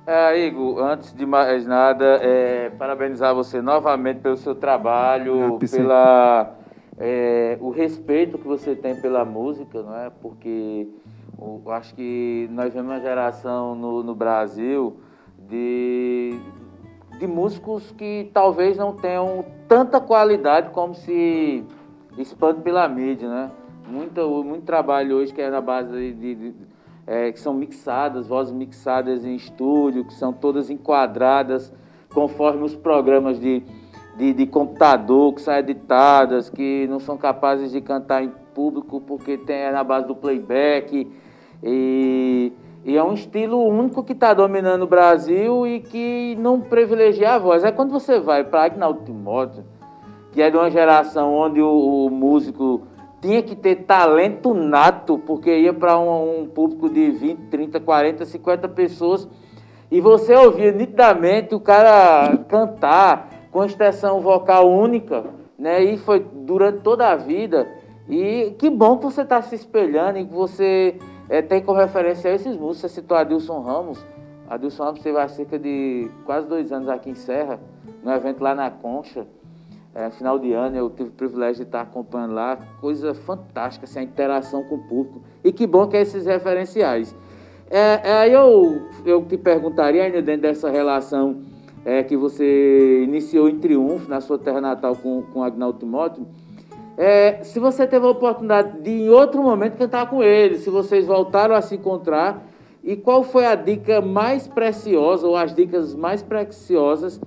É, 0.06 0.46
Igor, 0.46 0.78
antes 0.82 1.14
de 1.14 1.24
mais 1.26 1.66
nada, 1.66 2.04
é, 2.22 2.70
parabenizar 2.70 3.34
você 3.34 3.60
novamente 3.60 4.20
pelo 4.20 4.36
seu 4.36 4.54
trabalho, 4.54 5.56
Ah, 5.56 5.66
pela 5.70 6.56
é, 6.98 7.56
o 7.60 7.70
respeito 7.70 8.36
que 8.36 8.46
você 8.46 8.74
tem 8.76 8.94
pela 9.00 9.24
música, 9.24 9.82
não 9.82 9.96
é? 9.96 10.10
Porque 10.20 10.86
eu 11.40 11.72
acho 11.72 11.94
que 11.94 12.48
nós 12.52 12.72
vemos 12.72 12.90
uma 12.90 13.00
geração 13.00 13.74
no, 13.74 14.02
no 14.02 14.14
Brasil 14.14 14.96
de, 15.48 16.38
de 17.18 17.26
músicos 17.26 17.90
que 17.92 18.30
talvez 18.34 18.76
não 18.76 18.94
tenham 18.94 19.44
tanta 19.66 20.00
qualidade 20.00 20.70
como 20.70 20.94
se 20.94 21.64
expande 22.18 22.60
pela 22.60 22.86
mídia, 22.88 23.28
né? 23.28 23.50
Muito, 23.88 24.44
muito 24.44 24.64
trabalho 24.64 25.16
hoje 25.16 25.32
que 25.32 25.40
é 25.40 25.50
na 25.50 25.60
base 25.60 25.90
de, 25.90 26.12
de- 26.12 26.34
de- 26.34 26.54
é, 27.06 27.32
que 27.32 27.40
são 27.40 27.52
mixadas, 27.54 28.28
vozes 28.28 28.52
mixadas 28.52 29.24
em 29.24 29.34
estúdio, 29.34 30.04
que 30.04 30.14
são 30.14 30.32
todas 30.32 30.70
enquadradas 30.70 31.72
conforme 32.12 32.62
os 32.62 32.76
programas 32.76 33.40
de, 33.40 33.64
de, 34.16 34.32
de 34.32 34.46
computador 34.46 35.32
que 35.34 35.40
são 35.40 35.54
editadas, 35.54 36.50
que 36.50 36.86
não 36.88 37.00
são 37.00 37.16
capazes 37.16 37.72
de 37.72 37.80
cantar 37.80 38.22
em 38.22 38.30
público 38.54 39.00
porque 39.00 39.38
tem 39.38 39.56
é 39.56 39.72
na 39.72 39.82
base 39.82 40.06
do 40.06 40.14
playback. 40.14 41.10
E, 41.62 42.52
e 42.84 42.96
é 42.96 43.02
um 43.02 43.14
estilo 43.14 43.58
único 43.66 44.02
que 44.02 44.12
está 44.12 44.32
dominando 44.32 44.82
o 44.82 44.86
Brasil 44.86 45.66
e 45.66 45.80
que 45.80 46.36
não 46.38 46.60
privilegia 46.60 47.34
a 47.34 47.38
voz. 47.38 47.64
É 47.64 47.72
quando 47.72 47.90
você 47.90 48.18
vai 48.18 48.44
para 48.44 48.64
Agnaldo 48.64 49.04
Timóteo, 49.04 49.64
que 50.32 50.40
é 50.40 50.50
de 50.50 50.56
uma 50.56 50.70
geração 50.70 51.34
onde 51.34 51.60
o, 51.60 52.06
o 52.06 52.10
músico 52.10 52.82
tinha 53.20 53.42
que 53.42 53.54
ter 53.54 53.84
talento 53.84 54.54
nato, 54.54 55.18
porque 55.18 55.54
ia 55.54 55.74
para 55.74 55.98
um, 55.98 56.42
um 56.42 56.46
público 56.46 56.88
de 56.88 57.10
20, 57.10 57.38
30, 57.50 57.80
40, 57.80 58.24
50 58.24 58.68
pessoas, 58.68 59.28
e 59.90 60.00
você 60.00 60.34
ouvia 60.34 60.72
nitidamente 60.72 61.54
o 61.54 61.60
cara 61.60 62.36
cantar 62.48 63.28
com 63.50 63.64
extensão 63.64 64.20
vocal 64.20 64.70
única, 64.70 65.24
né? 65.58 65.82
E 65.82 65.98
foi 65.98 66.20
durante 66.20 66.78
toda 66.78 67.08
a 67.08 67.16
vida. 67.16 67.68
E 68.08 68.54
que 68.58 68.70
bom 68.70 68.98
que 68.98 69.04
você 69.04 69.22
está 69.22 69.42
se 69.42 69.54
espelhando 69.54 70.18
e 70.18 70.24
que 70.24 70.32
você 70.32 70.96
eh, 71.30 71.42
tem 71.42 71.62
como 71.62 71.78
referência 71.78 72.28
esses 72.28 72.56
músicos. 72.56 72.78
Você 72.78 72.88
citou 72.88 73.16
Adilson 73.16 73.60
Ramos. 73.60 74.04
Adilson 74.48 74.84
Ramos 74.84 75.00
teve 75.00 75.18
há 75.18 75.28
cerca 75.28 75.58
de 75.58 76.10
quase 76.26 76.46
dois 76.46 76.72
anos 76.72 76.88
aqui 76.88 77.08
em 77.08 77.14
Serra, 77.14 77.60
num 78.02 78.12
evento 78.12 78.42
lá 78.42 78.54
na 78.54 78.70
Concha. 78.70 79.26
É, 79.94 80.08
final 80.10 80.38
de 80.38 80.52
ano 80.52 80.76
eu 80.76 80.88
tive 80.88 81.08
o 81.08 81.12
privilégio 81.12 81.56
de 81.56 81.68
estar 81.68 81.80
acompanhando 81.80 82.34
lá, 82.34 82.58
coisa 82.80 83.12
fantástica, 83.12 83.86
assim, 83.86 83.98
a 83.98 84.02
interação 84.02 84.62
com 84.64 84.76
o 84.76 84.78
público. 84.78 85.20
E 85.42 85.50
que 85.50 85.66
bom 85.66 85.86
que 85.88 85.96
é 85.96 86.02
esses 86.02 86.26
referenciais. 86.26 87.14
É, 87.68 88.00
é, 88.02 88.28
eu, 88.28 88.82
eu 89.04 89.24
te 89.24 89.36
perguntaria, 89.36 90.04
ainda 90.04 90.20
dentro 90.20 90.42
dessa 90.42 90.70
relação 90.70 91.42
é, 91.84 92.02
que 92.02 92.16
você 92.16 93.02
iniciou 93.04 93.48
em 93.48 93.58
triunfo 93.58 94.08
na 94.08 94.20
sua 94.20 94.38
terra 94.38 94.60
natal 94.60 94.96
com, 94.96 95.22
com 95.22 95.42
Agnaldo 95.42 95.78
Timóteo, 95.78 96.26
é, 96.96 97.42
se 97.42 97.58
você 97.58 97.86
teve 97.86 98.06
a 98.06 98.10
oportunidade 98.10 98.80
de, 98.80 98.90
em 98.90 99.08
outro 99.08 99.42
momento, 99.42 99.76
cantar 99.76 100.08
com 100.08 100.22
ele, 100.22 100.58
se 100.58 100.70
vocês 100.70 101.06
voltaram 101.06 101.54
a 101.54 101.62
se 101.62 101.76
encontrar, 101.76 102.46
e 102.82 102.96
qual 102.96 103.22
foi 103.22 103.46
a 103.46 103.54
dica 103.54 104.00
mais 104.00 104.48
preciosa, 104.48 105.26
ou 105.26 105.36
as 105.36 105.54
dicas 105.54 105.94
mais 105.94 106.22
preciosas 106.22 107.20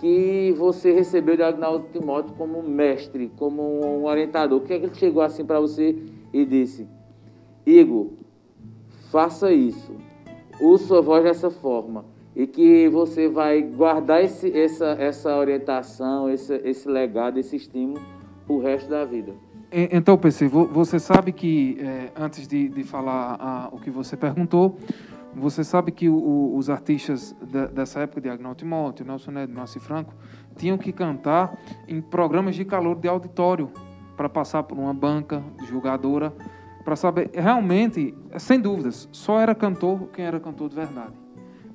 que 0.00 0.54
você 0.58 0.92
recebeu 0.92 1.36
de 1.36 1.42
Agnaldo 1.42 1.86
Timóteo 1.92 2.34
como 2.36 2.62
mestre, 2.62 3.30
como 3.36 3.62
um 3.62 4.04
orientador? 4.04 4.58
O 4.58 4.60
que 4.62 4.74
é 4.74 4.78
que 4.78 4.86
ele 4.86 4.94
chegou 4.94 5.22
assim 5.22 5.44
para 5.44 5.58
você 5.58 5.96
e 6.32 6.44
disse, 6.44 6.86
Igor, 7.64 8.08
faça 9.10 9.52
isso, 9.52 9.92
use 10.60 10.86
sua 10.86 11.00
voz 11.00 11.24
dessa 11.24 11.50
forma, 11.50 12.04
e 12.34 12.46
que 12.46 12.88
você 12.88 13.28
vai 13.28 13.62
guardar 13.62 14.22
esse, 14.22 14.56
essa, 14.56 14.96
essa 14.98 15.36
orientação, 15.36 16.28
esse, 16.28 16.54
esse 16.64 16.88
legado, 16.88 17.38
esse 17.38 17.56
estímulo 17.56 18.00
o 18.48 18.58
resto 18.60 18.88
da 18.90 19.04
vida. 19.04 19.32
Então, 19.72 20.16
PC, 20.16 20.46
vo- 20.48 20.66
você 20.66 20.98
sabe 20.98 21.32
que, 21.32 21.76
eh, 21.80 22.12
antes 22.16 22.46
de, 22.46 22.68
de 22.68 22.84
falar 22.84 23.36
ah, 23.40 23.68
o 23.72 23.78
que 23.80 23.90
você 23.90 24.16
perguntou, 24.16 24.78
você 25.34 25.64
sabe 25.64 25.90
que 25.92 26.08
o- 26.08 26.56
os 26.56 26.70
artistas 26.70 27.34
de- 27.42 27.66
dessa 27.68 28.00
época 28.00 28.20
de 28.20 28.28
Agnaldo 28.30 28.58
Timóteo, 28.58 29.04
Nelson 29.04 29.32
Neto, 29.32 29.52
Márcio 29.52 29.80
Franco, 29.80 30.14
tinham 30.56 30.78
que 30.78 30.92
cantar 30.92 31.58
em 31.88 32.00
programas 32.00 32.54
de 32.54 32.64
calor 32.64 32.96
de 32.96 33.08
auditório 33.08 33.70
para 34.16 34.28
passar 34.28 34.62
por 34.62 34.78
uma 34.78 34.94
banca 34.94 35.42
julgadora, 35.68 36.32
para 36.84 36.94
saber, 36.96 37.30
realmente, 37.34 38.14
sem 38.38 38.60
dúvidas, 38.60 39.08
só 39.12 39.40
era 39.40 39.54
cantor 39.54 40.08
quem 40.12 40.24
era 40.24 40.38
cantor 40.38 40.68
de 40.70 40.76
verdade. 40.76 41.12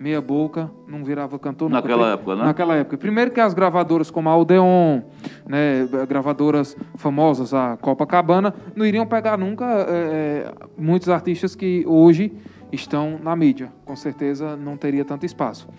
Meia 0.02 0.20
boca, 0.20 0.72
não 0.88 1.04
virava 1.04 1.38
cantor. 1.38 1.70
nunca 1.70 1.80
Naquela 1.80 2.14
época, 2.14 2.36
né? 2.36 2.43
Naquela 2.43 2.76
época. 2.76 2.97
Primeiro 2.97 3.30
que 3.30 3.39
as 3.39 3.54
gravadoras 3.54 4.10
como 4.10 4.30
a 4.30 4.32
Aldeon, 4.32 5.02
né, 5.47 5.88
gravadoras 6.10 6.76
famosas, 6.95 7.54
a 7.54 7.78
Copacabana, 7.78 8.52
não 8.76 8.84
iriam 8.84 9.06
pegar 9.06 9.38
nunca 9.38 9.64
eh, 9.88 10.52
muitos 10.76 11.08
artistas 11.08 11.54
que 11.54 11.84
hoje 11.86 12.34
estão 12.72 13.20
na 13.22 13.36
mídia. 13.36 13.72
Com 13.86 13.95
certeza 13.95 14.58
não 14.58 14.76
teria 14.76 15.06
tanto 15.06 15.24
espaço. 15.24 15.70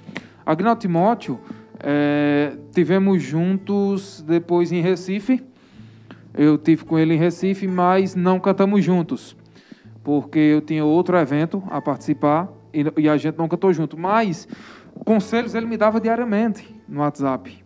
Agnaldo 0.46 0.82
Timóteo, 0.82 1.40
eh, 1.80 2.56
tivemos 2.72 3.20
juntos 3.20 4.22
depois 4.24 4.70
em 4.70 4.80
Recife. 4.80 5.42
Eu 6.32 6.56
tive 6.56 6.84
com 6.84 6.96
ele 6.96 7.14
em 7.14 7.18
Recife, 7.18 7.66
mas 7.66 8.14
não 8.14 8.38
cantamos 8.38 8.84
juntos 8.84 9.36
porque 10.04 10.38
eu 10.38 10.60
tinha 10.60 10.84
outro 10.84 11.16
evento 11.16 11.62
a 11.70 11.80
participar 11.80 12.48
e, 12.72 13.02
e 13.02 13.08
a 13.08 13.16
gente 13.16 13.36
não 13.38 13.48
cantou 13.48 13.72
junto. 13.72 13.98
Mas 13.98 14.48
conselhos 15.04 15.54
ele 15.54 15.66
me 15.66 15.76
dava 15.76 16.00
diariamente 16.00 16.74
no 16.88 17.00
WhatsApp. 17.00 17.62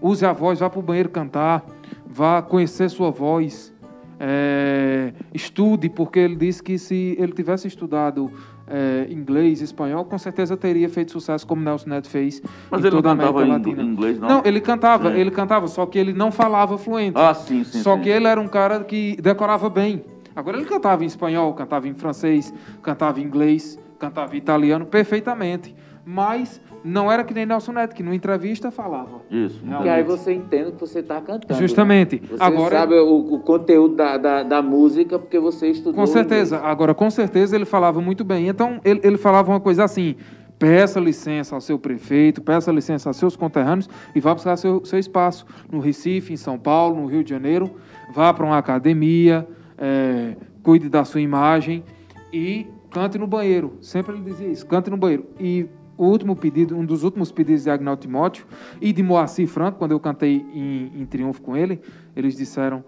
Use 0.00 0.24
a 0.24 0.32
voz, 0.32 0.60
vá 0.60 0.70
para 0.70 0.78
o 0.78 0.82
banheiro 0.82 1.08
cantar, 1.08 1.64
vá 2.06 2.40
conhecer 2.40 2.88
sua 2.88 3.10
voz. 3.10 3.72
é, 4.20 5.12
estude, 5.32 5.88
porque 5.88 6.18
ele 6.18 6.34
disse 6.34 6.60
que 6.62 6.76
se 6.78 7.16
ele 7.18 7.32
tivesse 7.32 7.68
estudado 7.68 8.30
é, 8.66 9.06
inglês, 9.10 9.60
espanhol, 9.62 10.04
com 10.04 10.18
certeza 10.18 10.56
teria 10.56 10.88
feito 10.88 11.12
sucesso 11.12 11.46
como 11.46 11.62
Nelson 11.62 11.88
Neto 11.88 12.08
fez 12.08 12.42
Mas 12.70 12.84
ele 12.84 12.96
não 12.96 13.02
cantava 13.02 13.46
em 13.46 13.80
inglês, 13.80 14.18
não? 14.18 14.28
Não, 14.28 14.42
ele 14.44 14.60
cantava, 14.60 15.12
É. 15.12 15.20
ele 15.20 15.30
cantava, 15.30 15.68
só 15.68 15.86
que 15.86 15.98
ele 15.98 16.12
não 16.12 16.30
falava 16.32 16.76
fluente. 16.76 17.16
Ah, 17.16 17.32
sim, 17.32 17.64
sim. 17.64 17.80
Só 17.80 17.96
sim. 17.96 18.02
que 18.02 18.08
ele 18.08 18.26
era 18.26 18.40
um 18.40 18.48
cara 18.48 18.82
que 18.84 19.16
decorava 19.22 19.70
bem. 19.70 20.04
Agora 20.34 20.56
ele 20.56 20.66
cantava 20.66 21.02
em 21.02 21.06
espanhol, 21.06 21.52
cantava 21.54 21.88
em 21.88 21.94
francês, 21.94 22.52
cantava 22.82 23.20
em 23.20 23.24
inglês, 23.24 23.78
cantava 23.98 24.36
italiano 24.36 24.86
perfeitamente. 24.86 25.74
Mas 26.04 26.58
não 26.82 27.12
era 27.12 27.22
que 27.22 27.34
nem 27.34 27.44
Nelson 27.44 27.72
Neto, 27.72 27.94
que 27.94 28.02
numa 28.02 28.14
entrevista 28.14 28.70
falava. 28.70 29.20
Isso. 29.30 29.60
Porque 29.62 29.88
aí 29.90 30.02
você 30.02 30.32
entende 30.32 30.70
o 30.70 30.72
que 30.72 30.80
você 30.80 31.00
está 31.00 31.20
cantando. 31.20 31.60
Justamente. 31.60 32.16
né? 32.22 32.28
Você 32.30 32.42
Agora- 32.42 32.78
sabe 32.78 32.94
o, 32.94 33.34
o 33.34 33.40
conteúdo 33.40 33.94
da, 33.94 34.16
da, 34.16 34.42
da 34.42 34.62
música 34.62 35.18
porque 35.18 35.38
você 35.38 35.68
estudou. 35.68 35.92
Com 35.92 36.06
certeza. 36.06 36.60
Agora, 36.60 36.94
com 36.94 37.10
certeza, 37.10 37.54
ele 37.54 37.66
falava 37.66 38.00
muito 38.00 38.24
bem. 38.24 38.48
Então, 38.48 38.80
ele, 38.84 39.00
ele 39.04 39.18
falava 39.18 39.50
uma 39.50 39.60
coisa 39.60 39.84
assim: 39.84 40.16
peça 40.58 40.98
licença 40.98 41.54
ao 41.54 41.60
seu 41.60 41.78
prefeito, 41.78 42.40
peça 42.40 42.72
licença 42.72 43.10
aos 43.10 43.16
seus 43.18 43.36
conterrâneos 43.36 43.88
e 44.14 44.20
vá 44.20 44.32
buscar 44.32 44.56
seu, 44.56 44.82
seu 44.86 44.98
espaço 44.98 45.44
no 45.70 45.78
Recife, 45.78 46.32
em 46.32 46.36
São 46.38 46.58
Paulo, 46.58 47.02
no 47.02 47.06
Rio 47.06 47.22
de 47.22 47.28
Janeiro. 47.28 47.70
Vá 48.14 48.32
para 48.32 48.46
uma 48.46 48.56
academia, 48.56 49.46
é, 49.76 50.34
cuide 50.62 50.88
da 50.88 51.04
sua 51.04 51.20
imagem 51.20 51.84
e 52.32 52.66
cante 52.90 53.18
no 53.18 53.26
banheiro. 53.26 53.76
Sempre 53.80 54.14
ele 54.14 54.22
dizia 54.24 54.48
isso: 54.48 54.66
cante 54.66 54.90
no 54.90 54.96
banheiro. 54.96 55.26
E 55.38 55.66
o 55.96 56.04
último 56.06 56.36
pedido, 56.36 56.76
um 56.76 56.84
dos 56.84 57.02
últimos 57.02 57.32
pedidos 57.32 57.64
de 57.64 57.70
Agnaldo 57.70 58.02
Timóteo 58.02 58.46
e 58.80 58.92
de 58.92 59.02
Moacir 59.02 59.48
Franco, 59.48 59.78
quando 59.78 59.92
eu 59.92 60.00
cantei 60.00 60.46
em, 60.54 60.92
em 61.00 61.06
Triunfo 61.06 61.42
com 61.42 61.56
ele, 61.56 61.80
eles 62.14 62.36
disseram: 62.36 62.84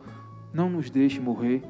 não 0.55 0.71
nos 0.71 0.91
deixe 0.91 1.21
morrer, 1.21 1.63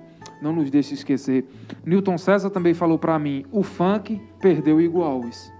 não 0.43 0.53
nos 0.53 0.70
deixe 0.70 0.95
esquecer. 0.95 1.47
Newton 1.85 2.18
César 2.18 2.51
também 2.51 2.74
falou 2.74 2.99
para 2.99 3.18
mim: 3.18 3.45
o 3.51 3.62
funk 3.62 4.20
perdeu 4.41 4.76
o 4.76 4.81
Igor 4.81 5.05
Alves. 5.05 5.51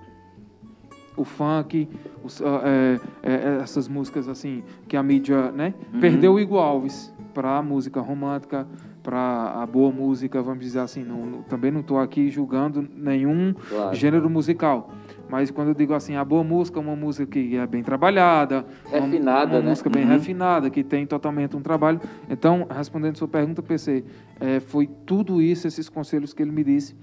O 1.17 1.25
funk, 1.25 1.87
os, 2.25 2.41
ah, 2.41 2.63
é, 2.65 3.01
é, 3.23 3.59
essas 3.63 3.89
músicas 3.89 4.27
assim 4.29 4.63
que 4.89 4.97
a 4.97 5.03
mídia, 5.03 5.51
né, 5.53 5.75
Uhum. 5.93 6.01
perdeu 6.01 6.35
o 6.35 6.41
Igor 6.41 6.63
Alves 6.63 7.13
para 7.35 7.59
a 7.59 7.63
música 7.63 8.01
romântica, 8.01 8.67
para 9.03 9.63
a 9.63 9.67
boa 9.67 9.91
música, 9.91 10.43
vamos 10.43 10.65
dizer 10.65 10.81
assim. 10.81 11.03
Não, 11.03 11.43
também 11.43 11.71
não 11.71 11.81
estou 11.81 11.99
aqui 11.99 12.29
julgando 12.31 12.87
nenhum 12.97 13.55
Claro. 13.69 13.95
gênero 13.95 14.29
musical. 14.31 14.91
Mas 15.29 15.51
quando 15.51 15.69
eu 15.69 15.75
digo 15.75 15.95
assim, 15.95 16.17
a 16.17 16.25
boa 16.25 16.43
música 16.43 16.79
é 16.79 16.83
uma 16.83 16.97
música 16.97 17.25
que 17.25 17.57
é 17.57 17.67
bem 17.67 17.83
trabalhada, 17.83 18.67
uma- 18.91 19.01
Refinada, 19.01 19.57
uma, 19.57 19.63
né? 19.63 19.69
música 19.71 19.89
bem 19.89 20.03
Uhum. 20.05 20.11
refinada, 20.11 20.69
que 20.71 20.83
tem 20.83 21.07
totalmente 21.07 21.57
um 21.57 21.61
trabalho. 21.63 22.01
Então, 22.29 22.67
respondendo 22.69 23.17
sua 23.17 23.29
pergunta, 23.29 23.63
PC, 23.63 24.05
é, 24.41 24.59
foi 24.61 24.89
tudo 25.07 25.41
isso, 25.41 25.67
esses 25.69 25.89
conselhos 25.89 26.35
que 26.35 26.43
ele 26.43 26.51
me 26.51 26.65
disse. 26.65 26.97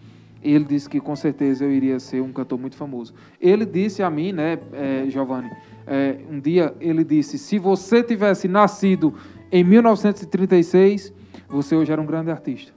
Ele 0.43 0.66
disse 0.66 0.88
que 0.89 1.00
com 1.00 1.16
certeza 1.16 1.64
eu 1.66 1.72
iria 1.72 2.00
ser 2.00 2.22
um 2.22 2.32
cantor 2.32 2.60
muito 2.60 2.76
famoso. 2.76 3.14
Ele 3.41 3.66
disse 3.66 4.04
a 4.04 4.10
mim, 4.10 4.32
né, 4.34 4.60
é, 4.72 5.06
Giovanni, 5.10 5.50
é, 5.88 6.18
um 6.30 6.39
dia 6.39 6.76
ele 6.80 7.04
disse: 7.04 7.38
se 7.39 7.58
você 7.58 8.04
tivesse 8.04 8.48
nascido 8.48 9.14
em 9.52 9.64
1936, 9.64 11.14
você 11.50 11.76
hoje 11.76 11.91
era 11.91 12.02
um 12.02 12.06
grande 12.06 12.32
artista. 12.32 12.72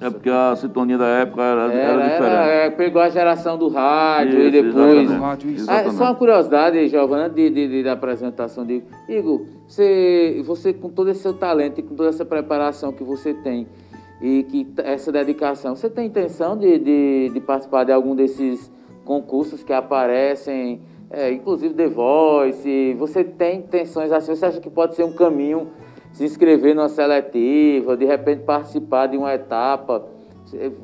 É 0.00 0.10
porque 0.10 0.28
a 0.30 0.54
sintonia 0.56 0.96
da 0.98 1.06
época 1.06 1.42
era, 1.42 1.62
era, 1.72 1.74
Era, 1.74 2.02
diferente. 2.02 2.24
era, 2.50 2.70
pegou 2.72 3.02
a 3.02 3.08
geração 3.08 3.56
do 3.58 3.68
rádio 3.68 4.38
Isso, 4.40 4.48
e 4.48 4.62
depois. 4.62 5.10
rádio, 5.10 5.50
isso. 5.50 5.70
Ah, 5.70 5.90
só 5.90 6.04
uma 6.04 6.14
curiosidade, 6.14 6.88
Giovana, 6.88 7.28
de, 7.28 7.48
de, 7.50 7.68
de- 7.68 7.82
da 7.82 7.92
apresentação 7.92 8.64
de 8.66 8.82
Igor, 9.08 9.42
você, 9.66 10.42
você 10.44 10.72
com 10.72 10.88
todo 10.88 11.10
esse 11.10 11.20
seu 11.20 11.34
talento 11.34 11.78
e 11.78 11.82
com 11.82 11.94
toda 11.94 12.08
essa 12.08 12.24
preparação 12.24 12.92
que 12.92 13.02
você 13.04 13.32
tem 13.34 13.66
e 14.20 14.42
que 14.44 14.66
essa 14.78 15.10
dedicação, 15.12 15.74
você 15.76 15.88
tem 15.90 16.06
intenção 16.06 16.56
de, 16.56 16.78
de, 16.78 17.30
de 17.32 17.40
participar 17.40 17.84
de 17.84 17.92
algum 17.92 18.14
desses 18.14 18.70
concursos 19.04 19.62
que 19.64 19.72
aparecem, 19.72 20.80
é, 21.10 21.32
inclusive 21.32 21.74
The 21.74 21.88
Voice? 21.88 22.94
Você 22.98 23.24
tem 23.24 23.58
intenções 23.58 24.10
assim? 24.12 24.34
Você 24.34 24.46
acha 24.46 24.60
que 24.60 24.70
pode 24.70 24.94
ser 24.94 25.04
um 25.04 25.12
caminho 25.12 25.68
se 26.12 26.24
inscrever 26.24 26.74
numa 26.74 26.88
seletiva, 26.88 27.96
de 27.96 28.04
repente 28.04 28.42
participar 28.42 29.06
de 29.06 29.16
uma 29.16 29.32
etapa? 29.34 30.06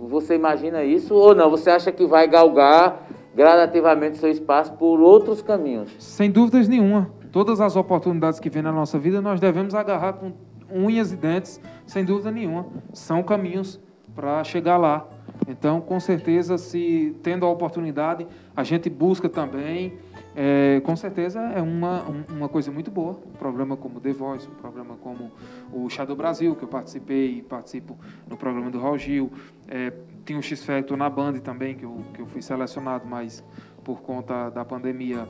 Você 0.08 0.34
imagina 0.34 0.82
isso 0.84 1.14
ou 1.14 1.34
não? 1.34 1.50
Você 1.50 1.70
acha 1.70 1.92
que 1.92 2.06
vai 2.06 2.26
galgar 2.26 3.06
gradativamente 3.34 4.18
seu 4.18 4.30
espaço 4.30 4.72
por 4.74 5.00
outros 5.00 5.42
caminhos? 5.42 5.94
Sem 5.98 6.30
dúvidas 6.30 6.66
nenhuma. 6.66 7.10
Todas 7.30 7.60
as 7.60 7.76
oportunidades 7.76 8.40
que 8.40 8.48
vêm 8.48 8.62
na 8.62 8.72
nossa 8.72 8.98
vida, 8.98 9.20
nós 9.20 9.38
devemos 9.38 9.74
agarrar 9.74 10.14
com 10.14 10.32
unhas 10.72 11.12
e 11.12 11.16
dentes, 11.16 11.60
sem 11.86 12.04
dúvida 12.04 12.30
nenhuma. 12.30 12.66
São 12.92 13.22
caminhos 13.22 13.78
para 14.14 14.42
chegar 14.44 14.76
lá. 14.78 15.06
Então, 15.46 15.80
com 15.80 16.00
certeza, 16.00 16.58
se 16.58 17.14
tendo 17.22 17.44
a 17.46 17.50
oportunidade, 17.50 18.26
a 18.56 18.64
gente 18.64 18.90
busca 18.90 19.28
também. 19.28 19.94
É, 20.40 20.80
com 20.84 20.94
certeza 20.94 21.40
é 21.40 21.60
uma, 21.60 22.04
um- 22.08 22.36
uma 22.36 22.48
coisa 22.48 22.70
muito 22.70 22.92
boa. 22.92 23.18
Um 23.26 23.36
programa 23.36 23.76
como 23.76 23.98
The 23.98 24.12
Voice, 24.12 24.46
um 24.46 24.54
programa 24.54 24.94
como 25.02 25.32
o 25.72 25.88
Shadow 25.90 26.14
Brasil, 26.14 26.54
que 26.54 26.62
eu 26.62 26.68
participei 26.68 27.38
e 27.38 27.42
participo 27.42 27.96
no 28.30 28.36
programa 28.36 28.70
do 28.70 28.78
Raul 28.78 28.96
Gil. 28.96 29.32
É, 29.66 29.92
tem 30.24 30.36
o 30.38 30.42
X 30.42 30.62
Factor 30.64 30.96
na 30.96 31.10
Band 31.10 31.32
também, 31.40 31.74
que 31.74 31.84
eu, 31.84 31.96
que 32.14 32.22
eu 32.22 32.26
fui 32.26 32.40
selecionado, 32.40 33.04
mas 33.04 33.42
por 33.82 34.00
conta 34.00 34.48
da 34.50 34.64
pandemia, 34.64 35.26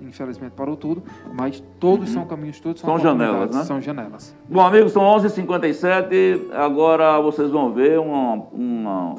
infelizmente 0.00 0.50
parou 0.52 0.76
tudo. 0.76 1.00
Mas 1.32 1.62
todos 1.78 2.08
são 2.10 2.26
caminhos, 2.26 2.58
todos 2.58 2.80
são, 2.80 2.90
Uhum. 2.90 2.96
São 2.98 3.04
janelas, 3.04 3.54
né? 3.54 3.62
São 3.62 3.80
janelas. 3.80 4.34
Bom, 4.48 4.62
amigos, 4.62 4.90
são 4.90 5.02
11h57. 5.04 6.50
Agora 6.52 7.20
vocês 7.20 7.50
vão 7.52 7.72
ver 7.72 8.00
uma, 8.00 8.34
uma 8.52 9.14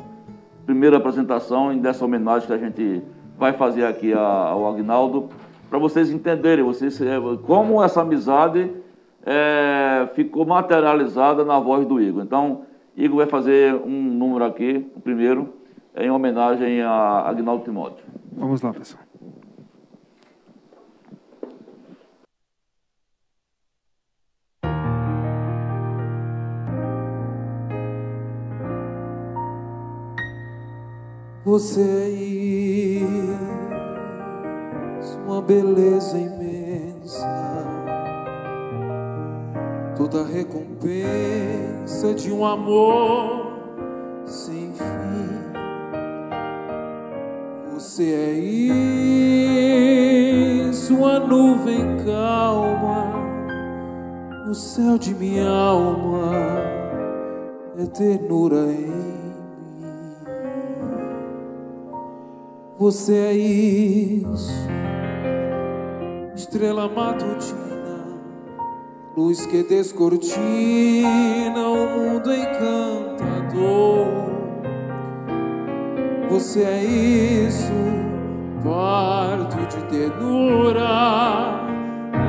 primeira 0.65 0.97
apresentação 0.97 1.77
dessa 1.77 2.03
homenagem 2.03 2.47
que 2.47 2.53
a 2.53 2.57
gente 2.57 3.01
vai 3.37 3.53
fazer 3.53 3.85
aqui 3.85 4.13
ao 4.13 4.67
Agnaldo, 4.67 5.29
para 5.69 5.79
vocês 5.79 6.11
entenderem 6.11 6.63
vocês, 6.63 6.99
eh, 7.01 7.17
como 7.45 7.81
essa 7.81 8.01
amizade 8.01 8.71
eh, 9.25 10.09
ficou 10.13 10.45
materializada 10.45 11.45
na 11.45 11.59
voz 11.59 11.85
do 11.87 12.01
Igor. 12.01 12.23
Então, 12.23 12.63
Igor 12.95 13.17
vai 13.17 13.27
fazer 13.27 13.73
um 13.75 13.89
número 13.89 14.43
aqui, 14.43 14.85
o 14.95 14.99
primeiro, 14.99 15.53
em 15.95 16.09
homenagem 16.09 16.81
a 16.81 17.23
Agnaldo 17.27 17.63
Timóteo. 17.63 18.03
Vamos 18.33 18.61
lá, 18.61 18.73
pessoal. 18.73 19.10
Você 31.43 31.81
é 31.81 32.07
isso, 32.07 33.09
uma 35.25 35.41
beleza 35.41 36.15
imensa, 36.15 37.27
toda 39.97 40.23
recompensa 40.23 42.13
de 42.13 42.31
um 42.31 42.45
amor 42.45 43.53
sem 44.23 44.71
fim. 44.71 45.41
Você 47.73 48.03
é 48.03 48.33
isso, 50.69 50.93
uma 50.93 51.19
nuvem 51.19 51.97
calma 52.05 53.15
no 54.45 54.53
céu 54.53 54.95
de 54.99 55.15
minha 55.15 55.49
alma, 55.49 56.35
é 57.79 57.85
ternura 57.87 58.71
em 58.71 59.00
Você 62.81 63.13
é 63.13 63.33
isso, 63.33 64.67
estrela 66.35 66.89
matutina, 66.89 68.07
luz 69.15 69.45
que 69.45 69.61
descortina 69.61 71.59
o 71.59 71.87
mundo 71.95 72.33
encantador. 72.33 74.07
Você 76.31 76.63
é 76.63 76.83
isso, 76.83 77.71
parto 78.63 79.57
de 79.57 79.83
ternura, 79.85 80.81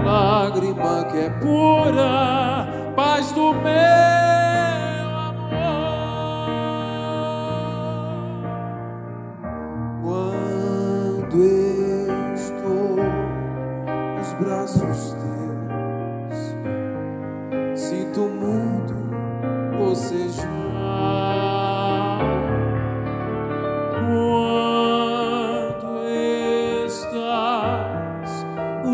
lágrima 0.05 1.07
que 1.11 1.17
é 1.17 1.31
pura, 1.31 2.93
paz 2.95 3.33
do 3.33 3.55
meu 3.55 4.42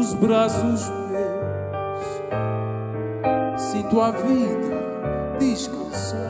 nos 0.08 0.14
braços 0.14 0.90
meus, 1.10 2.06
sinto 3.60 4.00
a 4.00 4.10
vida 4.10 5.36
descansar. 5.38 6.28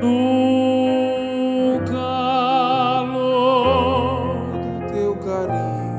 No 0.00 1.80
calor 1.90 3.18
do 4.52 4.92
teu 4.92 5.16
carinho, 5.16 5.98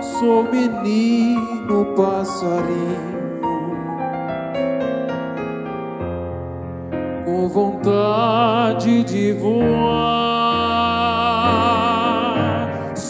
Sou 0.00 0.42
menino 0.44 1.94
passarinho. 1.96 3.08
com 7.24 7.48
vontade 7.48 9.04
de 9.04 9.32
voar. 9.32 10.18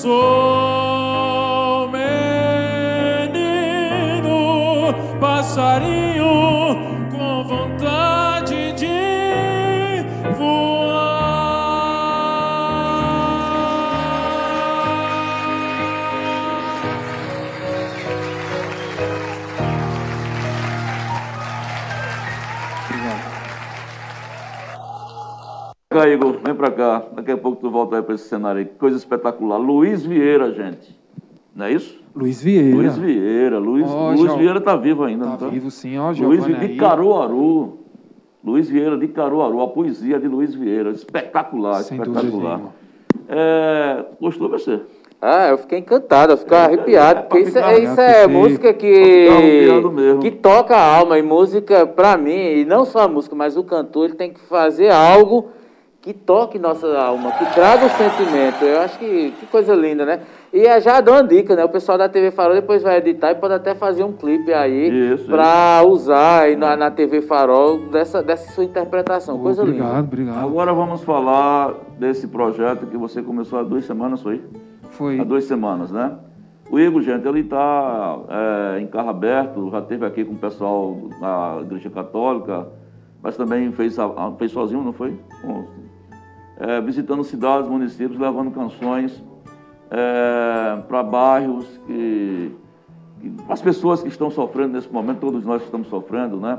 Sou 0.08 0.57
cá, 25.98 26.08
Igor, 26.08 26.36
vem 26.44 26.54
pra 26.54 26.70
cá. 26.70 27.02
Daqui 27.12 27.32
a 27.32 27.36
pouco 27.36 27.60
tu 27.60 27.70
volta 27.70 27.96
aí 27.96 28.02
pra 28.02 28.14
esse 28.14 28.28
cenário 28.28 28.60
aí. 28.60 28.64
Que 28.64 28.74
coisa 28.74 28.96
espetacular. 28.96 29.58
Luiz 29.58 30.04
Vieira, 30.04 30.52
gente. 30.52 30.96
Não 31.54 31.66
é 31.66 31.72
isso? 31.72 31.98
Luiz 32.14 32.42
Vieira. 32.42 32.76
Luiz 32.76 32.96
Vieira. 32.96 33.58
Luiz, 33.58 33.86
Ó, 33.88 34.12
Luiz 34.12 34.34
Vieira 34.34 34.60
tá 34.60 34.76
vivo 34.76 35.04
ainda, 35.04 35.24
Tá 35.24 35.30
não 35.30 35.36
tá? 35.36 35.46
vivo 35.48 35.70
sim, 35.70 35.98
ó, 35.98 36.06
Luiz 36.06 36.16
Giovanni 36.44 36.68
de. 36.68 36.76
Caruaru. 36.76 37.78
Luiz 38.44 38.68
Vieira 38.68 38.96
de 38.96 39.08
Caruaru. 39.08 39.60
A 39.60 39.68
poesia 39.68 40.18
de 40.18 40.28
Luiz 40.28 40.54
Vieira. 40.54 40.90
Espetacular, 40.90 41.82
Sem 41.82 41.98
espetacular. 42.00 42.60
É, 43.28 44.04
gostou, 44.20 44.48
você? 44.48 44.80
Ah, 45.20 45.48
eu 45.48 45.58
fiquei 45.58 45.80
encantado, 45.80 46.32
eu 46.32 46.36
fiquei 46.36 46.56
arrepiado, 46.56 47.22
porque 47.24 47.48
isso, 47.48 47.58
é, 47.58 47.80
isso 47.80 48.00
é 48.00 48.28
música 48.28 48.72
que, 48.72 49.26
que 50.20 50.30
toca 50.30 50.76
a 50.76 50.96
alma, 50.96 51.18
e 51.18 51.22
música, 51.22 51.84
pra 51.84 52.16
mim, 52.16 52.30
e 52.30 52.64
não 52.64 52.84
só 52.84 53.00
a 53.00 53.08
música, 53.08 53.34
mas 53.34 53.56
o 53.56 53.64
cantor, 53.64 54.04
ele 54.04 54.14
tem 54.14 54.32
que 54.32 54.38
fazer 54.42 54.92
algo 54.92 55.48
que 56.08 56.14
toque 56.14 56.58
nossa 56.58 56.86
alma, 56.98 57.30
que 57.32 57.44
traga 57.52 57.84
o 57.84 57.90
sentimento. 57.90 58.64
Eu 58.64 58.80
acho 58.80 58.98
que, 58.98 59.30
que 59.38 59.44
coisa 59.44 59.74
linda, 59.74 60.06
né? 60.06 60.20
E 60.50 60.64
é 60.64 60.80
já 60.80 61.02
dou 61.02 61.12
uma 61.12 61.22
dica, 61.22 61.54
né? 61.54 61.62
O 61.62 61.68
pessoal 61.68 61.98
da 61.98 62.08
TV 62.08 62.30
Farol 62.30 62.54
depois 62.54 62.82
vai 62.82 62.96
editar 62.96 63.32
e 63.32 63.34
pode 63.34 63.52
até 63.52 63.74
fazer 63.74 64.04
um 64.04 64.14
clipe 64.14 64.50
aí 64.50 65.12
Isso, 65.12 65.26
pra 65.26 65.82
usar 65.86 66.44
aí 66.44 66.56
na, 66.56 66.74
na 66.78 66.90
TV 66.90 67.20
Farol 67.20 67.90
dessa, 67.90 68.22
dessa 68.22 68.50
sua 68.52 68.64
interpretação. 68.64 69.38
Coisa 69.38 69.60
obrigado, 69.62 69.88
linda. 69.88 70.00
obrigado. 70.00 70.38
Agora 70.46 70.72
vamos 70.72 71.04
falar 71.04 71.74
desse 71.98 72.26
projeto 72.26 72.86
que 72.86 72.96
você 72.96 73.20
começou 73.20 73.58
há 73.58 73.62
duas 73.62 73.84
semanas, 73.84 74.22
foi? 74.22 74.42
Foi. 74.88 75.20
Há 75.20 75.24
duas 75.24 75.44
semanas, 75.44 75.92
né? 75.92 76.12
O 76.70 76.80
Igor, 76.80 77.02
gente, 77.02 77.28
ele 77.28 77.40
está 77.40 78.16
em 78.80 78.86
carro 78.86 79.10
aberto, 79.10 79.68
já 79.70 79.80
esteve 79.80 80.06
aqui 80.06 80.24
com 80.24 80.32
o 80.32 80.38
pessoal 80.38 80.96
da 81.20 81.58
Igreja 81.60 81.90
Católica, 81.90 82.66
mas 83.22 83.36
também 83.36 83.70
fez, 83.72 83.94
fez 84.38 84.52
sozinho, 84.52 84.82
não 84.82 84.94
foi? 84.94 85.14
Com- 85.42 85.87
é, 86.58 86.80
visitando 86.80 87.22
cidades, 87.24 87.68
municípios, 87.68 88.18
levando 88.18 88.50
canções 88.50 89.22
para 90.86 91.02
bairros 91.02 91.66
que, 91.86 92.54
que 93.20 93.32
as 93.48 93.62
pessoas 93.62 94.02
que 94.02 94.08
estão 94.08 94.30
sofrendo 94.30 94.74
nesse 94.74 94.92
momento, 94.92 95.18
todos 95.18 95.44
nós 95.44 95.62
estamos 95.62 95.88
sofrendo, 95.88 96.36
né? 96.36 96.58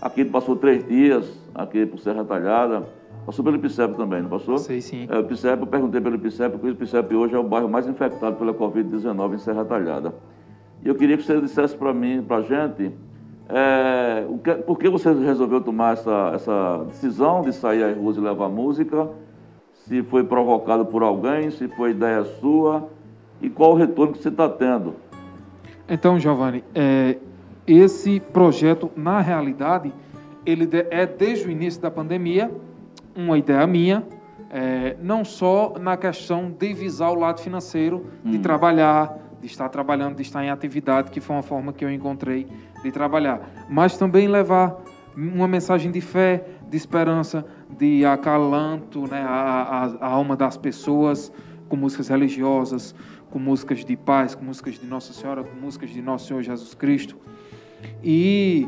Aqui 0.00 0.24
passou 0.24 0.56
três 0.56 0.86
dias, 0.86 1.30
aqui 1.54 1.84
por 1.84 1.98
Serra 1.98 2.24
Talhada, 2.24 2.84
passou 3.26 3.44
pelo 3.44 3.56
Ipicep 3.56 3.94
também, 3.96 4.22
não 4.22 4.28
passou? 4.28 4.58
Sei 4.58 4.80
sim. 4.80 5.06
É, 5.10 5.20
Ipicep, 5.20 5.60
eu 5.60 5.66
perguntei 5.66 6.00
pelo 6.00 6.16
Ipicep, 6.16 6.50
porque 6.52 6.66
o 6.66 6.70
Ipicep 6.70 7.14
hoje 7.14 7.34
é 7.34 7.38
o 7.38 7.44
bairro 7.44 7.68
mais 7.68 7.86
infectado 7.86 8.36
pela 8.36 8.54
Covid-19 8.54 9.34
em 9.34 9.38
Serra 9.38 9.64
Talhada. 9.64 10.14
E 10.82 10.88
eu 10.88 10.94
queria 10.94 11.16
que 11.16 11.22
você 11.22 11.40
dissesse 11.40 11.76
para 11.76 11.92
mim, 11.92 12.22
para 12.22 12.38
a 12.38 12.42
gente, 12.42 12.92
é, 13.48 14.24
o 14.28 14.38
que, 14.38 14.54
por 14.54 14.78
que 14.78 14.88
você 14.88 15.12
resolveu 15.12 15.60
tomar 15.60 15.94
essa, 15.94 16.32
essa 16.34 16.84
decisão 16.88 17.42
de 17.42 17.52
sair 17.52 17.82
às 17.84 17.96
ruas 17.96 18.16
e 18.16 18.20
levar 18.20 18.48
música? 18.48 19.08
Se 19.86 20.02
foi 20.02 20.24
provocado 20.24 20.86
por 20.86 21.02
alguém, 21.02 21.50
se 21.50 21.68
foi 21.68 21.90
ideia 21.90 22.24
sua, 22.40 22.88
e 23.40 23.50
qual 23.50 23.72
o 23.72 23.74
retorno 23.74 24.14
que 24.14 24.22
você 24.22 24.30
está 24.30 24.48
tendo? 24.48 24.94
Então, 25.86 26.18
Giovanni, 26.18 26.64
é, 26.74 27.18
esse 27.66 28.18
projeto, 28.18 28.90
na 28.96 29.20
realidade, 29.20 29.92
ele 30.46 30.68
é 30.90 31.06
desde 31.06 31.46
o 31.46 31.50
início 31.50 31.80
da 31.80 31.90
pandemia 31.90 32.50
uma 33.14 33.36
ideia 33.36 33.66
minha, 33.66 34.02
é, 34.50 34.96
não 35.02 35.24
só 35.24 35.74
na 35.78 35.96
questão 35.96 36.50
de 36.50 36.72
visar 36.72 37.10
o 37.10 37.14
lado 37.14 37.40
financeiro, 37.40 38.06
de 38.24 38.38
trabalhar, 38.38 39.18
de 39.40 39.46
estar 39.46 39.68
trabalhando, 39.68 40.16
de 40.16 40.22
estar 40.22 40.42
em 40.42 40.48
atividade, 40.48 41.10
que 41.10 41.20
foi 41.20 41.36
uma 41.36 41.42
forma 41.42 41.72
que 41.72 41.84
eu 41.84 41.90
encontrei 41.90 42.46
de 42.82 42.90
trabalhar, 42.90 43.40
mas 43.68 43.98
também 43.98 44.26
levar 44.26 44.82
uma 45.16 45.46
mensagem 45.46 45.90
de 45.90 46.00
fé, 46.00 46.44
de 46.74 46.78
esperança, 46.78 47.46
de 47.78 48.04
acalanto 48.04 49.06
né, 49.06 49.20
à, 49.22 49.84
à- 49.84 49.96
à 50.00 50.08
alma 50.08 50.34
das 50.36 50.56
pessoas, 50.56 51.32
com 51.68 51.76
músicas 51.76 52.08
religiosas, 52.08 52.92
com 53.30 53.38
músicas 53.38 53.84
de 53.84 53.96
paz, 53.96 54.34
com 54.34 54.44
músicas 54.44 54.74
de 54.74 54.84
Nossa 54.84 55.12
Senhora, 55.12 55.44
com 55.44 55.54
músicas 55.56 55.90
de 55.90 56.02
Nosso 56.02 56.26
Senhor 56.26 56.42
Jesus 56.42 56.74
Cristo. 56.74 57.16
E 58.02 58.66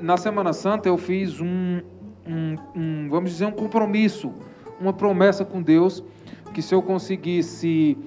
na 0.00 0.16
Semana 0.16 0.54
Santa 0.54 0.88
eu 0.88 0.96
fiz 0.96 1.40
um, 1.40 1.82
um- 2.26 2.56
um, 2.74 3.08
vamos 3.10 3.30
dizer, 3.32 3.44
um 3.44 3.50
compromisso, 3.52 4.32
uma 4.80 4.94
promessa 4.94 5.44
com 5.44 5.60
Deus, 5.60 6.02
que 6.54 6.62
se 6.62 6.74
eu 6.74 6.80
conseguisse 6.80 7.98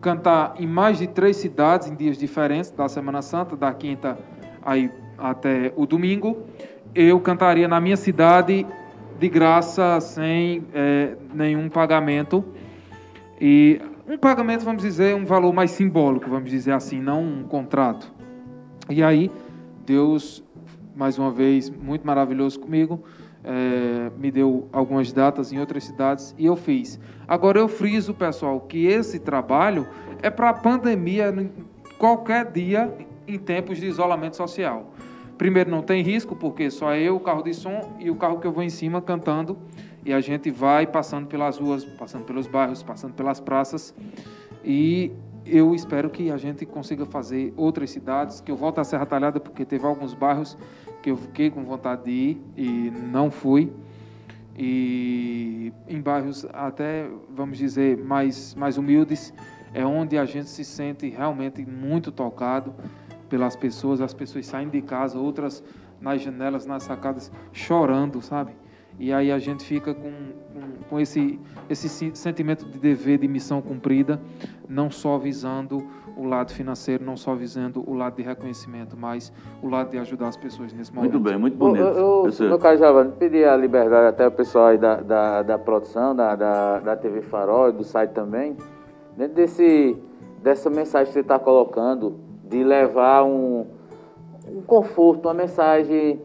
cantar 0.00 0.54
em 0.58 0.66
mais 0.66 0.96
de 0.98 1.06
três 1.08 1.36
cidades 1.36 1.88
em 1.90 1.94
dias 1.94 2.16
diferentes 2.16 2.70
da 2.70 2.88
Semana 2.88 3.20
Santa, 3.20 3.54
da 3.54 3.70
quinta 3.74 4.18
aí 4.62 4.90
até 5.18 5.74
o 5.76 5.84
domingo, 5.86 6.38
eu 6.94 7.20
cantaria 7.20 7.68
na 7.68 7.80
minha 7.80 7.96
cidade 7.96 8.66
de 9.18 9.28
graça, 9.28 10.00
sem 10.00 10.64
eh, 10.74 11.16
nenhum 11.32 11.68
pagamento. 11.68 12.44
E 13.40 13.80
um 14.08 14.18
pagamento, 14.18 14.64
vamos 14.64 14.82
dizer, 14.82 15.14
um 15.14 15.24
valor 15.24 15.52
mais 15.52 15.70
simbólico, 15.70 16.28
vamos 16.28 16.50
dizer 16.50 16.72
assim, 16.72 17.00
não 17.00 17.22
um 17.22 17.44
contrato. 17.44 18.12
E 18.90 19.02
aí, 19.02 19.30
Deus, 19.86 20.44
mais 20.94 21.18
uma 21.18 21.30
vez, 21.30 21.70
muito 21.70 22.06
maravilhoso 22.06 22.60
comigo, 22.60 23.02
eh, 23.42 24.10
me 24.18 24.30
deu 24.30 24.68
algumas 24.72 25.12
datas 25.12 25.52
em 25.52 25.58
outras 25.58 25.84
cidades 25.84 26.34
e 26.38 26.46
eu 26.46 26.56
fiz. 26.56 26.98
Agora, 27.26 27.58
eu 27.58 27.68
friso, 27.68 28.14
pessoal, 28.14 28.60
que 28.60 28.86
esse 28.86 29.18
trabalho 29.18 29.86
é 30.22 30.30
para 30.30 30.50
a 30.50 30.54
pandemia, 30.54 31.28
em 31.28 31.50
qualquer 31.98 32.50
dia, 32.50 32.92
em 33.26 33.38
tempos 33.38 33.78
de 33.78 33.86
isolamento 33.86 34.36
social. 34.36 34.93
Primeiro, 35.36 35.70
não 35.70 35.82
tem 35.82 36.02
risco, 36.02 36.36
porque 36.36 36.70
só 36.70 36.94
eu, 36.94 37.16
o 37.16 37.20
carro 37.20 37.42
de 37.42 37.52
som 37.52 37.96
e 37.98 38.10
o 38.10 38.16
carro 38.16 38.38
que 38.38 38.46
eu 38.46 38.52
vou 38.52 38.62
em 38.62 38.70
cima 38.70 39.02
cantando. 39.02 39.58
E 40.04 40.12
a 40.12 40.20
gente 40.20 40.50
vai 40.50 40.86
passando 40.86 41.26
pelas 41.26 41.58
ruas, 41.58 41.84
passando 41.84 42.24
pelos 42.24 42.46
bairros, 42.46 42.82
passando 42.82 43.14
pelas 43.14 43.40
praças. 43.40 43.94
E 44.62 45.10
eu 45.44 45.74
espero 45.74 46.08
que 46.08 46.30
a 46.30 46.36
gente 46.36 46.64
consiga 46.64 47.04
fazer 47.04 47.52
outras 47.56 47.90
cidades, 47.90 48.40
que 48.40 48.50
eu 48.50 48.56
volte 48.56 48.80
à 48.80 48.84
Serra 48.84 49.06
Talhada, 49.06 49.40
porque 49.40 49.64
teve 49.64 49.84
alguns 49.84 50.14
bairros 50.14 50.56
que 51.02 51.10
eu 51.10 51.16
fiquei 51.16 51.50
com 51.50 51.64
vontade 51.64 52.04
de 52.04 52.10
ir 52.10 52.42
e 52.56 52.90
não 52.90 53.30
fui. 53.30 53.72
E 54.56 55.72
em 55.88 56.00
bairros 56.00 56.46
até, 56.52 57.08
vamos 57.28 57.58
dizer, 57.58 57.98
mais, 57.98 58.54
mais 58.54 58.78
humildes, 58.78 59.34
é 59.72 59.84
onde 59.84 60.16
a 60.16 60.24
gente 60.24 60.48
se 60.48 60.64
sente 60.64 61.08
realmente 61.08 61.66
muito 61.66 62.12
tocado 62.12 62.72
pelas 63.28 63.56
pessoas. 63.56 64.00
As 64.00 64.14
pessoas 64.14 64.46
saem 64.46 64.68
de 64.68 64.80
casa, 64.82 65.18
outras 65.18 65.62
nas 66.00 66.20
janelas, 66.20 66.66
nas 66.66 66.82
sacadas, 66.82 67.30
chorando, 67.52 68.20
sabe? 68.20 68.52
E 68.98 69.12
aí 69.12 69.32
a 69.32 69.38
gente 69.38 69.64
fica 69.64 69.92
com, 69.92 70.12
com, 70.52 70.60
com 70.88 71.00
esse, 71.00 71.40
esse 71.68 71.88
sentimento 72.14 72.64
de 72.64 72.78
dever, 72.78 73.18
de 73.18 73.26
missão 73.26 73.60
cumprida, 73.60 74.20
não 74.68 74.88
só 74.90 75.18
visando 75.18 75.84
o 76.16 76.24
lado 76.24 76.52
financeiro, 76.52 77.04
não 77.04 77.16
só 77.16 77.34
visando 77.34 77.82
o 77.90 77.92
lado 77.94 78.14
de 78.14 78.22
reconhecimento, 78.22 78.96
mas 78.96 79.32
o 79.60 79.68
lado 79.68 79.90
de 79.90 79.98
ajudar 79.98 80.28
as 80.28 80.36
pessoas 80.36 80.72
nesse 80.72 80.94
momento. 80.94 81.12
Muito 81.14 81.24
bem, 81.28 81.36
muito 81.36 81.54
Eu, 81.54 81.58
bonito. 81.58 81.82
eu, 81.98 82.28
Esse- 82.28 82.44
meu 82.44 82.56
caro 82.58 82.78
Giovanni, 82.78 83.12
pedi 83.18 83.44
a 83.44 83.56
liberdade 83.56 84.06
até 84.06 84.28
o 84.28 84.30
pessoal 84.30 84.66
aí 84.68 84.78
da, 84.78 85.00
da, 85.00 85.42
da 85.42 85.58
produção, 85.58 86.14
da, 86.14 86.36
da, 86.36 86.78
da 86.78 86.96
TV 86.96 87.20
Farol 87.22 87.70
e 87.70 87.72
do 87.72 87.82
site 87.82 88.10
também, 88.10 88.56
dentro 89.16 89.34
desse, 89.34 89.96
dessa 90.40 90.70
mensagem 90.70 91.08
que 91.08 91.14
você 91.14 91.20
está 91.20 91.36
colocando, 91.36 92.16
de 92.54 92.62
levar 92.62 93.24
um, 93.24 93.66
um 94.48 94.62
conforto, 94.62 95.26
uma 95.26 95.34
mensagem 95.34 96.20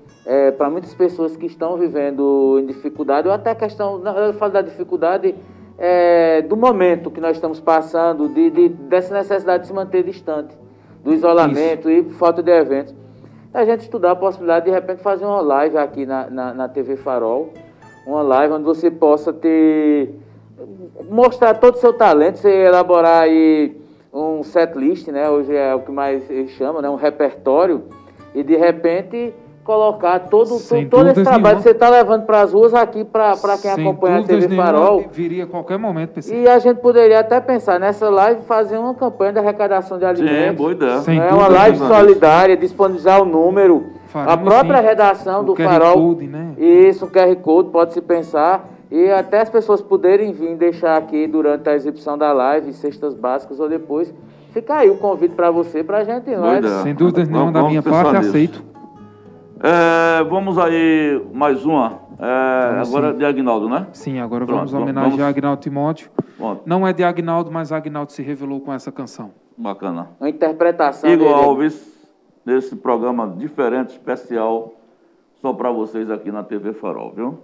para 0.57 0.69
muitas 0.69 0.93
pessoas 0.93 1.35
que 1.35 1.47
estão 1.47 1.75
vivendo 1.75 2.59
em 2.61 2.65
dificuldade, 2.67 3.27
ou 3.27 3.33
até 3.33 3.49
a 3.49 3.55
questão, 3.55 3.99
eu 4.05 4.33
falo 4.33 4.53
da 4.53 4.61
dificuldade 4.61 5.33
é, 5.75 6.43
do 6.43 6.55
momento 6.55 7.09
que 7.09 7.19
nós 7.19 7.35
estamos 7.37 7.59
passando, 7.59 8.29
de, 8.29 8.51
de- 8.51 8.69
dessa 8.69 9.11
necessidade 9.11 9.63
de 9.63 9.67
se 9.69 9.73
manter 9.73 10.03
distante, 10.03 10.55
do 11.03 11.11
isolamento 11.13 11.89
e 11.89 12.03
falta 12.11 12.43
de 12.43 12.51
eventos. 12.51 12.93
A 13.51 13.65
gente 13.65 13.79
estudar 13.81 14.11
a 14.11 14.15
possibilidade 14.15 14.65
de, 14.65 14.71
de 14.71 14.75
repente 14.75 15.01
fazer 15.01 15.25
uma 15.25 15.41
live 15.41 15.77
aqui 15.77 16.05
na, 16.05 16.29
na, 16.29 16.53
na 16.53 16.67
TV 16.69 16.95
Farol, 16.95 17.49
uma 18.05 18.21
live 18.21 18.53
onde 18.53 18.65
você 18.65 18.91
possa 18.91 19.33
ter 19.33 20.13
mostrar 21.09 21.55
todo 21.55 21.73
o 21.75 21.77
seu 21.77 21.93
talento, 21.93 22.37
você 22.37 22.51
elaborar 22.51 23.23
aí 23.23 23.78
um 24.13 24.43
set 24.43 24.77
list, 24.77 25.07
né? 25.09 25.29
Hoje 25.29 25.55
é 25.55 25.73
o 25.75 25.79
que 25.81 25.91
mais 25.91 26.29
eles 26.29 26.51
chamam, 26.51 26.81
né? 26.81 26.89
Um 26.89 26.95
repertório 26.95 27.83
e 28.33 28.43
de 28.43 28.55
repente 28.55 29.33
colocar 29.63 30.17
todo, 30.21 30.57
todo, 30.59 30.89
todo 30.89 31.07
esse 31.09 31.21
trabalho 31.21 31.41
nenhuma. 31.43 31.55
que 31.57 31.61
você 31.61 31.69
está 31.71 31.89
levando 31.89 32.25
para 32.25 32.41
as 32.41 32.53
ruas 32.53 32.73
aqui 32.73 33.03
para 33.03 33.35
quem 33.61 33.71
Sem 33.71 33.87
acompanha 33.87 34.17
a 34.17 34.23
TV 34.23 34.47
nenhuma, 34.47 34.65
Farol. 34.65 35.05
Viria 35.11 35.43
a 35.43 35.47
qualquer 35.47 35.77
momento, 35.77 36.13
PC. 36.13 36.35
E 36.35 36.47
a 36.49 36.57
gente 36.57 36.77
poderia 36.77 37.19
até 37.19 37.39
pensar 37.39 37.79
nessa 37.79 38.09
live 38.09 38.41
fazer 38.47 38.79
uma 38.79 38.95
campanha 38.95 39.33
de 39.33 39.39
arrecadação 39.39 39.99
de 39.99 40.05
alimentos. 40.05 40.55
boa 40.57 40.71
ideia. 40.71 40.99
Sem 41.01 41.19
é 41.19 41.31
uma 41.31 41.47
live 41.47 41.77
nenhuma. 41.77 41.95
solidária, 41.99 42.57
disponibilizar 42.57 43.21
o 43.21 43.25
número. 43.25 43.91
a 44.05 44.09
Faremos 44.09 44.43
própria 44.43 44.77
sim. 44.79 44.87
redação 44.87 45.41
O 45.41 45.43
do 45.43 45.53
QR 45.53 45.65
Farol. 45.69 45.93
Code, 45.93 46.27
né? 46.27 46.53
Isso, 46.57 47.05
um 47.05 47.09
QR 47.09 47.35
Code, 47.35 47.69
pode 47.69 47.93
se 47.93 48.01
pensar. 48.01 48.67
E 48.91 49.09
até 49.11 49.41
as 49.41 49.49
pessoas 49.49 49.81
poderem 49.81 50.31
vir 50.33 50.55
deixar 50.55 50.97
aqui 50.97 51.27
durante 51.27 51.69
a 51.69 51.75
exibição 51.75 52.17
da 52.17 52.33
live, 52.33 52.73
cestas 52.73 53.13
básicas 53.13 53.59
ou 53.59 53.69
depois. 53.69 54.13
Fica 54.51 54.77
aí 54.77 54.89
o 54.89 54.97
convite 54.97 55.35
para 55.35 55.51
você, 55.51 55.83
para 55.83 55.99
a 55.99 56.03
gente. 56.03 56.29
Não 56.35 56.51
é? 56.51 56.61
Sem 56.81 56.95
dúvidas 56.95 57.27
Vamos- 57.27 57.39
nenhuma 57.39 57.51
da 57.51 57.67
minha 57.67 57.83
parte, 57.83 58.17
nisso. 58.17 58.29
aceito. 58.29 58.63
É, 59.61 60.23
vamos 60.23 60.57
aí, 60.57 61.21
mais 61.33 61.65
uma. 61.65 61.99
É, 62.19 62.81
agora 62.81 63.11
sim. 63.11 63.17
de 63.19 63.25
Agnaldo, 63.25 63.69
né? 63.69 63.87
Sim, 63.93 64.19
agora 64.19 64.45
Pronto, 64.45 64.57
vamos 64.57 64.73
homenagear 64.73 65.11
vamos- 65.11 65.25
Agnaldo 65.25 65.61
Timóteo. 65.61 66.09
Pronto. 66.37 66.61
Não 66.65 66.87
é 66.87 66.91
de 66.91 67.03
Agnaldo, 67.03 67.51
mas 67.51 67.71
Agnaldo 67.71 68.11
se 68.11 68.21
revelou 68.21 68.59
com 68.59 68.73
essa 68.73 68.91
canção. 68.91 69.31
Bacana. 69.57 70.09
Uma 70.19 70.29
interpretação 70.29 71.09
Igor 71.09 71.27
dele. 71.27 71.43
Alves, 71.43 71.93
nesse 72.45 72.75
programa 72.75 73.27
diferente, 73.37 73.91
especial, 73.91 74.73
só 75.41 75.53
para 75.53 75.71
vocês 75.71 76.09
aqui 76.09 76.31
na 76.31 76.43
TV 76.43 76.73
Farol, 76.73 77.11
viu? 77.15 77.39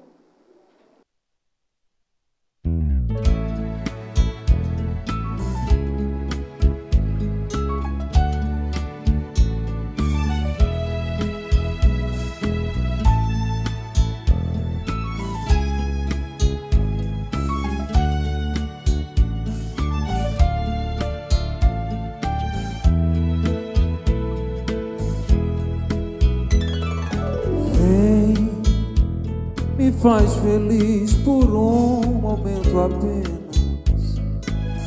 Faz 30.05 30.35
feliz 30.35 31.15
por 31.15 31.45
um 31.45 31.99
momento 32.21 32.79
apenas. 32.79 34.21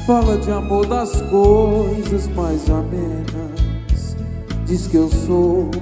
Fala 0.06 0.38
de 0.38 0.48
amor 0.48 0.86
das 0.86 1.10
coisas 1.22 2.28
mais 2.36 2.70
amenas. 2.70 4.16
Diz 4.64 4.86
que 4.86 4.96
eu 4.96 5.08
sou 5.08 5.72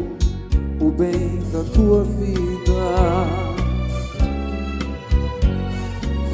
o 0.80 0.90
bem 0.90 1.38
da 1.52 1.62
tua 1.74 2.02
vida. 2.04 3.26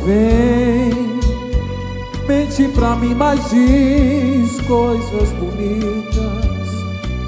Vem, 0.04 1.18
mente 2.28 2.68
pra 2.68 2.94
mim, 2.94 3.16
mas 3.16 3.40
diz 3.50 4.60
coisas 4.60 5.28
bonitas. 5.40 6.70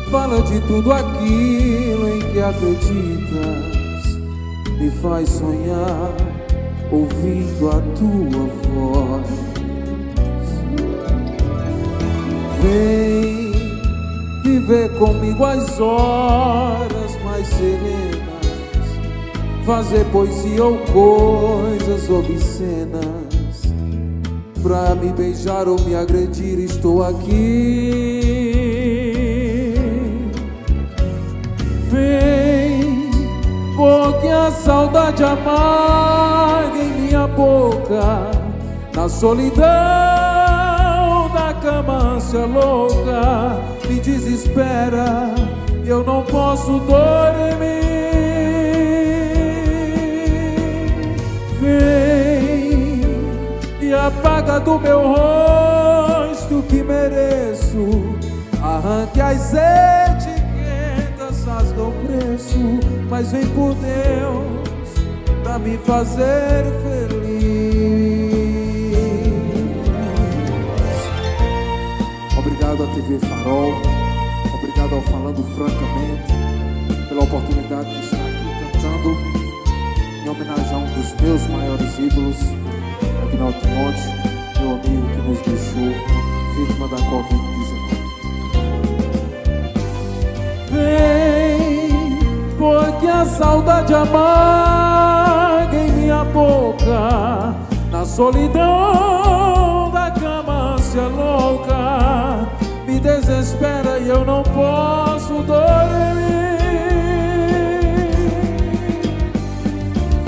Fala 0.08 0.40
de 0.42 0.60
tudo 0.68 0.92
aquilo 0.92 2.08
em 2.10 2.20
que 2.32 2.40
acreditas. 2.40 3.73
Me 4.78 4.90
faz 4.90 5.28
sonhar 5.28 6.12
ouvindo 6.90 7.68
a 7.68 7.80
tua 7.96 8.46
voz. 8.68 9.26
Vem 12.60 13.52
viver 14.42 14.88
comigo 14.98 15.44
as 15.44 15.80
horas 15.80 17.16
mais 17.24 17.46
serenas. 17.48 18.24
Fazer 19.64 20.04
poesia 20.06 20.64
ou 20.64 20.78
coisas 20.78 22.10
obscenas. 22.10 23.04
Pra 24.62 24.94
me 24.94 25.12
beijar 25.12 25.68
ou 25.68 25.78
me 25.80 25.94
agredir, 25.94 26.58
estou 26.58 27.02
aqui. 27.02 28.22
Vem, 31.90 32.53
porque 33.76 34.28
a 34.28 34.50
saudade 34.50 35.22
amarga 35.24 36.78
em 36.78 36.92
minha 36.92 37.26
boca, 37.26 38.30
na 38.94 39.08
solidão 39.08 39.64
da 41.34 41.54
cama 41.60 42.14
ânsia 42.14 42.46
louca, 42.46 43.58
me 43.88 44.00
desespera 44.00 45.34
e 45.84 45.88
eu 45.88 46.04
não 46.04 46.22
posso 46.22 46.78
dormir. 46.80 47.84
Vem 51.60 53.00
e 53.80 53.92
apaga 53.92 54.60
do 54.60 54.78
meu 54.78 55.00
rosto 55.00 56.62
que 56.68 56.82
mereço. 56.82 58.14
Arranque 58.62 59.20
as 59.20 59.52
rasga 59.52 60.03
o 62.34 62.38
preço, 62.38 62.58
mas 63.08 63.30
vem 63.30 63.46
por 63.48 63.74
Deus 63.74 64.44
pra 65.42 65.58
me 65.58 65.78
fazer 65.78 66.64
feliz. 66.82 67.14
Obrigado 72.38 72.82
à 72.82 72.86
TV 72.94 73.18
Farol, 73.20 73.74
obrigado 74.58 74.94
ao 74.94 75.02
Falando 75.02 75.42
Francamente, 75.54 76.32
pela 77.08 77.22
oportunidade 77.22 77.90
de 77.90 78.00
estar 78.04 78.16
aqui 78.16 78.48
cantando 78.72 79.16
em 80.24 80.28
homenagem 80.28 80.74
a 80.74 80.78
um 80.78 80.86
dos 80.94 81.14
meus 81.20 81.46
maiores 81.48 81.98
ídolos, 81.98 82.36
Agnaldo 83.22 83.58
Timóteo, 83.60 84.12
meu 84.60 84.70
amigo 84.72 85.06
que 85.08 85.20
nos 85.28 85.40
deixou 85.42 85.92
vítima 86.56 86.88
da 86.88 86.96
Covid-19. 86.96 87.54
Vem, 90.70 91.33
porque 92.64 93.06
a 93.06 93.26
saudade 93.26 93.92
amarga 93.92 95.76
em 95.76 95.92
minha 95.92 96.24
boca, 96.24 97.54
na 97.90 98.06
solidão 98.06 99.90
da 99.92 100.10
cama 100.10 100.74
ânsia 100.74 101.02
louca, 101.08 102.48
me 102.86 102.98
desespera 102.98 103.98
e 103.98 104.08
eu 104.08 104.24
não 104.24 104.42
posso 104.44 105.42
dormir. 105.42 106.54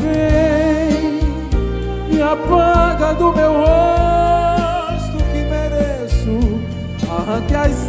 Vem 0.03 1.21
e 2.11 2.21
apaga 2.21 3.15
do 3.15 3.33
meu 3.33 3.53
rosto 3.55 5.17
que 5.33 5.39
mereço, 5.49 6.61
arranque 7.11 7.55
as 7.55 7.89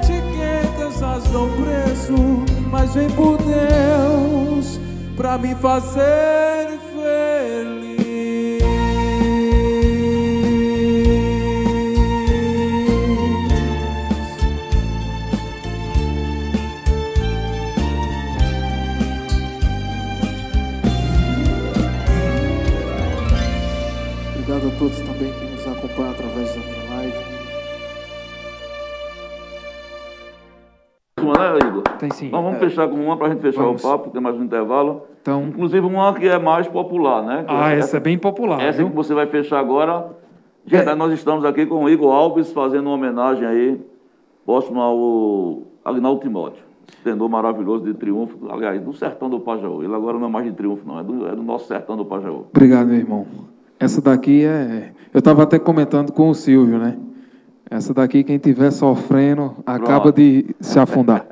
etiquetas, 0.00 1.02
rasga 1.02 1.38
o 1.38 1.48
preço, 1.50 2.51
mas 2.82 2.94
vem 2.94 3.08
por 3.10 3.38
Deus 3.38 4.80
pra 5.16 5.38
me 5.38 5.54
fazer 5.54 6.51
Tem 32.02 32.10
sim. 32.10 32.26
Então 32.26 32.42
vamos 32.42 32.56
É. 32.60 32.60
fechar 32.68 32.88
com 32.88 32.96
uma 32.96 33.16
para 33.16 33.28
a 33.28 33.30
gente 33.30 33.40
fechar 33.42 33.62
Vamos. 33.62 33.84
o 33.84 33.88
papo, 33.88 34.10
tem 34.10 34.20
mais 34.20 34.34
um 34.36 34.42
intervalo. 34.42 35.02
Então- 35.22 35.44
Inclusive 35.44 35.86
uma 35.86 36.12
que 36.12 36.26
é 36.26 36.36
mais 36.36 36.66
popular, 36.66 37.22
né? 37.22 37.44
Que 37.46 37.54
Ah, 37.54 37.70
essa 37.70 37.98
é 37.98 38.00
bem 38.00 38.18
popular, 38.18 38.60
Essa 38.60 38.78
viu? 38.78 38.88
É. 38.88 38.90
que 38.90 38.96
você 38.96 39.14
vai 39.14 39.26
fechar 39.28 39.60
agora. 39.60 40.08
Gente, 40.66 40.92
nós 40.96 41.12
estamos 41.12 41.44
aqui 41.44 41.64
com 41.64 41.84
o 41.84 41.88
Igor 41.88 42.12
Alves 42.12 42.52
fazendo 42.52 42.86
uma 42.86 42.94
homenagem 42.96 43.46
aí, 43.46 43.80
próximo 44.44 44.80
ao 44.80 45.62
Agnaldo 45.84 46.20
Timóteo. 46.20 46.64
Tenor 47.04 47.28
maravilhoso 47.28 47.84
de 47.84 47.94
triunfo, 47.94 48.36
aliás, 48.50 48.80
do 48.82 48.92
sertão 48.92 49.30
do 49.30 49.38
Pajaú. 49.38 49.84
Ele 49.84 49.94
agora 49.94 50.18
não 50.18 50.26
é 50.26 50.30
mais 50.30 50.44
de 50.44 50.52
triunfo, 50.52 50.82
não, 50.84 50.98
é 50.98 51.04
do, 51.04 51.28
é 51.28 51.36
do 51.36 51.42
nosso 51.44 51.68
sertão 51.68 51.96
do 51.96 52.04
Pajaú. 52.04 52.46
Obrigado, 52.50 52.88
meu 52.88 52.96
irmão. 52.98 53.26
Essa 53.78 54.02
daqui 54.02 54.44
é. 54.44 54.90
Eu 55.14 55.20
estava 55.20 55.44
até 55.44 55.56
comentando 55.56 56.10
com 56.12 56.28
o 56.30 56.34
Silvio, 56.34 56.78
né? 56.78 56.96
Essa 57.70 57.94
daqui, 57.94 58.22
quem 58.22 58.36
estiver 58.36 58.70
sofrendo, 58.70 59.54
acaba 59.64 60.00
Pronto. 60.02 60.16
de 60.16 60.54
se 60.60 60.78
afundar. 60.78 61.26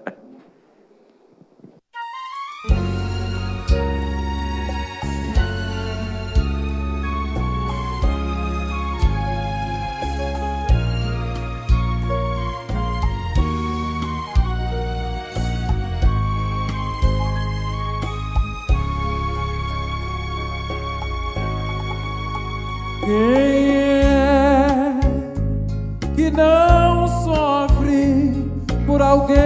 Alguém? 29.11 29.36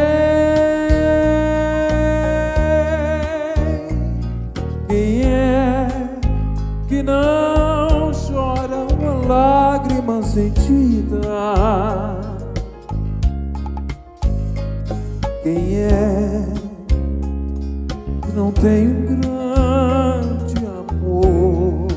Quem 4.89 5.23
é 5.23 5.89
que 6.87 7.03
não 7.03 8.13
chora 8.13 8.87
uma 8.93 9.27
lágrima 9.27 10.23
sentida? 10.23 11.21
Quem 15.43 15.77
é 15.77 16.47
que 18.23 18.33
não 18.35 18.53
tem 18.53 18.89
um 18.89 19.21
grande 19.21 20.55
amor? 20.67 21.89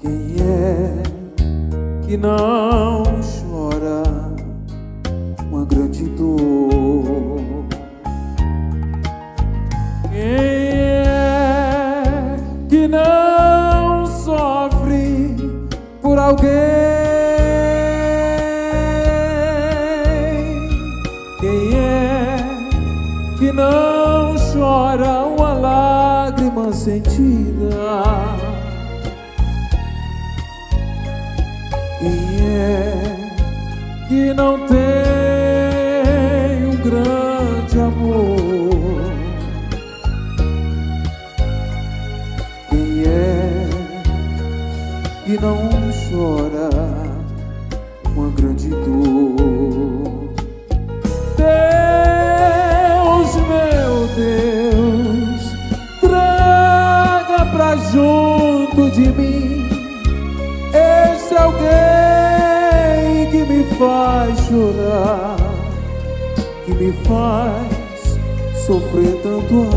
Quem 0.00 0.36
é 0.40 1.02
que 2.06 2.16
não 2.16 2.95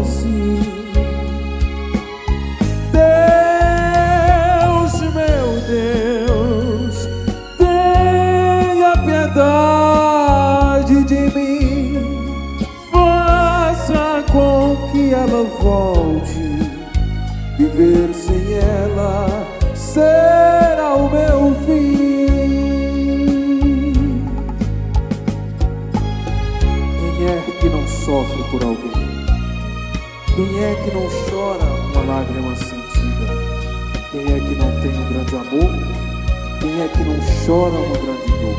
assim. 0.02 0.60
Deus, 2.92 4.94
meu 5.14 5.50
Deus, 5.68 7.08
tenha 7.58 8.94
piedade 9.06 10.98
de 11.04 11.22
mim, 11.38 12.58
faça 12.92 14.24
com 14.32 14.76
que 14.92 15.14
ela 15.14 15.44
volte. 15.62 16.50
Viver 17.58 18.10
sem 18.14 18.54
ela 18.54 19.46
será 19.76 20.94
o 20.96 21.10
meu 21.10 21.56
fim. 21.66 22.30
Quem 27.18 27.28
é 27.28 27.30
que 27.60 27.70
não 27.70 27.86
sofre 27.88 28.44
por 28.50 28.64
alguém? 28.64 29.19
Quem 30.40 30.64
é 30.64 30.74
que 30.74 30.92
não 30.92 31.06
chora 31.30 31.66
uma 31.66 32.02
lágrima 32.14 32.56
sentida? 32.56 33.28
Quem 34.10 34.22
é 34.22 34.40
que 34.40 34.56
não 34.56 34.72
tem 34.80 34.90
um 34.90 35.10
grande 35.10 35.36
amor? 35.36 35.70
Quem 36.62 36.82
é 36.82 36.88
que 36.88 37.04
não 37.04 37.20
chora 37.46 37.76
uma 37.76 37.98
grande 37.98 38.32
dor? 38.40 38.58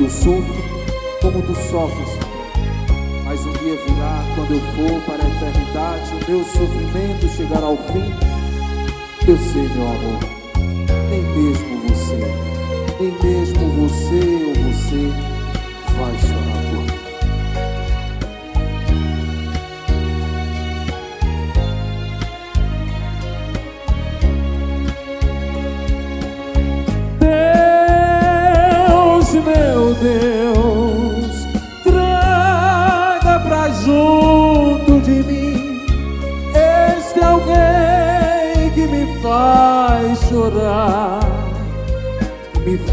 Eu 0.00 0.10
sofro 0.10 0.56
como 1.22 1.40
tu 1.42 1.54
sofres, 1.54 2.18
mas 3.24 3.46
um 3.46 3.52
dia 3.52 3.76
virá 3.76 4.24
quando 4.34 4.54
eu 4.54 4.60
for 4.74 5.00
para 5.02 5.24
a 5.24 5.28
eternidade, 5.28 6.10
o 6.10 6.30
meu 6.32 6.44
sofrimento 6.44 7.28
chegará 7.28 7.66
ao 7.66 7.76
fim. 7.76 8.12
Eu 9.24 9.38
sei, 9.38 9.68
meu 9.68 9.86
amor, 9.86 10.18
nem 11.10 11.22
mesmo 11.22 11.78
você, 11.86 12.18
nem 12.98 13.12
mesmo 13.22 13.88
você 13.88 14.46
ou 14.48 14.72
você 14.72 15.12
vai 15.96 16.18
chorar 16.18 16.55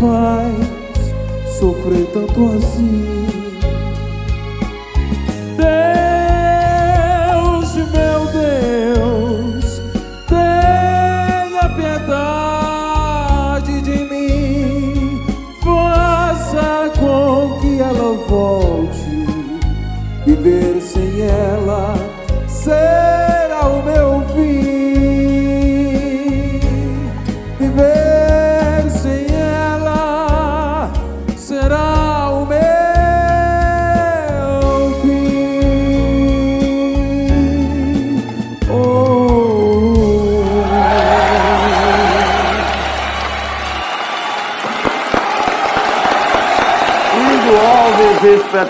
faz 0.04 1.58
sofrer 1.58 2.06
tanto 2.08 2.52
assim. 2.58 3.13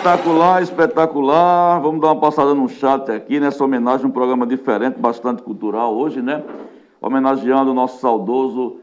Espetacular, 0.04 0.62
espetacular. 0.62 1.80
Vamos 1.80 2.02
dar 2.02 2.08
uma 2.08 2.20
passada 2.20 2.54
no 2.54 2.68
chat 2.68 3.10
aqui, 3.10 3.40
nessa 3.40 3.64
homenagem, 3.64 4.06
um 4.06 4.12
programa 4.12 4.46
diferente, 4.46 5.00
bastante 5.00 5.42
cultural 5.42 5.96
hoje, 5.96 6.22
né? 6.22 6.44
Homenageando 7.02 7.72
o 7.72 7.74
nosso 7.74 8.02
saudoso 8.02 8.80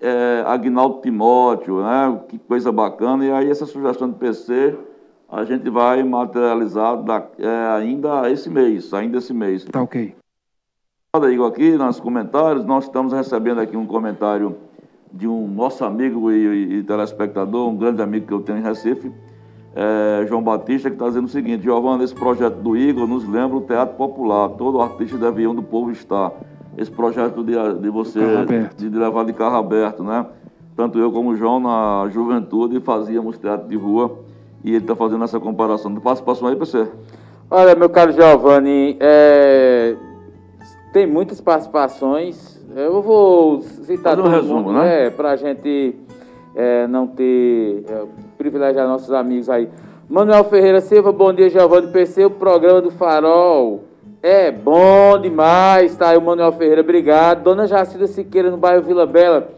é, 0.00 0.42
Agnaldo 0.46 1.02
Timóteo, 1.02 1.82
né? 1.82 2.18
Que 2.26 2.38
coisa 2.38 2.72
bacana. 2.72 3.22
E 3.22 3.30
aí, 3.30 3.50
essa 3.50 3.66
sugestão 3.66 4.08
do 4.08 4.14
PC, 4.16 4.74
a 5.28 5.44
gente 5.44 5.68
vai 5.68 6.02
materializar 6.02 6.96
da- 7.02 7.26
é, 7.38 7.76
ainda 7.76 8.30
esse 8.30 8.48
mês, 8.48 8.94
ainda 8.94 9.18
esse 9.18 9.34
mês. 9.34 9.64
Tá 9.66 9.82
ok. 9.82 10.14
Olha, 11.14 11.30
Igor, 11.30 11.48
aqui 11.48 11.72
nos 11.76 12.00
comentários, 12.00 12.64
nós 12.64 12.84
estamos 12.84 13.12
recebendo 13.12 13.60
aqui 13.60 13.76
um 13.76 13.86
comentário 13.86 14.56
de 15.12 15.28
um 15.28 15.46
nosso 15.48 15.84
amigo 15.84 16.32
e, 16.32 16.34
e- 16.46 16.74
e 16.78 16.82
telespectador, 16.82 17.68
um 17.68 17.76
grande 17.76 18.00
amigo 18.00 18.26
que 18.26 18.32
eu 18.32 18.40
tenho 18.40 18.56
em 18.56 18.62
Recife, 18.62 19.12
é, 19.74 20.26
João 20.26 20.42
Batista, 20.42 20.90
que 20.90 20.96
está 20.96 21.08
dizendo 21.08 21.26
o 21.26 21.30
seguinte, 21.30 21.62
Giovanni, 21.62 22.04
esse 22.04 22.14
projeto 22.14 22.56
do 22.56 22.76
Igor 22.76 23.06
nos 23.06 23.26
lembra 23.28 23.56
o 23.56 23.60
teatro 23.62 23.96
popular, 23.96 24.50
todo 24.50 24.80
artista 24.80 25.16
deve 25.16 25.42
ir 25.42 25.46
onde 25.46 25.60
o 25.60 25.64
povo 25.64 25.90
está. 25.90 26.30
Esse 26.76 26.90
projeto 26.90 27.42
de, 27.42 27.52
de 27.80 27.90
você, 27.90 28.20
de, 28.76 28.90
de 28.90 28.98
levar 28.98 29.24
de 29.24 29.32
carro 29.32 29.56
aberto, 29.56 30.02
né? 30.02 30.26
Tanto 30.76 30.98
eu 30.98 31.12
como 31.12 31.30
o 31.30 31.36
João, 31.36 31.60
na 31.60 32.08
juventude, 32.10 32.80
fazíamos 32.80 33.38
teatro 33.38 33.68
de 33.68 33.76
rua, 33.76 34.18
e 34.64 34.70
ele 34.70 34.78
está 34.78 34.96
fazendo 34.96 35.24
essa 35.24 35.38
comparação. 35.38 35.94
Participação 35.96 36.48
aí, 36.48 36.56
PC? 36.56 36.88
Olha, 37.50 37.74
meu 37.74 37.90
caro 37.90 38.12
Giovanni, 38.12 38.96
é, 38.98 39.94
tem 40.92 41.06
muitas 41.06 41.40
participações. 41.40 42.62
Eu 42.74 43.02
vou 43.02 43.60
citar 43.60 44.16
Fazer 44.16 44.20
um 44.20 44.24
todo 44.24 44.34
resumo, 44.34 44.60
mundo, 44.60 44.72
né? 44.72 45.04
né? 45.04 45.10
Para 45.10 45.32
a 45.32 45.36
gente 45.36 45.94
é, 46.54 46.86
não 46.86 47.06
ter 47.06 47.84
é, 47.86 48.04
privilegiar 48.42 48.88
nossos 48.88 49.12
amigos 49.12 49.48
aí. 49.48 49.68
Manuel 50.08 50.42
Ferreira 50.44 50.80
Silva, 50.80 51.12
bom 51.12 51.32
dia, 51.32 51.48
Giovanni 51.48 51.92
PC, 51.92 52.24
o 52.24 52.30
programa 52.30 52.80
do 52.80 52.90
Farol 52.90 53.84
É 54.20 54.50
bom 54.50 55.16
demais, 55.16 55.96
tá 55.96 56.08
aí 56.08 56.18
o 56.18 56.22
Manuel 56.22 56.52
Ferreira, 56.52 56.80
obrigado. 56.80 57.44
Dona 57.44 57.68
Jacida 57.68 58.08
Siqueira, 58.08 58.50
no 58.50 58.56
bairro 58.56 58.82
Vila 58.82 59.06
Bela. 59.06 59.48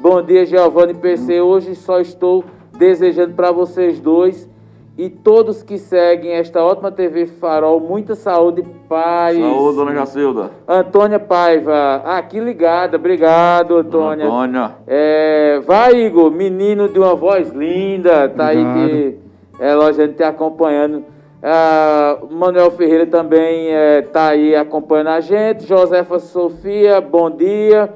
Bom 0.00 0.20
dia, 0.20 0.44
Giovanni 0.44 0.92
PC. 0.92 1.40
Hoje 1.40 1.74
só 1.74 2.00
estou 2.00 2.44
desejando 2.76 3.34
para 3.34 3.50
vocês 3.50 3.98
dois 3.98 4.48
e 4.96 5.10
todos 5.10 5.62
que 5.62 5.76
seguem 5.76 6.32
esta 6.32 6.62
ótima 6.62 6.90
TV 6.90 7.26
Farol 7.26 7.80
muita 7.80 8.14
saúde 8.14 8.60
e 8.60 8.88
paz. 8.88 9.36
Saúde, 9.36 9.76
dona 9.76 9.92
Jacilda. 9.92 10.50
Antônia 10.68 11.18
Paiva, 11.18 12.02
aqui 12.04 12.38
ligada, 12.38 12.96
obrigado, 12.96 13.76
Antônia. 13.76 14.26
Antônia. 14.26 14.70
É, 14.86 15.60
vai, 15.66 15.94
Igor, 15.96 16.30
menino 16.30 16.88
de 16.88 16.98
uma 16.98 17.14
voz 17.14 17.50
linda, 17.50 18.28
tá 18.28 18.46
aí 18.48 18.64
que 18.74 19.18
é 19.58 19.74
lógico, 19.74 20.02
a 20.02 20.06
gente 20.06 20.16
tá 20.16 20.28
acompanhando. 20.28 21.04
Ah, 21.42 22.18
Manuel 22.30 22.70
Ferreira 22.70 23.06
também 23.06 23.68
é, 23.70 24.00
tá 24.00 24.28
aí 24.28 24.54
acompanhando 24.54 25.08
a 25.08 25.20
gente. 25.20 25.66
Josefa 25.66 26.18
Sofia, 26.18 27.00
bom 27.00 27.30
dia. 27.30 27.92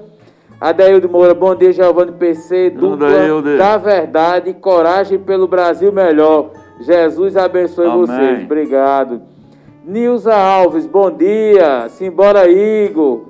Adeildo 0.60 1.08
Moura, 1.08 1.32
bom 1.34 1.54
dia, 1.54 1.72
Giovanni 1.72 2.10
PC, 2.12 2.70
dupla 2.70 3.06
Adeildo. 3.06 3.56
da 3.56 3.76
verdade, 3.76 4.52
coragem 4.54 5.16
pelo 5.16 5.46
Brasil 5.46 5.92
melhor. 5.92 6.50
Jesus 6.80 7.36
abençoe 7.36 7.86
Amém. 7.86 7.98
vocês, 7.98 8.44
obrigado. 8.44 9.22
Nilza 9.84 10.34
Alves, 10.34 10.86
bom 10.86 11.10
dia. 11.10 11.88
Simbora, 11.88 12.48
Igor. 12.48 13.22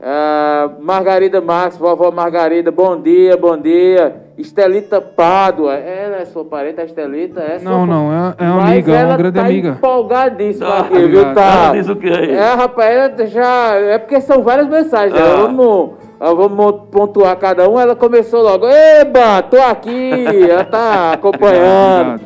Ah, 0.00 0.70
Margarida 0.80 1.40
Marques, 1.40 1.78
vovó 1.78 2.10
Margarida, 2.10 2.70
bom 2.70 3.00
dia, 3.00 3.36
bom 3.36 3.56
dia. 3.56 4.23
Estelita 4.36 5.00
Pádua, 5.00 5.74
ela 5.74 6.16
é 6.16 6.24
sua 6.24 6.44
parente, 6.44 6.80
a 6.80 6.84
Estelita? 6.84 7.40
É 7.40 7.58
sua 7.60 7.70
Não, 7.70 7.86
não, 7.86 8.12
é, 8.12 8.34
é 8.38 8.44
uma 8.44 8.56
Mas 8.62 8.70
amiga, 8.72 8.92
é 8.92 8.96
ela 8.96 9.08
uma 9.10 9.16
grande 9.16 9.38
tá 9.38 9.44
amiga. 9.46 9.68
empolgadíssima 9.70 10.66
Tá, 10.66 10.78
aqui, 10.80 11.06
viu? 11.06 11.34
Tá. 11.34 11.64
Ela 11.66 11.72
diz 11.72 11.88
o 11.88 11.96
quê 11.96 12.08
aí? 12.08 12.30
É, 12.32 12.54
rapaz, 12.54 12.94
ela 12.96 13.26
já. 13.26 13.74
É 13.76 13.98
porque 13.98 14.20
são 14.20 14.42
várias 14.42 14.66
mensagens. 14.68 15.12
né? 15.14 15.20
Ah. 15.20 15.36
Vamos, 15.42 15.90
ah, 16.18 16.32
vamos 16.34 16.80
pontuar 16.90 17.36
cada 17.36 17.68
um. 17.70 17.78
Ela 17.78 17.94
começou 17.94 18.42
logo. 18.42 18.66
Eba, 18.68 19.40
tô 19.42 19.56
aqui. 19.60 20.50
ela 20.50 20.64
tá 20.64 21.12
acompanhando. 21.18 22.20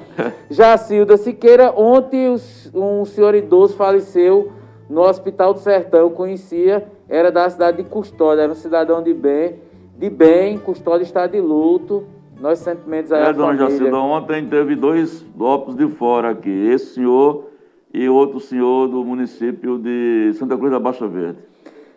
Jacilda 0.50 1.16
Siqueira, 1.18 1.72
ontem 1.76 2.34
um 2.74 3.04
senhor 3.04 3.34
idoso 3.34 3.76
faleceu 3.76 4.50
no 4.88 5.02
Hospital 5.02 5.52
do 5.52 5.60
Sertão. 5.60 6.00
Eu 6.00 6.10
conhecia, 6.10 6.86
era 7.06 7.30
da 7.30 7.48
cidade 7.50 7.76
de 7.76 7.84
Custódia, 7.84 8.42
era 8.42 8.50
um 8.52 8.54
cidadão 8.54 9.02
de 9.02 9.12
bem. 9.12 9.56
De 9.98 10.08
bem, 10.08 10.56
Custódia 10.58 11.02
está 11.02 11.26
de 11.26 11.40
luto. 11.40 12.04
Nossos 12.40 12.60
sentimentos 12.64 13.10
aí 13.12 13.20
É, 13.20 13.26
à 13.26 13.32
dona 13.32 13.48
família. 13.48 13.68
Jacilda, 13.68 13.96
ontem 13.98 14.46
teve 14.46 14.76
dois 14.76 15.26
óculos 15.38 15.76
de 15.76 15.88
fora 15.88 16.30
aqui. 16.30 16.48
Esse 16.70 16.94
senhor 16.94 17.46
e 17.92 18.08
outro 18.08 18.38
senhor 18.38 18.86
do 18.86 19.04
município 19.04 19.76
de 19.76 20.32
Santa 20.34 20.56
Cruz 20.56 20.70
da 20.70 20.78
Baixa 20.78 21.08
Verde. 21.08 21.38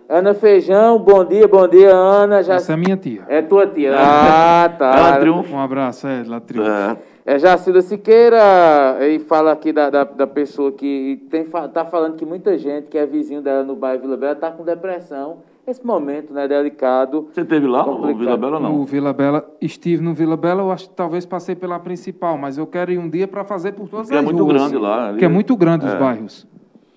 Ana 0.10 0.34
Feijão, 0.34 0.98
bom 0.98 1.24
dia, 1.24 1.48
bom 1.48 1.68
dia, 1.68 1.92
Ana. 1.94 2.42
Já... 2.42 2.56
Essa 2.56 2.74
é 2.74 2.76
minha 2.76 2.98
tia. 2.98 3.22
É 3.28 3.42
tua 3.42 3.68
tia. 3.68 3.94
Ah, 3.96 4.68
tá. 4.78 4.94
Ela 4.98 5.20
triunfa. 5.20 5.56
Um 5.56 5.60
abraço, 5.60 6.08
é, 6.08 6.24
lá 6.28 6.40
triunfa. 6.40 6.98
É. 7.08 7.12
É 7.36 7.38
Jacilda 7.38 7.84
Siqueira, 7.84 8.98
e 9.08 9.20
fala 9.20 9.52
aqui 9.52 9.72
da, 9.72 9.92
da, 9.92 10.04
da 10.04 10.26
pessoa 10.26 10.72
que 10.72 11.24
tem, 11.30 11.46
fa- 11.46 11.68
tá 11.68 11.86
falando 11.86 12.16
que 12.16 12.26
muita 12.26 12.58
gente 12.58 12.88
que 12.88 12.98
é 12.98 13.06
vizinho 13.06 13.44
dela 13.44 13.64
no 13.64 13.76
bairro 13.76 14.02
Vila 14.02 14.18
Bela 14.18 14.34
tá 14.36 14.50
com 14.50 14.64
depressão. 14.64 15.38
Esse 15.68 15.86
momento, 15.86 16.34
né, 16.34 16.48
delicado. 16.48 17.28
Você 17.32 17.46
teve 17.46 17.68
lá 17.68 17.86
no. 17.86 18.16
Vila 18.16 18.36
Bela, 18.36 18.60
No 18.60 18.70
não? 18.70 18.84
Vila 18.84 19.14
Bela, 19.14 19.46
estive 19.62 20.02
no 20.02 20.14
Vila 20.14 20.36
Bela, 20.36 20.64
eu 20.64 20.72
acho 20.72 20.90
que 20.90 20.96
talvez 20.96 21.26
passei 21.26 21.56
pela 21.56 21.80
principal, 21.80 22.38
mas 22.38 22.58
eu 22.58 22.66
quero 22.66 22.92
ir 22.92 22.98
um 22.98 23.08
dia 23.10 23.28
para 23.28 23.44
fazer 23.44 23.74
por 23.74 23.88
todas 23.88 24.08
Porque 24.08 24.16
é 24.16 24.20
as 24.20 24.26
muito 24.26 24.44
ruas. 24.44 24.56
grande 24.58 24.78
lá. 24.78 25.10
ali. 25.10 25.20
Que 25.20 25.26
é 25.26 25.28
muito 25.28 25.56
grande 25.56 25.86
os 25.86 25.94
É. 25.94 25.98
bairros. 25.98 26.48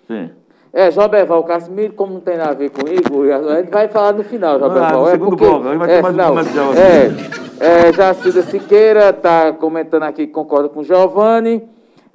Sim. 0.09 0.31
É, 0.73 0.91
Joberval 0.91 1.45
Casimiro, 1.45 1.93
como 1.93 2.15
não 2.15 2.21
tem 2.21 2.37
nada 2.37 2.51
a 2.51 2.55
ver 2.55 2.71
comigo, 2.71 3.23
a 3.31 3.61
gente 3.61 3.71
vai 3.71 3.87
falar 3.87 4.13
no 4.15 4.25
final, 4.25 4.59
Joberval. 4.59 5.03
no 5.03 5.09
é 5.09 5.11
segundo 5.13 5.29
porque, 5.31 5.45
bloco, 5.45 5.69
aí 5.69 5.77
vai 5.79 5.87
ter 5.89 5.95
é, 5.95 6.03
mais 6.03 6.15
um 6.15 6.19
não, 6.19 6.29
comercial 6.31 6.71
aqui. 6.71 6.81
É, 7.61 7.89
é, 7.89 7.93
Jacilda 7.93 8.43
Siqueira 8.43 9.13
tá 9.13 9.53
comentando 9.53 10.03
aqui 10.03 10.27
que 10.27 10.33
concorda 10.33 10.69
com 10.69 10.81
o 10.81 10.85
Giovanni. 10.85 11.63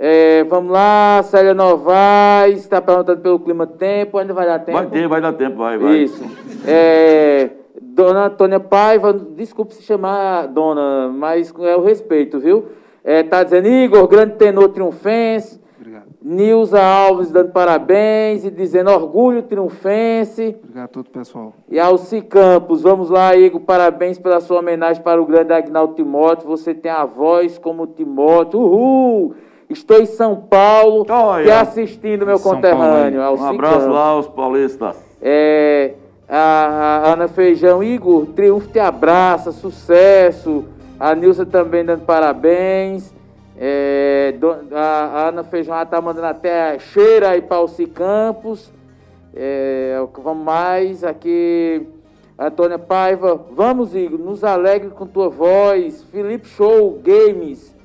É, 0.02 0.46
vamos 0.46 0.72
lá, 0.72 1.20
Célia 1.24 1.54
Novaes 1.54 2.60
está 2.60 2.82
perguntando 2.82 3.20
pelo 3.20 3.38
clima 3.38 3.68
tempo, 3.68 4.18
ainda 4.18 4.34
vai 4.34 4.46
dar 4.46 4.60
tempo? 4.60 4.78
Vai 4.78 4.88
ter, 4.88 5.08
vai 5.10 5.20
dar 5.20 5.34
tempo, 5.34 5.58
vai, 5.58 5.78
vai. 5.78 5.98
Isso. 5.98 6.24
É, 6.66 7.50
dona 7.82 8.28
Antônia 8.28 8.62
Paiva, 8.62 9.12
desculpe 9.12 9.76
se 9.76 9.84
chamar 9.84 10.48
dona, 10.48 11.10
mas 11.10 11.54
é 11.60 11.76
o 11.76 11.82
respeito, 11.82 12.40
viu? 12.40 12.68
É, 13.04 13.24
tá 13.24 13.44
dizendo, 13.44 13.68
Igor, 13.68 14.08
grande 14.08 14.36
tenor 14.36 14.70
triunfense. 14.70 15.60
Obrigado. 15.78 16.06
Nilza 16.22 16.82
Alves 16.82 17.30
dando 17.30 17.52
parabéns 17.52 18.46
e 18.46 18.50
dizendo 18.50 18.92
orgulho 18.92 19.44
triunfense. 19.44 20.56
Obrigado 20.64 20.86
a 20.86 20.88
todo 20.88 21.08
o 21.08 21.12
pessoal. 21.12 21.54
E 21.68 21.78
Alci 21.78 22.22
Campos, 22.22 22.84
vamos 22.84 23.10
lá, 23.10 23.36
Igor, 23.36 23.60
parabéns 23.60 24.18
pela 24.18 24.40
sua 24.40 24.60
homenagem 24.60 25.04
para 25.04 25.22
o 25.22 25.26
grande 25.26 25.52
Agnaldo 25.52 25.96
Timóteo. 25.96 26.48
Você 26.48 26.74
tem 26.74 26.90
a 26.90 27.04
voz 27.04 27.58
como 27.58 27.86
Timóteo. 27.86 28.62
Uhul! 28.62 29.36
Estou 29.70 30.02
em 30.02 30.06
São 30.08 30.36
Paulo, 30.36 31.06
Olha. 31.08 31.44
te 31.46 31.52
assistindo, 31.52 32.26
meu 32.26 32.40
São 32.40 32.56
conterrâneo. 32.56 33.20
Paulo 33.22 33.42
Alci 33.42 33.44
Um 33.44 33.48
abraço 33.48 33.78
Campos. 33.80 33.94
lá 33.94 34.06
aos 34.08 34.28
paulistas. 34.28 34.96
É, 35.22 35.94
a, 36.28 37.02
a 37.06 37.14
Ana 37.14 37.28
Feijão, 37.28 37.84
Igor, 37.84 38.26
triunfo 38.28 38.68
te 38.70 38.80
abraça, 38.80 39.52
sucesso. 39.52 40.66
A 41.00 41.14
Nilza 41.14 41.46
também 41.46 41.86
dando 41.86 42.04
parabéns. 42.04 43.14
É, 43.58 44.34
a, 44.74 45.28
Ana 45.28 45.44
Feijão 45.44 45.76
ela 45.76 45.86
tá 45.86 46.02
mandando 46.02 46.28
até 46.28 46.80
cheira 46.80 47.30
aí 47.30 47.42
para 47.42 47.58
Alci 47.58 47.86
Campos. 47.86 48.72
É, 49.36 49.96
vamos 50.24 50.44
mais 50.44 51.04
aqui. 51.04 51.86
Antônia 52.40 52.80
Paiva, 52.80 53.40
vamos, 53.52 53.94
Igor, 53.94 54.18
nos 54.18 54.44
alegre 54.44 54.90
com 54.90 55.06
tua 55.06 55.30
voz. 55.30 56.04
Felipe 56.04 56.48
Show 56.48 57.00
Games. 57.04 57.76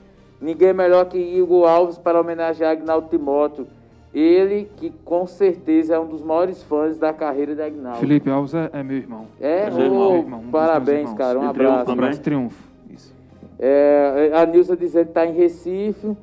Ninguém 0.45 0.75
melhor 0.75 1.07
que 1.07 1.17
Igor 1.17 1.67
Alves 1.67 1.97
para 1.97 2.21
homenagear 2.21 2.73
Agnaldo 2.73 3.09
Timóteo. 3.09 3.67
Ele 4.13 4.71
que 4.77 4.91
com 5.03 5.27
certeza 5.27 5.95
é 5.95 5.99
um 5.99 6.07
dos 6.07 6.23
maiores 6.23 6.63
fãs 6.63 6.99
da 6.99 7.15
carreira 7.15 7.55
de 7.55 7.63
Agnaldo. 7.63 7.99
Felipe 7.99 8.29
Alves 8.31 8.53
é, 8.53 8.69
é 8.75 8.83
meu 8.83 8.99
irmão. 8.99 9.27
É, 9.41 9.65
irmão. 9.65 9.79
Meu 9.79 10.19
irmão, 10.19 10.41
um 10.41 10.51
parabéns, 10.51 11.11
cara. 11.15 11.41
Um 11.41 11.49
abraço. 11.49 11.83
Um 11.83 11.85
também. 11.87 12.05
abraço, 12.05 12.21
triunfo. 12.21 12.63
Isso. 12.91 13.15
É, 13.59 14.33
a 14.35 14.45
Nilza 14.45 14.77
dizendo 14.77 15.07
que 15.07 15.11
está 15.13 15.27
em 15.27 15.33
Recife, 15.33 16.15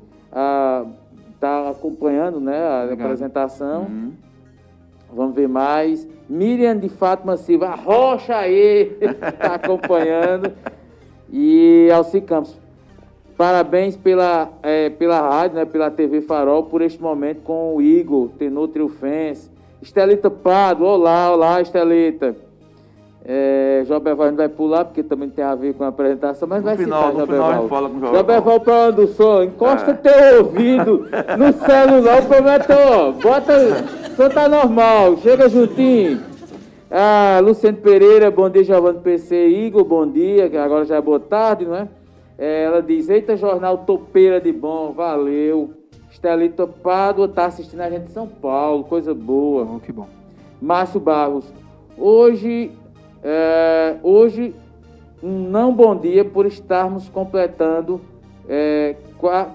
está 1.34 1.68
acompanhando 1.68 2.40
né, 2.40 2.56
a 2.56 2.84
Obrigado. 2.84 3.04
apresentação. 3.04 3.82
Uhum. 3.82 4.12
Vamos 5.12 5.34
ver 5.34 5.48
mais. 5.48 6.08
Miriam 6.28 6.78
de 6.78 6.88
Fátima 6.88 7.36
Silva, 7.36 7.66
a 7.70 7.74
rocha 7.74 8.36
aí, 8.36 8.96
está 9.00 9.56
acompanhando. 9.56 10.52
E 11.30 11.90
Alci 11.92 12.20
Campos, 12.20 12.61
parabéns 13.46 13.96
pela, 13.96 14.50
eh, 14.62 14.88
pela 14.90 15.20
rádio, 15.20 15.56
né, 15.56 15.64
pela 15.64 15.90
TV 15.90 16.20
Farol, 16.20 16.62
por 16.62 16.80
este 16.80 17.02
momento 17.02 17.40
com 17.42 17.74
o 17.74 17.82
Igor, 17.82 18.28
tenor 18.38 18.68
triunfense. 18.68 19.50
Estelita 19.82 20.30
Pado, 20.30 20.84
olá, 20.84 21.28
olá, 21.32 21.60
Estelita. 21.60 22.36
É, 23.24 23.82
Joberval 23.84 24.28
não 24.28 24.36
vai 24.36 24.48
pular, 24.48 24.84
porque 24.84 25.02
também 25.02 25.28
tem 25.28 25.44
a 25.44 25.56
ver 25.56 25.74
com 25.74 25.82
a 25.82 25.88
apresentação, 25.88 26.46
mas 26.48 26.60
No 26.60 26.66
vai 26.66 26.76
final- 26.76 27.10
citar 27.10 27.20
Joberval. 27.26 27.68
fala 27.68 27.88
com 27.88 27.96
o 27.96 27.98
Joberval. 28.00 28.20
Joberval 28.20 28.60
para 28.60 28.74
onde 28.88 29.00
o 29.00 29.06
som, 29.08 29.42
encosta 29.42 29.90
É. 29.90 29.94
teu 29.94 30.38
ouvido 30.44 31.08
no 31.36 31.52
celular, 31.52 32.22
o 32.22 32.26
problema 32.26 32.54
é 32.54 32.58
teu, 32.60 32.76
ó, 32.78 33.10
bota, 33.10 33.52
o 33.56 34.14
som 34.16 34.28
tá 34.28 34.48
normal, 34.48 35.16
chega 35.16 35.48
juntinho. 35.48 36.20
Ah, 36.88 37.40
Luciano 37.42 37.78
Pereira, 37.78 38.30
bom 38.30 38.48
dia, 38.48 38.62
Giovanni 38.62 39.00
PC, 39.00 39.48
Igor, 39.48 39.82
bom 39.82 40.06
dia, 40.06 40.48
que 40.48 40.56
agora 40.56 40.84
já 40.84 40.94
é 40.94 41.00
boa 41.00 41.18
tarde, 41.18 41.64
não 41.64 41.74
é? 41.74 41.88
É, 42.38 42.64
ela 42.64 42.82
diz, 42.82 43.08
eita 43.08 43.36
jornal 43.36 43.78
topeira 43.78 44.40
de 44.40 44.52
bom, 44.52 44.92
valeu. 44.92 45.70
Estelita 46.10 46.66
Pádua 46.66 47.28
tá 47.28 47.46
assistindo 47.46 47.80
a 47.80 47.90
gente 47.90 48.04
de 48.04 48.10
São 48.10 48.26
Paulo, 48.26 48.84
coisa 48.84 49.14
boa. 49.14 49.66
Oh, 49.76 49.80
que 49.80 49.92
bom. 49.92 50.06
Márcio 50.60 51.00
Barros, 51.00 51.52
hoje, 51.96 52.70
é, 53.22 53.96
hoje, 54.02 54.54
um 55.22 55.48
não 55.48 55.72
bom 55.72 55.96
dia 55.96 56.24
por 56.24 56.46
estarmos 56.46 57.08
completando 57.08 58.00
é, 58.48 58.96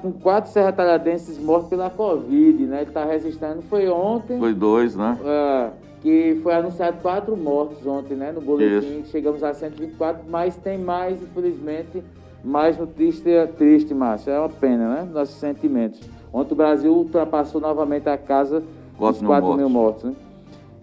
com 0.01 0.11
quatro 0.13 0.51
serratalhadenses 0.51 1.37
mortos 1.37 1.69
pela 1.69 1.89
Covid, 1.89 2.65
né? 2.65 2.81
Ele 2.81 2.89
está 2.89 3.05
registrando, 3.05 3.61
foi 3.63 3.87
ontem, 3.89 4.39
Foi 4.39 4.53
dois, 4.53 4.95
né? 4.95 5.17
é, 5.23 5.69
que 6.01 6.39
foi 6.41 6.53
anunciado 6.53 6.97
quatro 7.01 7.35
mortos 7.35 7.85
ontem, 7.85 8.15
né? 8.15 8.31
No 8.31 8.41
boletim, 8.41 9.03
chegamos 9.05 9.43
a 9.43 9.53
124, 9.53 10.23
mas 10.29 10.55
tem 10.55 10.77
mais, 10.77 11.21
infelizmente, 11.21 12.03
mais 12.43 12.77
notícia 12.77 13.49
triste, 13.57 13.93
Márcio. 13.93 14.31
É 14.31 14.39
uma 14.39 14.49
pena, 14.49 14.87
né? 14.89 15.07
Nossos 15.11 15.35
sentimentos. 15.35 15.99
Ontem 16.31 16.53
o 16.53 16.57
Brasil 16.57 16.93
ultrapassou 16.93 17.59
novamente 17.59 18.07
a 18.09 18.17
casa 18.17 18.63
Quatro 18.97 19.13
dos 19.13 19.21
mil 19.21 19.29
4 19.29 19.53
mil 19.55 19.69
mortos. 19.69 20.03
mortos, 20.03 20.03
né? 20.03 20.27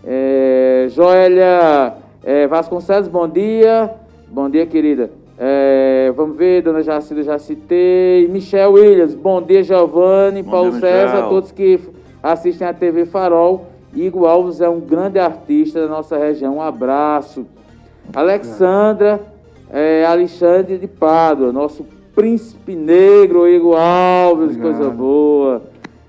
É, 0.06 0.86
Joélia 0.90 1.94
é, 2.22 2.46
Vasconcelos, 2.46 3.08
bom 3.08 3.28
dia. 3.28 3.90
Bom 4.28 4.50
dia, 4.50 4.66
querida. 4.66 5.10
É, 5.38 6.12
vamos 6.16 6.36
ver, 6.36 6.62
dona 6.62 6.82
Jacilda, 6.82 7.22
já 7.22 7.38
citei. 7.38 8.28
Michel 8.28 8.72
Williams, 8.72 9.14
bom 9.14 9.42
dia, 9.42 9.62
Giovanni, 9.62 10.42
Bom 10.42 10.50
Paulo 10.50 10.70
dia, 10.72 10.80
César, 10.80 11.14
Michel. 11.14 11.28
todos 11.28 11.52
que 11.52 11.80
assistem 12.22 12.66
a 12.66 12.72
TV 12.72 13.04
Farol 13.04 13.66
Igor 13.94 14.28
Alves 14.28 14.60
é 14.60 14.68
um 14.68 14.80
grande 14.80 15.18
artista 15.18 15.80
da 15.80 15.88
nossa 15.88 16.16
região. 16.16 16.56
Um 16.56 16.62
abraço. 16.62 17.46
Alexandra 18.12 19.20
é, 19.70 20.04
Alexandre 20.04 20.78
de 20.78 20.86
Pádua, 20.86 21.52
nosso 21.52 21.84
príncipe 22.14 22.74
negro, 22.74 23.48
Igor 23.48 23.76
Alves, 23.76 24.56
Obrigado. 24.56 24.62
coisa 24.76 24.90
boa. 24.90 25.62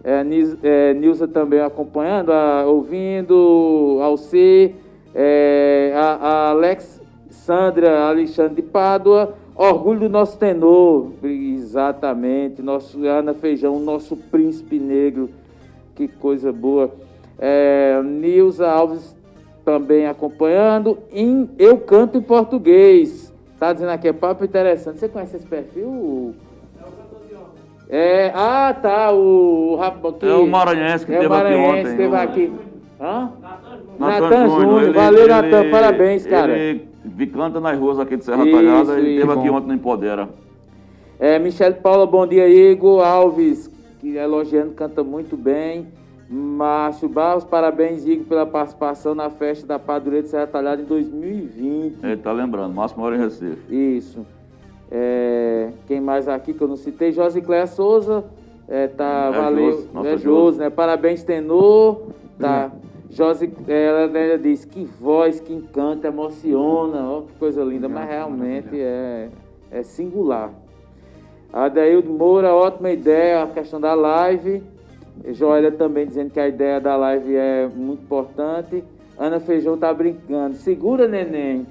É, 0.04 0.24
é, 0.64 0.94
Nilza 0.94 1.28
também 1.28 1.60
acompanhando, 1.62 2.32
a- 2.32 2.64
ouvindo, 2.68 3.98
Alci, 4.02 4.76
é, 5.16 5.92
a, 5.96 6.14
a 6.16 6.50
Alexandra 6.52 8.02
Alexandre 8.08 8.56
de 8.56 8.62
Pádua, 8.62 9.34
orgulho 9.56 10.02
do 10.02 10.10
nosso 10.10 10.38
tenor, 10.38 11.12
exatamente, 11.24 12.62
nosso 12.62 13.04
Ana 13.06 13.34
Feijão, 13.34 13.80
nosso 13.80 14.16
príncipe 14.16 14.78
negro, 14.78 15.30
que 15.96 16.08
coisa 16.08 16.52
boa. 16.54 16.92
É, 17.40 18.00
Nilza 18.04 18.68
Alves 18.70 19.16
também 19.64 20.06
acompanhando. 20.06 21.00
Em, 21.12 21.50
eu 21.58 21.78
canto 21.80 22.18
em 22.18 22.22
português. 22.22 23.34
Tá 23.66 23.74
dizendo 23.74 23.90
aqui, 23.90 24.08
é 24.10 24.14
papo 24.14 24.46
interessante. 24.46 25.00
Você 25.00 25.10
conhece 25.10 25.38
esse 25.38 25.48
perfil? 25.48 26.36
É, 27.90 28.32
ah, 28.36 28.76
tá, 28.80 29.12
o, 29.12 29.74
o 29.74 30.14
que- 30.14 30.26
É 30.28 30.36
o 30.36 30.46
maranhense 30.46 31.04
que 31.04 31.12
é 31.12 31.18
teve 31.18 31.34
aqui 31.34 31.54
ontem, 31.56 31.98
teve 31.98 32.08
o- 32.08 32.16
aqui. 32.16 32.54
Hã? 33.02 33.32
Natan 33.98 34.50
Júnior, 34.50 34.94
valeu, 34.94 35.28
Natan, 35.28 35.72
parabéns, 35.72 36.28
cara. 36.28 36.56
Ele 36.56 36.88
canta 37.34 37.60
nas 37.60 37.80
ruas 37.80 38.00
aqui 38.00 38.18
de 38.18 38.24
Serra 38.24 38.46
Isso, 38.46 38.56
Talhada 38.56 39.00
e 39.00 39.20
teve 39.20 39.32
aqui 39.32 39.50
ontem 39.50 39.68
no 39.70 39.74
Empodera. 39.74 40.30
É, 41.20 41.40
Michele 41.40 41.74
Paula, 41.74 42.06
bom 42.06 42.28
dia, 42.28 42.48
Igor 42.48 43.04
Alves, 43.04 43.68
que 44.00 44.16
elogiando, 44.16 44.74
canta 44.74 45.04
muito 45.04 45.36
bem. 45.36 45.88
Márcio 46.30 47.08
Barros, 47.08 47.44
parabéns, 47.44 48.06
Igor, 48.06 48.26
pela 48.26 48.46
participação 48.46 49.14
na 49.14 49.30
festa 49.30 49.68
da 49.68 49.78
Padroeira 49.78 50.24
de 50.24 50.30
Serra 50.30 50.48
Talhada 50.48 50.82
em 50.82 50.86
2020. 50.86 52.04
Ele 52.04 52.18
tá 52.18 52.32
lembrando, 52.32 52.74
Márcio 52.74 53.00
mora 53.00 53.16
em 53.16 53.20
Recife. 53.20 53.62
Isso. 53.70 54.26
É, 54.92 55.70
quem 55.88 56.02
mais 56.02 56.28
aqui 56.28 56.54
que 56.54 56.62
eu 56.62 56.68
não 56.68 56.78
citei? 56.78 57.12
Josicléia 57.12 57.68
Souza. 57.68 58.24
É, 58.68 58.88
tá, 58.88 59.30
É 59.34 59.38
valeu. 59.38 59.72
Josi, 59.72 59.90
nossa 59.94 60.62
é 60.62 60.66
né? 60.66 60.70
Parabéns, 60.70 61.24
tenor. 61.24 62.08
Tá. 62.40 62.72
Josi, 63.10 63.52
ela, 63.68 64.18
ela 64.18 64.38
diz 64.38 64.66
que 64.66 64.84
voz, 64.84 65.40
que 65.40 65.54
encanta, 65.54 66.08
emociona. 66.08 67.08
Ó, 67.08 67.22
que 67.22 67.34
coisa 67.34 67.64
linda. 67.64 67.88
Mas 67.88 68.10
realmente 68.10 68.80
é, 68.80 69.30
é 69.72 69.84
singular. 69.84 70.52
Adaildo 71.54 72.12
Moura, 72.12 72.54
ótima 72.54 72.92
ideia, 72.92 73.44
a 73.44 73.48
questão 73.48 73.80
da 73.80 73.94
live. 73.94 74.64
Joélia 75.32 75.72
também 75.72 76.06
dizendo 76.06 76.30
que 76.32 76.40
a 76.40 76.48
ideia 76.48 76.80
da 76.80 76.96
live 76.96 77.36
é 77.36 77.68
muito 77.74 78.04
importante. 78.04 78.84
Ana 79.18 79.40
Feijão 79.40 79.78
tá 79.78 79.94
brincando. 79.94 80.56
Segura, 80.56 81.08
neném. 81.08 81.66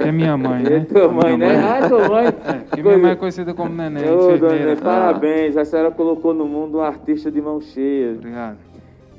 É, 0.00 0.08
é 0.08 0.12
minha 0.12 0.36
mãe, 0.36 0.62
É 0.66 0.70
né? 0.70 0.86
tua 0.88 1.08
mãe, 1.08 1.36
né? 1.36 1.48
Minha 1.56 1.74
Ah, 1.84 1.88
tua 1.88 2.08
mãe. 2.08 2.26
É, 2.26 2.76
que 2.76 2.82
minha 2.82 2.96
mãe 2.98 3.10
é 3.10 3.16
conhecida 3.16 3.52
como 3.52 3.70
neném, 3.74 4.08
Ô, 4.08 4.36
dona. 4.38 4.54
Neném, 4.54 4.76
parabéns. 4.76 5.56
A 5.56 5.64
senhora 5.64 5.90
colocou 5.90 6.32
no 6.32 6.46
mundo 6.46 6.78
um 6.78 6.82
artista 6.82 7.30
de 7.30 7.40
mão 7.40 7.60
cheia. 7.60 8.12
Obrigado. 8.12 8.56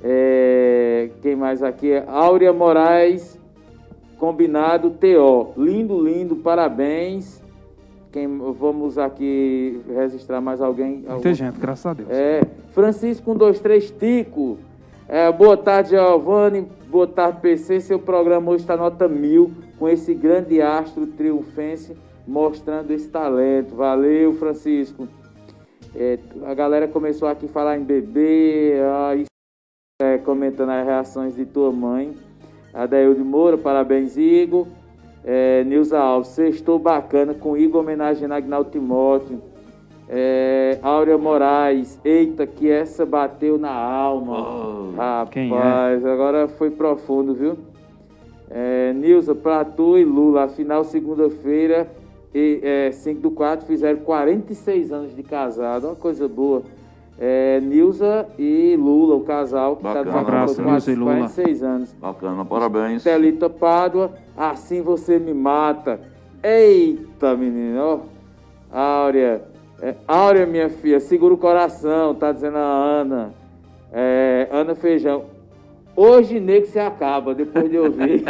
É, 0.03 1.09
quem 1.22 1.36
mais 1.36 1.61
aqui 1.61 1.91
é 1.91 2.05
Áurea 2.07 2.53
Moraes, 2.53 3.38
combinado 4.18 4.91
TO. 4.91 5.49
Lindo, 5.57 5.99
lindo, 6.01 6.38
parabéns. 6.38 7.43
Quem, 8.18 8.28
vamos 8.57 8.97
aqui 8.97 9.80
registrar 9.88 10.41
mais 10.41 10.59
alguém. 10.59 11.05
Muita 11.07 11.36
gente, 11.36 11.59
graças 11.59 11.86
a 11.86 11.93
Deus. 11.93 12.09
É, 12.09 12.41
Francisco 12.72 13.32
123 13.32 13.91
Tico. 13.91 14.57
É, 15.07 15.32
boa 15.32 15.55
tarde, 15.55 15.91
Giovanni. 15.91 16.68
Boa 16.89 17.05
tarde, 17.05 17.41
PC. 17.41 17.80
Seu 17.80 17.99
programa 17.99 18.49
hoje 18.49 18.63
está 18.63 18.76
nota 18.76 19.07
mil, 19.07 19.51
com 19.78 19.88
esse 19.88 20.15
grande 20.15 20.59
astro 20.59 21.05
triunfense 21.05 21.95
mostrando 22.26 22.89
esse 22.89 23.07
talento. 23.07 23.76
Valeu, 23.76 24.34
Francisco. 24.34 25.07
É, 25.95 26.18
a 26.43 26.55
galera 26.55 26.88
começou 26.88 27.28
aqui 27.28 27.45
a 27.45 27.49
falar 27.49 27.78
em 27.78 27.84
bebê, 27.84 28.80
ah, 28.82 29.13
é, 30.01 30.18
comentando 30.18 30.72
as 30.72 30.84
reações 30.84 31.36
de 31.36 31.45
tua 31.45 31.72
mãe. 31.72 32.15
Adaildo 32.74 33.24
Moura, 33.24 33.59
parabéns, 33.59 34.18
Igor. 34.18 34.65
É, 35.30 35.61
Nilza 35.65 35.99
Alves, 35.99 36.30
sextou 36.30 36.80
bacana 36.80 37.34
com 37.34 37.57
Igor 37.57 37.82
homenageando 37.82 38.34
Agnaldo 38.34 38.69
Timóteo. 38.71 39.41
É, 40.07 40.80
Áurea 40.82 41.17
Moraes, 41.17 41.99
eita, 42.05 42.47
que 42.47 42.71
essa 42.71 43.05
bateu 43.05 43.57
na 43.57 43.73
alma. 43.73 44.93
Rapaz, 44.95 45.30
Quem 45.32 45.53
é? 45.53 46.09
agora 46.09 46.47
foi 46.47 46.71
profundo, 46.71 47.34
viu? 47.34 47.57
É, 48.49 48.93
Nilza, 48.93 49.36
pra 49.36 49.65
tu 49.65 49.97
e 49.97 50.05
Lula, 50.05 50.45
afinal, 50.45 50.86
segunda-feira, 50.86 51.91
e, 52.34 52.61
é, 52.63 52.91
5 52.93 53.19
do 53.19 53.32
4, 53.32 53.67
fizeram 53.67 53.99
46 53.99 54.93
anos 54.93 55.13
de 55.13 55.23
casado, 55.23 55.88
uma 55.88 55.95
coisa 55.95 56.25
boa. 56.30 56.63
É, 57.20 57.59
Nilza 57.61 58.28
e 58.38 58.76
Lula, 58.78 59.15
o 59.15 59.22
casal 59.22 59.78
que 59.78 59.84
Bacana. 59.84 60.11
tá 60.11 60.18
Um 60.18 60.20
abraço, 60.20 60.61
Nilza 60.61 60.91
e 60.91 60.95
Lula. 60.95 61.11
46 61.13 61.63
anos. 61.63 61.95
Bacana, 61.99 62.45
parabéns. 62.45 63.03
Telita 63.03 63.49
Pádua, 63.49 64.11
assim 64.35 64.81
você 64.81 65.18
me 65.18 65.34
mata. 65.34 65.99
Eita, 66.44 67.35
menino, 67.35 67.81
ó. 67.81 67.99
Áurea, 68.72 69.41
é, 69.81 69.95
Áurea, 70.07 70.45
minha 70.45 70.69
filha, 70.69 70.99
segura 70.99 71.34
o 71.34 71.38
coração, 71.38 72.14
tá 72.14 72.31
dizendo 72.31 72.57
a 72.57 72.61
Ana. 72.61 73.34
É, 73.91 74.48
Ana 74.52 74.76
Feijão. 74.76 75.23
Hoje 75.95 76.39
nego 76.39 76.68
se 76.68 76.77
acaba, 76.77 77.34
depois 77.34 77.69
de 77.72 77.77
ouvir. 77.80 78.23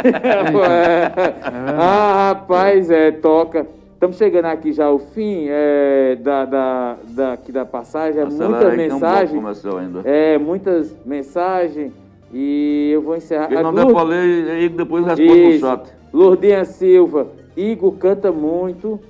É. 0.70 1.12
ah, 1.78 2.28
rapaz, 2.30 2.90
é, 2.90 3.10
toca. 3.10 3.66
Estamos 3.98 4.16
chegando 4.16 4.44
aqui 4.44 4.70
já 4.72 4.84
ao 4.84 5.00
fim 5.00 5.46
é, 5.48 6.14
da, 6.22 6.44
da, 6.44 6.96
da, 7.08 7.32
aqui 7.32 7.50
da 7.50 7.64
passagem. 7.64 8.20
É 8.20 8.24
Acelera 8.26 8.48
muita 8.48 8.76
tem 8.76 8.92
um 8.92 8.98
bloco 9.00 9.04
mensagem. 9.34 9.42
ainda. 9.80 10.00
É, 10.08 10.38
muitas 10.38 10.96
mensagens. 11.04 11.92
E 12.32 12.90
eu 12.92 13.02
vou 13.02 13.16
encerrar. 13.16 13.48
Quem 13.48 13.56
Ah, 13.56 13.62
não 13.64 13.72
Lourdes- 13.72 13.86
der 13.86 13.94
pra 13.94 14.02
ler, 14.04 14.50
aí 14.52 14.68
depois 14.68 15.04
responde 15.04 15.28
no 15.42 15.50
Isso. 15.50 15.66
chat. 15.66 15.92
Lourdinha 16.12 16.64
Silva, 16.64 17.26
Igor 17.56 17.90
canta 17.94 18.30
muito. 18.30 19.00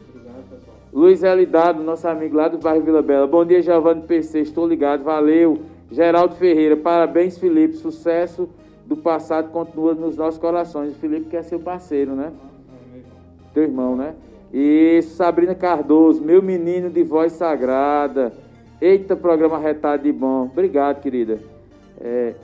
Luiz 0.90 1.22
L. 1.22 1.44
Dado, 1.44 1.82
nosso 1.82 2.08
amigo 2.08 2.34
lá 2.38 2.48
do 2.48 2.56
bairro 2.56 2.82
Vila 2.82 3.02
Bela. 3.02 3.26
Bom 3.26 3.44
dia, 3.44 3.60
Giovanni 3.60 4.00
PC, 4.00 4.40
estou 4.40 4.66
ligado, 4.66 5.04
valeu. 5.04 5.58
Geraldo 5.90 6.34
Ferreira, 6.36 6.78
parabéns, 6.78 7.36
Felipe. 7.36 7.74
Sucesso 7.76 8.48
do 8.86 8.96
passado 8.96 9.50
continua 9.50 9.92
nos 9.92 10.16
nossos 10.16 10.40
corações. 10.40 10.92
O 10.92 10.94
Felipe 10.94 11.26
quer 11.28 11.44
ser 11.44 11.56
o 11.56 11.60
parceiro, 11.60 12.12
né? 12.12 12.32
Teu 13.52 13.64
irmão, 13.64 13.94
né? 13.94 14.14
E 14.52 15.02
Sabrina 15.02 15.54
Cardoso, 15.54 16.22
meu 16.22 16.42
menino 16.42 16.88
de 16.88 17.02
voz 17.02 17.32
sagrada. 17.32 18.32
Eita, 18.80 19.14
programa 19.16 19.58
retado 19.58 20.04
de 20.04 20.12
bom. 20.12 20.44
Obrigado, 20.44 21.00
querida. 21.00 21.38
É, 22.00 22.34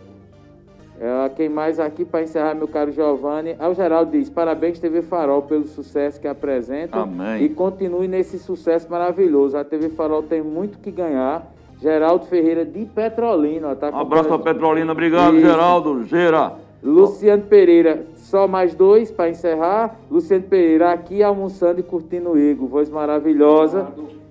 é, 1.01 1.29
quem 1.31 1.49
mais 1.49 1.81
aqui 1.81 2.05
para 2.05 2.23
encerrar, 2.23 2.55
meu 2.55 2.69
caro 2.69 2.93
Giovanni? 2.93 3.57
Ah, 3.59 3.69
o 3.69 3.75
Geraldo 3.75 4.13
diz: 4.13 4.29
parabéns, 4.29 4.79
TV 4.79 5.03
Farol, 5.03 5.43
pelo 5.43 5.67
sucesso 5.67 6.21
que 6.21 6.29
apresenta. 6.29 7.01
Amém. 7.01 7.45
E 7.45 7.49
continue 7.49 8.07
nesse 8.07 8.39
sucesso 8.39 8.91
maravilhoso. 8.91 9.57
A 9.57 9.65
TV 9.65 9.89
Farol 9.89 10.23
tem 10.23 10.43
muito 10.43 10.79
que 10.79 10.91
ganhar. 10.91 11.53
Geraldo 11.81 12.27
Ferreira 12.27 12.65
de 12.65 12.85
Petrolina. 12.85 13.75
Tá 13.75 13.91
Um 13.91 13.99
abraço 13.99 14.29
pra 14.29 14.39
Petrolina, 14.39 14.93
obrigado, 14.93 15.37
Isso. 15.37 15.47
Geraldo. 15.47 16.05
Gera. 16.05 16.55
Luciano 16.85 17.43
Pereira, 17.45 18.05
só 18.17 18.47
mais 18.47 18.75
dois 18.75 19.11
para 19.11 19.31
encerrar. 19.31 19.99
Luciano 20.11 20.45
Pereira 20.45 20.93
aqui 20.93 21.23
almoçando 21.23 21.81
e 21.81 21.83
curtindo 21.83 22.33
o 22.33 22.39
Igor, 22.39 22.69
voz 22.69 22.91
maravilhosa. 22.91 23.89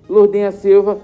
Lourdinha 0.08 0.52
Silva, 0.52 0.98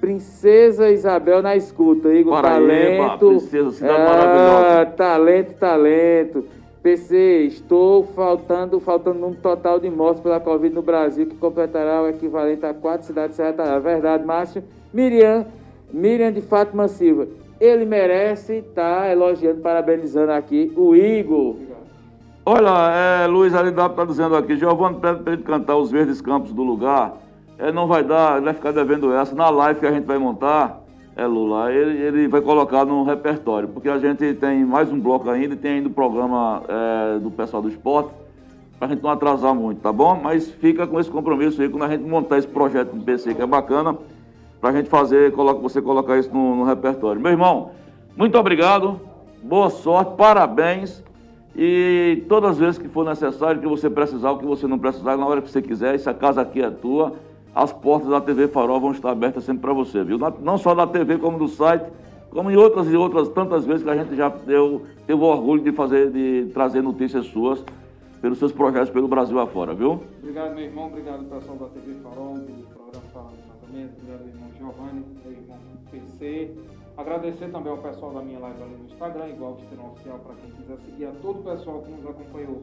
Princesa 0.00 0.88
Isabel 0.90 1.42
na 1.42 1.54
escuta. 1.56 2.08
Igor, 2.12 2.40
Paraíba, 2.40 2.68
talento. 3.08 3.26
princesa, 3.28 3.70
cidade 3.72 4.00
Ah, 4.00 4.04
maravilhosa. 4.04 4.86
Talento, 4.96 5.54
talento. 5.58 6.44
PC, 6.82 7.44
estou 7.48 8.04
faltando, 8.04 8.78
faltando 8.80 9.18
número 9.18 9.40
total 9.40 9.80
de 9.80 9.88
mortes 9.88 10.20
pela 10.22 10.38
Covid 10.38 10.74
no 10.74 10.82
Brasil, 10.82 11.26
que 11.26 11.34
completará 11.36 12.02
o 12.02 12.08
equivalente 12.08 12.64
a 12.66 12.74
quatro 12.74 13.06
cidades 13.06 13.36
Talhada. 13.36 13.80
Verdade, 13.80 14.24
Márcio. 14.24 14.62
Miriam, 14.92 15.46
Miriam 15.90 16.30
de 16.30 16.42
Fátima 16.42 16.86
Silva. 16.88 17.26
Ele 17.64 17.86
merece 17.86 18.56
estar 18.58 19.10
elogiando, 19.10 19.62
parabenizando 19.62 20.32
aqui 20.32 20.70
o 20.76 20.94
Igor. 20.94 21.56
Olha, 22.44 22.90
é, 22.92 23.26
Luiz 23.26 23.54
Alidap 23.54 23.92
está 23.92 24.04
dizendo 24.04 24.36
aqui, 24.36 24.54
Giovanni 24.54 25.00
pede 25.00 25.22
para 25.22 25.32
ele 25.32 25.42
cantar 25.42 25.78
os 25.78 25.90
verdes 25.90 26.20
campos 26.20 26.52
do 26.52 26.62
lugar. 26.62 27.14
É, 27.58 27.72
não 27.72 27.86
vai 27.86 28.04
dar, 28.04 28.36
ele 28.36 28.44
vai 28.44 28.52
ficar 28.52 28.70
devendo 28.70 29.14
essa. 29.14 29.34
Na 29.34 29.48
live 29.48 29.80
que 29.80 29.86
a 29.86 29.90
gente 29.90 30.04
vai 30.04 30.18
montar, 30.18 30.78
é 31.16 31.24
Lula, 31.24 31.72
ele, 31.72 32.02
ele 32.02 32.28
vai 32.28 32.42
colocar 32.42 32.84
no 32.84 33.02
repertório, 33.02 33.66
porque 33.68 33.88
a 33.88 33.98
gente 33.98 34.34
tem 34.34 34.62
mais 34.62 34.92
um 34.92 35.00
bloco 35.00 35.30
ainda 35.30 35.56
tem 35.56 35.76
ainda 35.76 35.88
o 35.88 35.92
programa 35.92 36.62
é, 36.68 37.18
do 37.18 37.30
pessoal 37.30 37.62
do 37.62 37.70
esporte, 37.70 38.10
para 38.78 38.88
a 38.88 38.90
gente 38.90 39.02
não 39.02 39.08
atrasar 39.08 39.54
muito, 39.54 39.80
tá 39.80 39.90
bom? 39.90 40.20
Mas 40.22 40.50
fica 40.50 40.86
com 40.86 41.00
esse 41.00 41.10
compromisso 41.10 41.62
aí, 41.62 41.70
quando 41.70 41.84
a 41.84 41.88
gente 41.88 42.04
montar 42.04 42.36
esse 42.36 42.48
projeto 42.48 42.94
do 42.94 43.02
PC, 43.02 43.32
que 43.32 43.40
é 43.40 43.46
bacana, 43.46 43.96
para 44.64 44.70
a 44.70 44.72
gente 44.72 44.88
fazer, 44.88 45.30
coloca, 45.32 45.60
você 45.60 45.82
colocar 45.82 46.16
isso 46.16 46.32
no, 46.32 46.56
no 46.56 46.64
repertório. 46.64 47.20
Meu 47.20 47.30
irmão, 47.30 47.72
muito 48.16 48.38
obrigado. 48.38 48.98
boa 49.42 49.68
sorte, 49.68 50.16
parabéns. 50.16 51.04
E 51.54 52.24
todas 52.30 52.52
as 52.52 52.58
vezes 52.58 52.78
que 52.78 52.88
for 52.88 53.04
necessário, 53.04 53.60
que 53.60 53.68
você 53.68 53.90
precisar, 53.90 54.30
o 54.30 54.38
que 54.38 54.46
você 54.46 54.66
não 54.66 54.78
precisar, 54.78 55.18
na 55.18 55.26
hora 55.26 55.42
que 55.42 55.50
você 55.50 55.60
quiser, 55.60 55.94
essa 55.94 56.14
casa 56.14 56.40
aqui 56.40 56.62
é 56.62 56.70
tua, 56.70 57.12
as 57.54 57.74
portas 57.74 58.08
da 58.08 58.22
TV 58.22 58.48
Farol 58.48 58.80
vão 58.80 58.92
estar 58.92 59.10
abertas 59.10 59.44
sempre 59.44 59.60
para 59.60 59.74
você, 59.74 60.02
viu? 60.02 60.18
Não 60.40 60.56
só 60.56 60.74
da 60.74 60.86
TV, 60.86 61.18
como 61.18 61.36
do 61.36 61.46
site, 61.46 61.84
como 62.30 62.50
em 62.50 62.56
outras 62.56 62.90
e 62.90 62.96
outras 62.96 63.28
tantas 63.28 63.66
vezes 63.66 63.82
que 63.82 63.90
a 63.90 63.96
gente 64.02 64.16
já 64.16 64.30
deu, 64.30 64.86
teve 65.06 65.20
o 65.20 65.26
orgulho 65.26 65.62
de 65.62 65.72
fazer, 65.72 66.10
de 66.10 66.50
trazer 66.54 66.82
notícias 66.82 67.26
suas 67.26 67.62
pelos 68.22 68.38
seus 68.38 68.50
projetos 68.50 68.88
pelo 68.88 69.08
Brasil 69.08 69.38
afora, 69.38 69.74
viu? 69.74 70.00
Obrigado, 70.22 70.54
meu 70.54 70.64
irmão, 70.64 70.86
obrigado 70.86 71.22
pessoal 71.24 71.58
da 71.58 71.66
TV 71.66 71.96
Farol, 72.02 72.38
do 72.38 72.64
programa 72.74 73.53
Tratamento, 73.74 73.94
obrigado, 73.98 74.28
irmão 74.28 74.50
Giovanni, 74.56 75.04
irmão 75.26 75.58
PC. 75.90 76.50
Agradecer 76.96 77.50
também 77.50 77.72
ao 77.72 77.78
pessoal 77.78 78.12
da 78.12 78.22
minha 78.22 78.38
live 78.38 78.62
ali 78.62 78.76
no 78.76 78.84
Instagram, 78.84 79.28
igual 79.30 79.52
o 79.54 79.58
Estrela 79.58 79.90
Oficial, 79.90 80.18
para 80.20 80.34
quem 80.36 80.50
quiser 80.52 80.78
seguir, 80.84 81.06
a 81.06 81.12
todo 81.20 81.40
o 81.40 81.42
pessoal 81.42 81.82
que 81.82 81.90
nos 81.90 82.06
acompanhou 82.06 82.62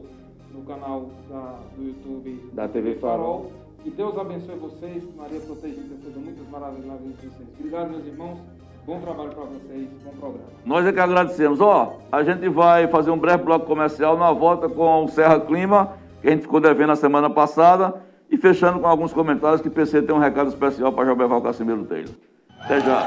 no 0.54 0.62
canal 0.62 1.10
da, 1.28 1.58
do 1.76 1.84
YouTube 1.84 2.50
da 2.54 2.66
TV 2.66 2.94
Farol. 2.94 3.52
E 3.84 3.90
Deus 3.90 4.16
abençoe 4.16 4.56
vocês, 4.56 5.04
que 5.04 5.12
Maria 5.14 5.40
proteja 5.40 5.80
e 5.80 5.84
interceda 5.84 6.18
muitas 6.18 6.48
maravilhas 6.48 6.86
na 6.86 6.94
vida 6.94 7.12
de 7.12 7.26
vocês. 7.26 7.48
Obrigado, 7.58 7.90
meus 7.90 8.06
irmãos. 8.06 8.38
Bom 8.86 9.00
trabalho 9.00 9.30
para 9.32 9.44
vocês, 9.44 9.88
bom 10.04 10.10
programa. 10.12 10.48
Nós 10.64 10.86
é 10.86 10.92
que 10.92 11.00
agradecemos. 11.00 11.60
Ó, 11.60 11.98
a 12.10 12.22
gente 12.22 12.48
vai 12.48 12.88
fazer 12.88 13.10
um 13.10 13.18
breve 13.18 13.44
bloco 13.44 13.66
comercial 13.66 14.16
na 14.16 14.32
volta 14.32 14.66
com 14.66 15.04
o 15.04 15.08
Serra 15.08 15.38
Clima, 15.40 15.92
que 16.22 16.28
a 16.28 16.30
gente 16.30 16.42
ficou 16.42 16.58
devendo 16.58 16.88
na 16.88 16.96
semana 16.96 17.28
passada, 17.28 18.00
e 18.32 18.38
fechando 18.38 18.80
com 18.80 18.86
alguns 18.86 19.12
comentários 19.12 19.60
que 19.60 19.68
PC 19.68 20.00
tem 20.02 20.16
um 20.16 20.18
recado 20.18 20.48
especial 20.48 20.90
para 20.90 21.04
Joberval 21.04 21.42
Casimiro 21.42 21.84
Taylor. 21.84 22.14
Até 22.58 22.80
já. 22.80 23.06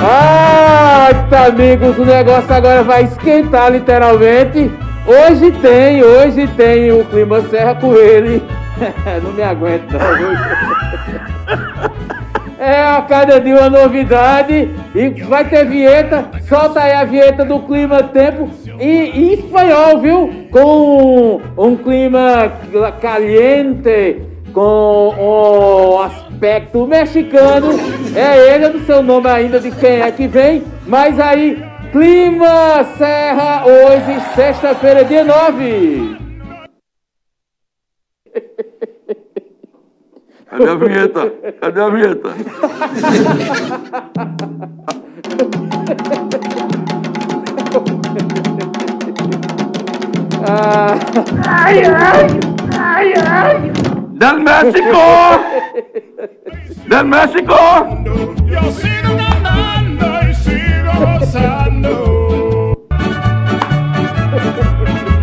Ah, 0.00 1.10
amigos, 1.46 1.96
o 1.96 2.04
negócio 2.04 2.52
agora 2.52 2.82
vai 2.82 3.04
esquentar 3.04 3.70
literalmente. 3.70 4.70
Hoje 5.06 5.52
tem, 5.62 6.02
hoje 6.02 6.48
tem 6.48 6.90
o 6.90 7.04
Clima 7.04 7.40
Serra 7.42 7.76
com 7.76 7.94
ele. 7.94 8.42
não 9.22 9.32
me 9.32 9.42
aguento 9.42 9.92
não. 9.92 9.98
É 12.58 12.82
a 12.82 13.00
cada 13.02 13.40
dia 13.40 13.54
uma 13.54 13.70
novidade 13.70 14.68
e 14.92 15.08
vai 15.22 15.44
ter 15.44 15.64
vinheta. 15.64 16.28
Solta 16.48 16.80
aí 16.80 16.92
a 16.92 17.04
vinheta 17.04 17.44
do 17.44 17.60
Clima 17.60 18.02
Tempo 18.02 18.50
e 18.80 19.10
em 19.14 19.32
espanhol, 19.34 20.00
viu? 20.00 20.48
Com 20.50 21.40
um 21.56 21.76
clima 21.76 22.52
caliente, 23.00 24.22
com 24.52 25.14
o 25.16 26.02
aspecto 26.02 26.84
mexicano. 26.84 27.68
É 28.16 28.54
ele, 28.54 28.64
eu 28.64 28.74
não 28.74 28.80
sei 28.80 28.94
o 28.96 29.02
nome 29.02 29.28
ainda 29.28 29.60
de 29.60 29.70
quem 29.70 30.00
é 30.00 30.10
que 30.10 30.26
vem, 30.26 30.64
mas 30.84 31.18
aí, 31.20 31.62
Clima 31.92 32.84
Serra, 32.96 33.64
hoje, 33.66 34.20
sexta-feira, 34.34 35.04
dia 35.04 35.24
9. 35.24 36.27
Cadê 40.50 40.68
a 40.70 40.74
vinheta? 40.74 41.32
Cadê 41.60 41.80
a 41.80 41.88
vinheta? 41.90 42.28
Ah. 50.48 50.94
Ai, 51.46 51.82
ai, 51.84 52.26
ai, 52.78 53.12
ai. 53.30 53.72
Del 54.14 54.40
México! 54.40 55.04
Del 56.88 57.04
México! 57.04 57.56
Yo 58.46 58.62
sigo 58.72 59.16
cantando 59.42 60.06
y 60.28 60.34
sigo 60.34 60.92
gozando. 61.18 62.74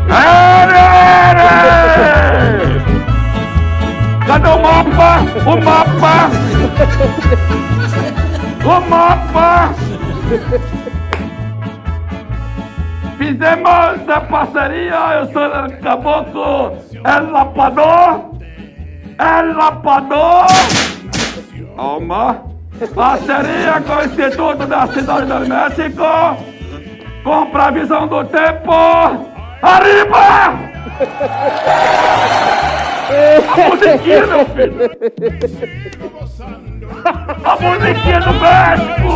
¡Eres! 0.08 1.85
Cadê 4.26 4.48
o 4.48 4.60
mapa? 4.60 5.20
O 5.46 5.56
mapa! 5.64 6.30
O 8.66 8.90
mapa! 8.90 9.74
Fizemos 13.18 14.10
a 14.10 14.22
parceria, 14.22 14.96
eu 15.20 15.26
sou 15.32 15.48
o 15.48 15.82
caboclo 15.82 16.78
El 17.06 17.32
Lapador! 17.32 18.32
El 19.20 19.56
Lapador! 19.56 20.48
Uma 21.78 22.42
parceria 22.94 23.82
com 23.82 23.94
o 23.94 24.06
Instituto 24.06 24.66
da 24.66 24.88
Cidade 24.88 25.28
do 25.28 25.40
México 25.48 26.04
com 27.24 27.46
previsão 27.52 28.08
do 28.08 28.24
tempo. 28.26 28.74
Arriba! 29.62 30.54
A 33.08 33.70
musiquinha, 33.70 34.26
meu 34.26 34.46
filho! 34.46 34.90
A 37.44 37.56
musiquinha 37.62 38.20
do 38.22 38.34
México! 38.34 39.12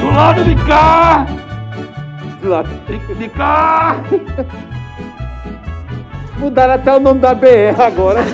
Do 0.00 0.10
lado 0.10 0.44
de 0.44 0.56
cá! 0.66 1.26
Do 2.40 2.48
lado 2.48 2.68
de, 2.86 3.14
de 3.14 3.28
cá! 3.28 4.02
Mudaram 6.36 6.74
até 6.74 6.96
o 6.96 7.00
nome 7.00 7.20
da 7.20 7.34
BR 7.34 7.80
agora. 7.80 8.24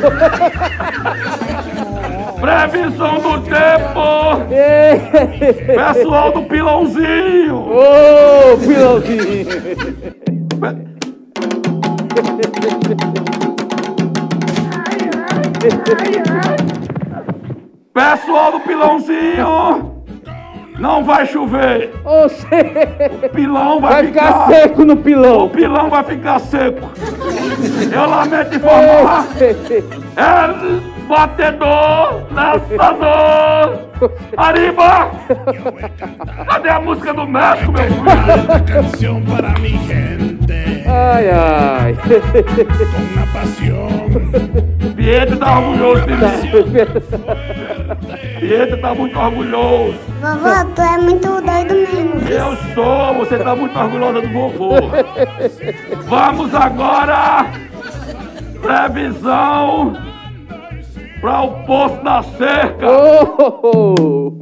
Previsão 2.40 3.20
do 3.20 3.40
tempo! 3.43 4.47
Pessoal 5.66 6.32
do 6.32 6.43
pilãozinho! 6.45 7.57
Ô, 7.57 8.55
oh, 8.55 8.59
pilãozinho! 8.59 9.49
Pessoal 17.95 18.53
do 18.53 18.61
pilãozinho! 18.61 20.05
Não 20.78 21.03
vai 21.05 21.27
chover! 21.27 21.93
O 22.05 22.28
pilão 23.28 23.81
vai, 23.81 23.93
vai 23.93 24.07
ficar... 24.07 24.32
ficar 24.32 24.47
seco 24.49 24.85
no 24.85 24.97
pilão! 24.97 25.47
O 25.47 25.51
pilão 25.51 25.90
vai 25.90 26.05
ficar 26.05 26.39
seco! 26.40 26.89
Eu 27.93 28.09
lamento 28.09 28.55
informar! 28.57 29.27
É 30.16 30.99
batedor, 31.09 32.23
lançador! 32.32 33.78
Arriba! 34.36 35.11
Cadê 36.49 36.69
a 36.69 36.81
música 36.81 37.15
do 37.15 37.27
México, 37.27 37.73
meu 37.73 37.89
canção 38.65 39.20
para 39.23 39.51
mi 39.59 39.78
gente. 39.86 40.77
Ai, 40.89 41.28
ai! 41.31 41.94
Com 41.94 43.02
uma 43.15 43.27
paixão. 43.27 43.89
Pietro 44.97 45.36
tá 45.36 45.59
orgulhoso 45.59 46.06
de 46.06 46.12
mim. 46.15 46.20
Pietro 48.40 48.81
tá 48.81 48.94
muito 48.94 49.19
orgulhoso. 49.19 49.98
Vovó, 50.20 50.65
tu 50.74 50.81
é 50.81 50.98
muito 50.98 51.28
doido 51.28 51.74
mesmo. 51.74 52.28
Eu 52.28 52.56
sou, 52.74 53.15
você 53.16 53.36
tá 53.39 53.55
muito 53.55 53.78
orgulhosa 53.78 54.23
do 54.23 54.28
vovô. 54.32 54.70
Vamos 56.06 56.55
agora. 56.55 57.47
Previsão 58.62 59.97
para 61.20 61.43
o 61.43 61.51
posto 61.65 62.02
da 62.02 62.23
cerca. 62.23 62.86
Oh! 62.86 64.39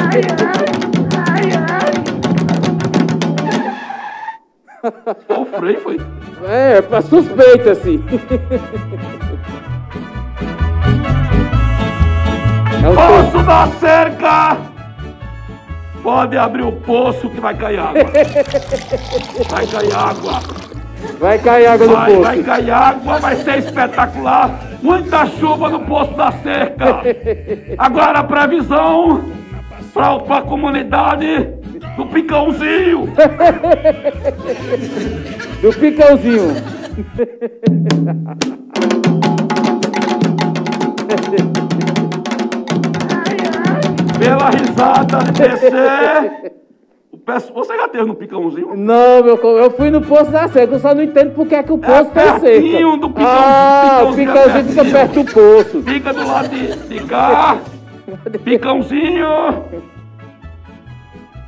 Ai, 0.00 0.20
ai, 0.20 0.56
ai, 0.58 0.89
O 5.28 5.44
freio 5.44 5.80
foi. 5.80 6.00
É, 6.48 6.80
pra 6.80 7.02
suspeita, 7.02 7.72
assim. 7.72 8.02
É 12.82 12.88
o 12.88 12.94
poço 12.94 13.44
da 13.44 13.66
cerca! 13.78 14.56
Pode 16.02 16.38
abrir 16.38 16.62
o 16.62 16.72
poço 16.72 17.28
que 17.28 17.40
vai 17.40 17.54
cair 17.54 17.78
água. 17.78 18.04
Vai 19.50 19.66
cair 19.66 19.94
água. 19.94 20.40
Vai 21.18 21.38
cair 21.38 21.66
água 21.66 21.86
no 21.86 21.92
vai, 21.92 22.10
poço. 22.10 22.22
Vai 22.22 22.42
cair 22.42 22.70
água, 22.70 23.18
vai 23.18 23.36
ser 23.36 23.58
espetacular. 23.58 24.60
Muita 24.82 25.26
chuva 25.26 25.68
no 25.68 25.80
poço 25.80 26.14
da 26.14 26.32
cerca. 26.32 27.02
Agora 27.76 28.20
a 28.20 28.24
previsão 28.24 29.24
para 29.92 30.38
a 30.38 30.42
comunidade 30.42 31.59
do 31.96 32.06
Picãozinho. 32.06 33.06
do 35.62 35.72
Picãozinho. 35.78 36.54
Pela 44.18 44.50
risada 44.50 45.18
de 45.24 45.32
PC, 45.42 46.52
Você 47.54 47.76
já 47.76 47.88
teve 47.88 48.04
no 48.04 48.14
picãozinho? 48.14 48.76
Não, 48.76 49.22
meu, 49.22 49.36
eu 49.36 49.70
fui 49.70 49.90
no 49.90 50.00
poço 50.02 50.30
da 50.30 50.48
seca, 50.48 50.74
eu 50.74 50.78
só 50.80 50.94
não 50.94 51.02
entendo 51.02 51.32
por 51.34 51.46
que 51.46 51.54
é 51.54 51.62
que 51.62 51.72
o 51.72 51.78
poço 51.78 52.10
tá 52.10 52.38
seca. 52.38 52.40
pertinho 52.40 52.96
do 52.96 53.08
picão- 53.10 53.26
Ah, 53.26 54.02
o 54.04 54.14
picãozinho 54.14 54.26
picãozinho 54.32 54.58
é 54.58 54.64
fica 54.64 54.84
perto 54.84 55.22
do 55.22 55.32
poço. 55.32 55.82
Fica 55.82 56.12
do 56.12 56.26
lado 56.26 56.48
de, 56.48 56.76
de 56.88 57.04
cá. 57.06 57.58
Picãozinho. 58.44 59.26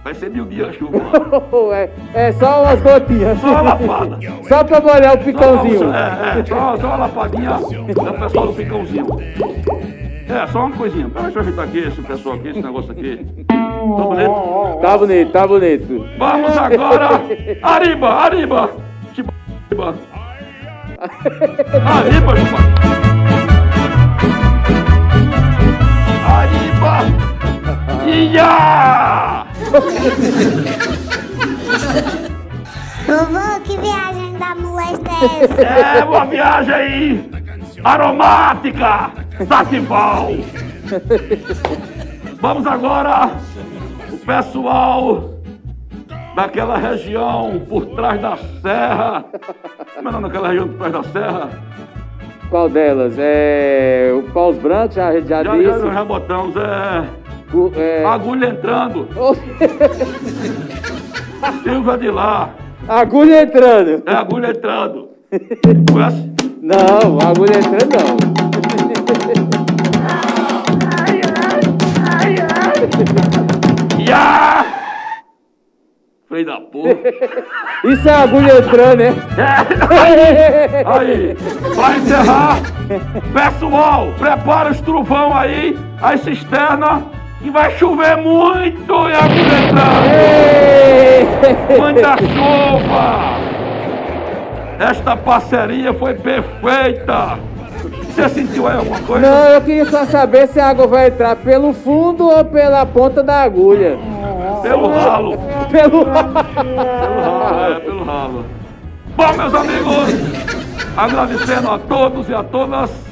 Vai 0.04 0.14
ser 0.14 0.30
mil 0.30 0.44
dias 0.46 0.74
chuva. 0.74 0.98
é, 1.74 1.90
é 2.14 2.32
só 2.32 2.62
umas 2.62 2.80
gotinhas. 2.80 3.38
Só 3.40 3.46
uma 3.48 3.62
lapada. 3.62 4.18
Só 4.48 4.64
pra 4.64 4.80
molhar 4.80 5.14
o 5.14 5.18
picãozinho. 5.18 5.78
Só, 5.78 5.94
é, 5.94 6.40
é, 6.40 6.44
só, 6.44 6.76
só 6.76 6.86
uma 6.88 6.96
lapadinha 6.96 7.50
do 7.52 8.18
pessoal 8.18 8.46
do 8.48 8.52
picãozinho. 8.52 9.06
É, 10.28 10.46
só 10.48 10.66
uma 10.66 10.76
coisinha. 10.76 11.08
Deixa 11.08 11.38
eu 11.38 11.42
ajeitar 11.42 11.64
aqui 11.66 11.78
esse 11.78 12.02
pessoal 12.02 12.34
aqui, 12.34 12.48
esse 12.48 12.62
negócio 12.62 12.90
aqui. 12.90 13.24
Tá 13.46 13.56
bonito? 14.02 14.80
Tá 14.80 14.98
bonito, 14.98 15.32
tá 15.32 15.46
bonito. 15.46 16.06
Vamos 16.18 16.58
agora! 16.58 17.20
Arriba! 17.62 18.70
Chiba, 19.14 19.32
Arriba! 19.70 19.94
Arriba, 21.84 22.36
chupa! 22.36 22.58
Arriba! 26.26 27.31
Ia! 28.12 29.46
Vovô, 33.06 33.60
que 33.64 33.76
viagem 33.78 34.34
da 34.38 34.54
molesta 34.54 35.10
é 35.10 35.44
essa? 35.44 35.62
É 35.98 36.04
uma 36.04 36.26
viagem 36.26 36.74
aí 36.74 37.30
aromática, 37.82 39.10
sativa. 39.48 40.28
Vamos 42.40 42.66
agora, 42.66 43.30
o 44.10 44.18
pessoal 44.18 45.30
daquela 46.36 46.76
região 46.76 47.62
por 47.66 47.86
trás 47.96 48.20
da 48.20 48.36
serra. 48.60 49.24
Como 49.94 50.08
é 50.08 50.10
o 50.10 50.12
nome 50.12 50.26
daquela 50.28 50.48
região 50.48 50.68
por 50.68 50.76
trás 50.78 50.92
da 50.92 51.02
serra? 51.04 51.50
Qual 52.50 52.68
delas? 52.68 53.14
É. 53.18 54.12
O 54.14 54.22
Paus 54.32 54.58
Brancos, 54.58 54.96
já, 54.96 55.12
já, 55.20 55.20
Já, 55.22 55.44
já, 55.44 55.56
disse. 55.56 55.84
nós 55.84 55.94
já 55.94 56.04
botamos, 56.04 56.54
é. 56.56 57.21
É... 57.76 58.04
Agulha 58.04 58.46
entrando. 58.48 59.08
Silva 61.62 61.98
de 61.98 62.10
lá. 62.10 62.50
Agulha 62.88 63.42
entrando. 63.42 64.02
É 64.06 64.14
agulha 64.14 64.48
entrando. 64.50 65.08
Conhece? 65.92 66.32
Não, 66.62 67.18
agulha 67.20 67.58
entrando 67.58 67.96
não. 67.96 68.16
Ya! 74.08 74.64
Freio 76.28 76.46
da 76.46 76.60
porra. 76.60 76.94
Isso 77.84 78.08
é 78.08 78.14
agulha 78.14 78.58
entrando, 78.58 78.98
né? 78.98 79.14
É, 79.90 80.84
aí, 80.86 81.34
vai 81.74 81.98
encerrar. 81.98 82.58
Pessoal, 83.32 84.12
prepara 84.18 84.70
os 84.70 84.80
trovão 84.80 85.36
aí, 85.36 85.76
as 86.00 86.20
cisternas, 86.20 87.02
que 87.42 87.50
vai 87.50 87.76
chover 87.76 88.16
muito 88.16 88.92
e 89.08 89.12
agulha 89.12 89.58
entrando. 89.66 90.12
Muita 91.78 92.16
chuva. 92.18 93.32
Esta 94.78 95.16
parceria 95.16 95.92
foi 95.92 96.14
perfeita. 96.14 97.38
Você 98.08 98.28
sentiu 98.28 98.68
aí 98.68 98.76
alguma 98.76 99.00
coisa? 99.00 99.28
Não, 99.28 99.48
eu 99.48 99.60
queria 99.60 99.86
só 99.86 100.04
saber 100.04 100.46
se 100.48 100.60
a 100.60 100.68
água 100.68 100.86
vai 100.86 101.08
entrar 101.08 101.34
pelo 101.36 101.72
fundo 101.72 102.28
ou 102.28 102.44
pela 102.44 102.86
ponta 102.86 103.22
da 103.22 103.42
agulha. 103.42 103.98
Pelo 104.62 104.92
ralo. 104.92 105.38
Pelo 105.70 106.04
Pelo 106.04 106.04
ralo, 106.04 107.64
é, 107.64 107.80
pelo 107.80 108.04
ralo. 108.04 108.44
Bom, 109.16 109.32
meus 109.36 109.54
amigos, 109.54 110.14
agradecendo 110.96 111.70
a 111.70 111.78
todos 111.78 112.28
e 112.28 112.34
a 112.34 112.42
todas. 112.44 113.11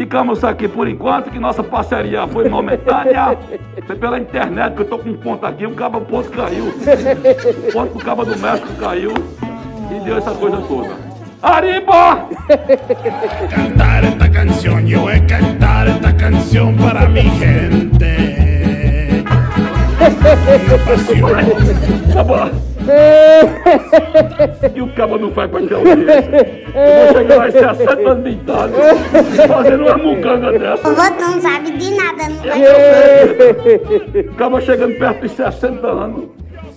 Ficamos 0.00 0.42
aqui 0.42 0.66
por 0.66 0.88
enquanto, 0.88 1.30
que 1.30 1.38
nossa 1.38 1.62
parceria 1.62 2.26
foi 2.26 2.48
momentânea. 2.48 3.36
Foi 3.86 3.96
pela 3.96 4.18
internet, 4.18 4.74
que 4.74 4.80
eu 4.80 4.86
tô 4.86 4.98
com 4.98 5.10
um 5.10 5.16
ponto 5.18 5.44
aqui, 5.44 5.66
o 5.66 5.74
cabo 5.74 6.00
ponto 6.00 6.30
caiu. 6.30 6.68
O 6.68 7.70
ponto 7.70 7.98
do 7.98 8.02
cabo 8.02 8.24
do 8.24 8.34
México 8.38 8.68
caiu 8.80 9.12
e 9.94 10.00
deu 10.00 10.16
essa 10.16 10.30
coisa 10.30 10.56
toda. 10.56 10.96
¡Arriba! 11.42 12.26
Cantar 13.50 14.04
esta 14.04 14.30
yo 14.86 15.02
voy 15.02 15.16
a 15.16 15.26
cantar 15.26 15.88
esta 15.88 16.16
canción 16.16 16.76
para 16.76 17.06
mi 17.06 17.20
gente. 17.38 18.29
E 24.74 24.80
o 24.82 24.88
cabo 24.94 25.18
não 25.18 25.30
vai 25.30 25.46
pra 25.46 25.60
audiência. 25.60 25.84
Eu 26.74 27.06
vou 27.06 27.18
chegar 27.18 27.36
lá 27.36 27.48
em 27.48 27.52
60 27.52 28.10
anos 28.10 28.24
de 28.24 28.30
idade, 28.30 28.72
fazendo 29.46 29.84
uma 29.84 29.98
mucanga 29.98 30.58
dessa. 30.58 30.82
Vovô, 30.82 31.10
tu 31.10 31.30
não 31.30 31.40
sabe 31.40 31.70
de 31.72 31.90
nada, 31.94 32.28
não 32.28 32.36
vai 32.36 34.20
Acaba 34.20 34.60
chegando 34.60 34.98
perto 34.98 35.20
dos 35.20 35.32
60 35.32 35.86
anos. 35.86 36.24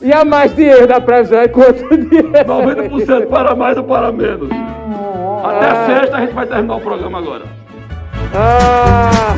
E 0.01 0.11
a 0.11 0.25
mais 0.25 0.53
dinheiro 0.53 0.85
da 0.85 0.99
previsão 0.99 1.39
é 1.39 1.47
quanto 1.47 1.97
dinheiro? 1.97 2.29
90% 2.29 3.27
para 3.27 3.55
mais 3.55 3.77
ou 3.77 3.85
para 3.85 4.11
menos. 4.11 4.49
Até 5.43 5.85
sexta 5.85 6.17
a 6.17 6.19
gente 6.21 6.33
vai 6.33 6.45
terminar 6.45 6.75
o 6.75 6.81
programa 6.81 7.19
agora. 7.19 7.43
Ah! 8.35 9.35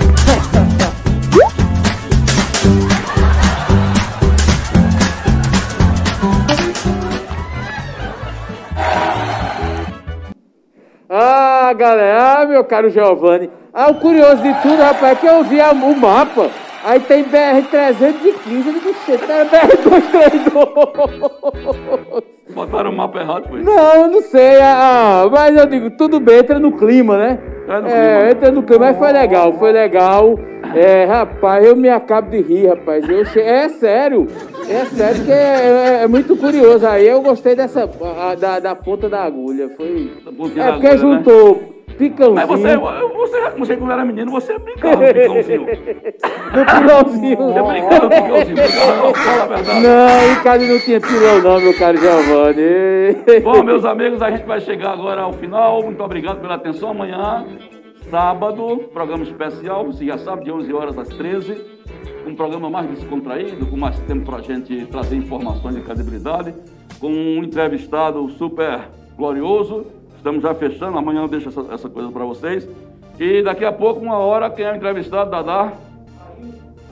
Ah, 11.68 11.74
galera, 11.74 12.42
ah, 12.42 12.46
meu 12.46 12.64
caro 12.64 12.92
Giovanni. 12.92 13.50
Ah, 13.74 13.90
o 13.90 13.96
curioso 13.96 14.38
de 14.44 14.54
tudo, 14.62 14.84
rapaz, 14.84 15.14
é 15.14 15.16
que 15.16 15.26
eu 15.26 15.44
vi 15.44 15.60
o 15.60 15.96
mapa. 16.00 16.52
Aí 16.86 17.00
tem 17.00 17.24
BR-315, 17.24 18.68
eu 18.68 18.74
digo, 18.74 18.94
"Xê, 19.06 19.18
tá 19.18 19.44
BR-232. 19.46 22.24
Botaram 22.54 22.92
o 22.92 22.96
mapa 22.96 23.20
errado, 23.20 23.48
foi? 23.50 23.64
Não, 23.64 23.96
eu 24.04 24.08
não 24.08 24.22
sei, 24.22 24.60
ah, 24.62 25.28
mas 25.32 25.58
eu 25.58 25.66
digo, 25.66 25.90
tudo 25.98 26.20
bem, 26.20 26.38
entra 26.38 26.60
no 26.60 26.72
clima, 26.78 27.18
né? 27.18 27.40
É 27.68 27.82
no 27.82 27.88
É, 27.88 27.92
clima. 28.18 28.30
entra 28.32 28.52
no 28.52 28.62
clima, 28.64 28.86
mas 28.86 28.98
foi 28.98 29.12
legal, 29.12 29.54
foi 29.54 29.72
legal. 29.72 30.38
É, 30.76 31.06
rapaz, 31.06 31.66
eu 31.66 31.76
me 31.76 31.90
acabo 31.90 32.30
de 32.30 32.42
rir, 32.42 32.68
rapaz. 32.68 33.08
Eu 33.10 33.26
che... 33.26 33.40
É 33.40 33.68
sério, 33.70 34.28
é 34.70 34.86
sério 34.86 35.26
que 35.26 35.32
é, 35.32 36.00
é- 36.02 36.04
é 36.04 36.08
muito 36.08 36.36
curioso. 36.38 36.86
Aí 36.86 37.08
eu 37.08 37.22
gostei 37.22 37.56
dessa, 37.56 37.90
a- 38.20 38.36
da, 38.36 38.60
da 38.60 38.76
ponta 38.76 39.10
da 39.10 39.24
agulha. 39.24 39.70
Foi. 39.76 40.12
É 40.26 40.32
porque 40.32 40.60
agulha, 40.60 41.18
né? 41.18 41.24
Picãozinho. 41.98 42.36
Mas 42.36 42.48
você, 42.48 42.78
você, 42.78 43.50
você 43.58 43.78
quando 43.78 43.92
era 43.92 44.06
menino, 44.06 44.32
você 44.32 44.58
brincava 44.60 44.96
no 44.96 45.14
picãozinho. 45.14 45.62
No 45.62 46.66
pilãozinho. 46.66 47.38
Você 47.38 47.64
brincava 47.64 48.04
no 48.04 48.10
picãozinho, 48.10 48.56
não, 49.04 49.14
fala 49.14 49.44
a 49.44 49.48
verdade. 49.48 49.82
Não, 49.82 50.32
em 50.32 50.44
casa 50.44 50.66
não 50.66 50.80
tinha 50.80 51.02
pilão 51.02 51.42
não, 51.42 51.60
meu 51.62 51.78
caro 51.78 51.98
Giovanni. 51.98 53.42
Bom, 53.44 53.64
meus 53.64 53.86
amigos, 53.86 54.22
a 54.22 54.32
gente 54.32 54.46
vai 54.46 54.60
chegar 54.60 54.92
agora 54.92 55.22
ao 55.22 55.34
final. 55.34 55.84
Muito 55.84 56.04
obrigado 56.04 56.40
pela 56.42 56.56
atenção. 56.56 56.90
Amanhã, 56.90 57.46
sábado, 58.10 58.90
programa 58.94 59.24
especial. 59.24 59.86
Você 59.86 60.06
já 60.06 60.18
sabe, 60.18 60.46
de 60.46 60.52
11 60.52 60.74
horas 60.74 60.98
às 60.98 61.08
13. 61.10 61.76
Um 62.28 62.36
programa 62.36 62.70
mais 62.70 62.90
descontraído, 62.90 63.68
com 63.68 63.78
mais 63.78 64.00
tempo 64.02 64.26
para 64.26 64.38
a 64.38 64.42
gente 64.42 64.86
trazer 64.88 65.16
informações 65.16 65.76
de 65.76 65.82
credibilidade. 65.82 66.54
Com 67.00 67.10
um 67.10 67.44
entrevistado 67.44 68.28
super 68.30 68.90
glorioso. 69.16 69.86
Estamos 70.26 70.42
já 70.42 70.56
fechando. 70.56 70.98
Amanhã 70.98 71.22
eu 71.22 71.28
deixo 71.28 71.50
essa, 71.50 71.62
essa 71.72 71.88
coisa 71.88 72.12
para 72.12 72.26
vocês. 72.26 72.68
E 73.20 73.44
daqui 73.44 73.64
a 73.64 73.72
pouco, 73.72 74.00
uma 74.00 74.18
hora, 74.18 74.50
quem 74.50 74.66
é 74.66 74.72
o 74.72 74.76
entrevistado, 74.76 75.30
Dadá? 75.30 75.74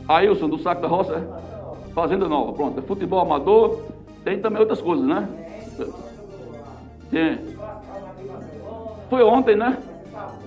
Ailson, 0.08 0.48
do 0.48 0.60
Saco 0.60 0.84
da 0.84 0.88
Roça. 0.88 1.16
é? 1.16 1.94
Fazenda 1.96 2.30
Nova, 2.30 2.54
pronto. 2.54 2.78
É 2.78 2.84
futebol 2.84 3.20
amador. 3.20 3.82
Tem 4.24 4.40
também 4.40 4.60
outras 4.60 4.80
coisas, 4.80 5.04
né? 5.04 5.28
Tem. 7.10 7.40
Foi 9.10 9.24
ontem, 9.24 9.56
né? 9.56 9.80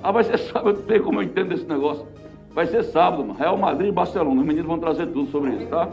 Ah, 0.00 0.12
vai 0.12 0.22
ser 0.22 0.38
sábado, 0.46 0.84
vê 0.86 1.00
como 1.00 1.18
eu 1.18 1.24
entendo 1.24 1.48
desse 1.48 1.64
negócio. 1.64 2.06
Vai 2.54 2.66
ser 2.66 2.84
sábado, 2.84 3.24
mano. 3.24 3.36
Real 3.36 3.56
Madrid 3.56 3.88
e 3.88 3.92
Barcelona. 3.92 4.40
Os 4.40 4.46
meninos 4.46 4.68
vão 4.68 4.78
trazer 4.78 5.06
tudo 5.08 5.28
sobre 5.32 5.56
isso, 5.56 5.66
tá? 5.66 5.88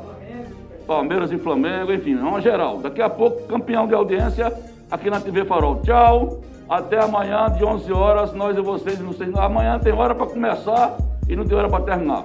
Palmeiras 0.85 1.31
e 1.31 1.39
Flamengo, 1.39 1.91
enfim, 1.91 2.13
é 2.19 2.21
uma 2.21 2.39
geral. 2.39 2.77
Daqui 2.77 3.01
a 3.01 3.09
pouco, 3.09 3.47
campeão 3.47 3.87
de 3.87 3.95
audiência 3.95 4.53
aqui 4.91 5.09
na 5.09 5.19
TV 5.19 5.43
Farol. 5.43 5.81
Tchau. 5.81 6.52
Até 6.69 7.03
amanhã, 7.03 7.51
de 7.51 7.63
11 7.63 7.91
horas, 7.91 8.33
nós 8.33 8.57
e 8.57 8.61
vocês. 8.61 8.99
Não 8.99 9.13
sei, 9.13 9.31
amanhã 9.35 9.79
tem 9.79 9.93
hora 9.93 10.15
para 10.15 10.27
começar 10.27 10.97
e 11.27 11.35
não 11.35 11.45
tem 11.45 11.57
hora 11.57 11.69
para 11.69 11.83
terminar. 11.83 12.23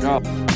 Tchau. 0.00 0.49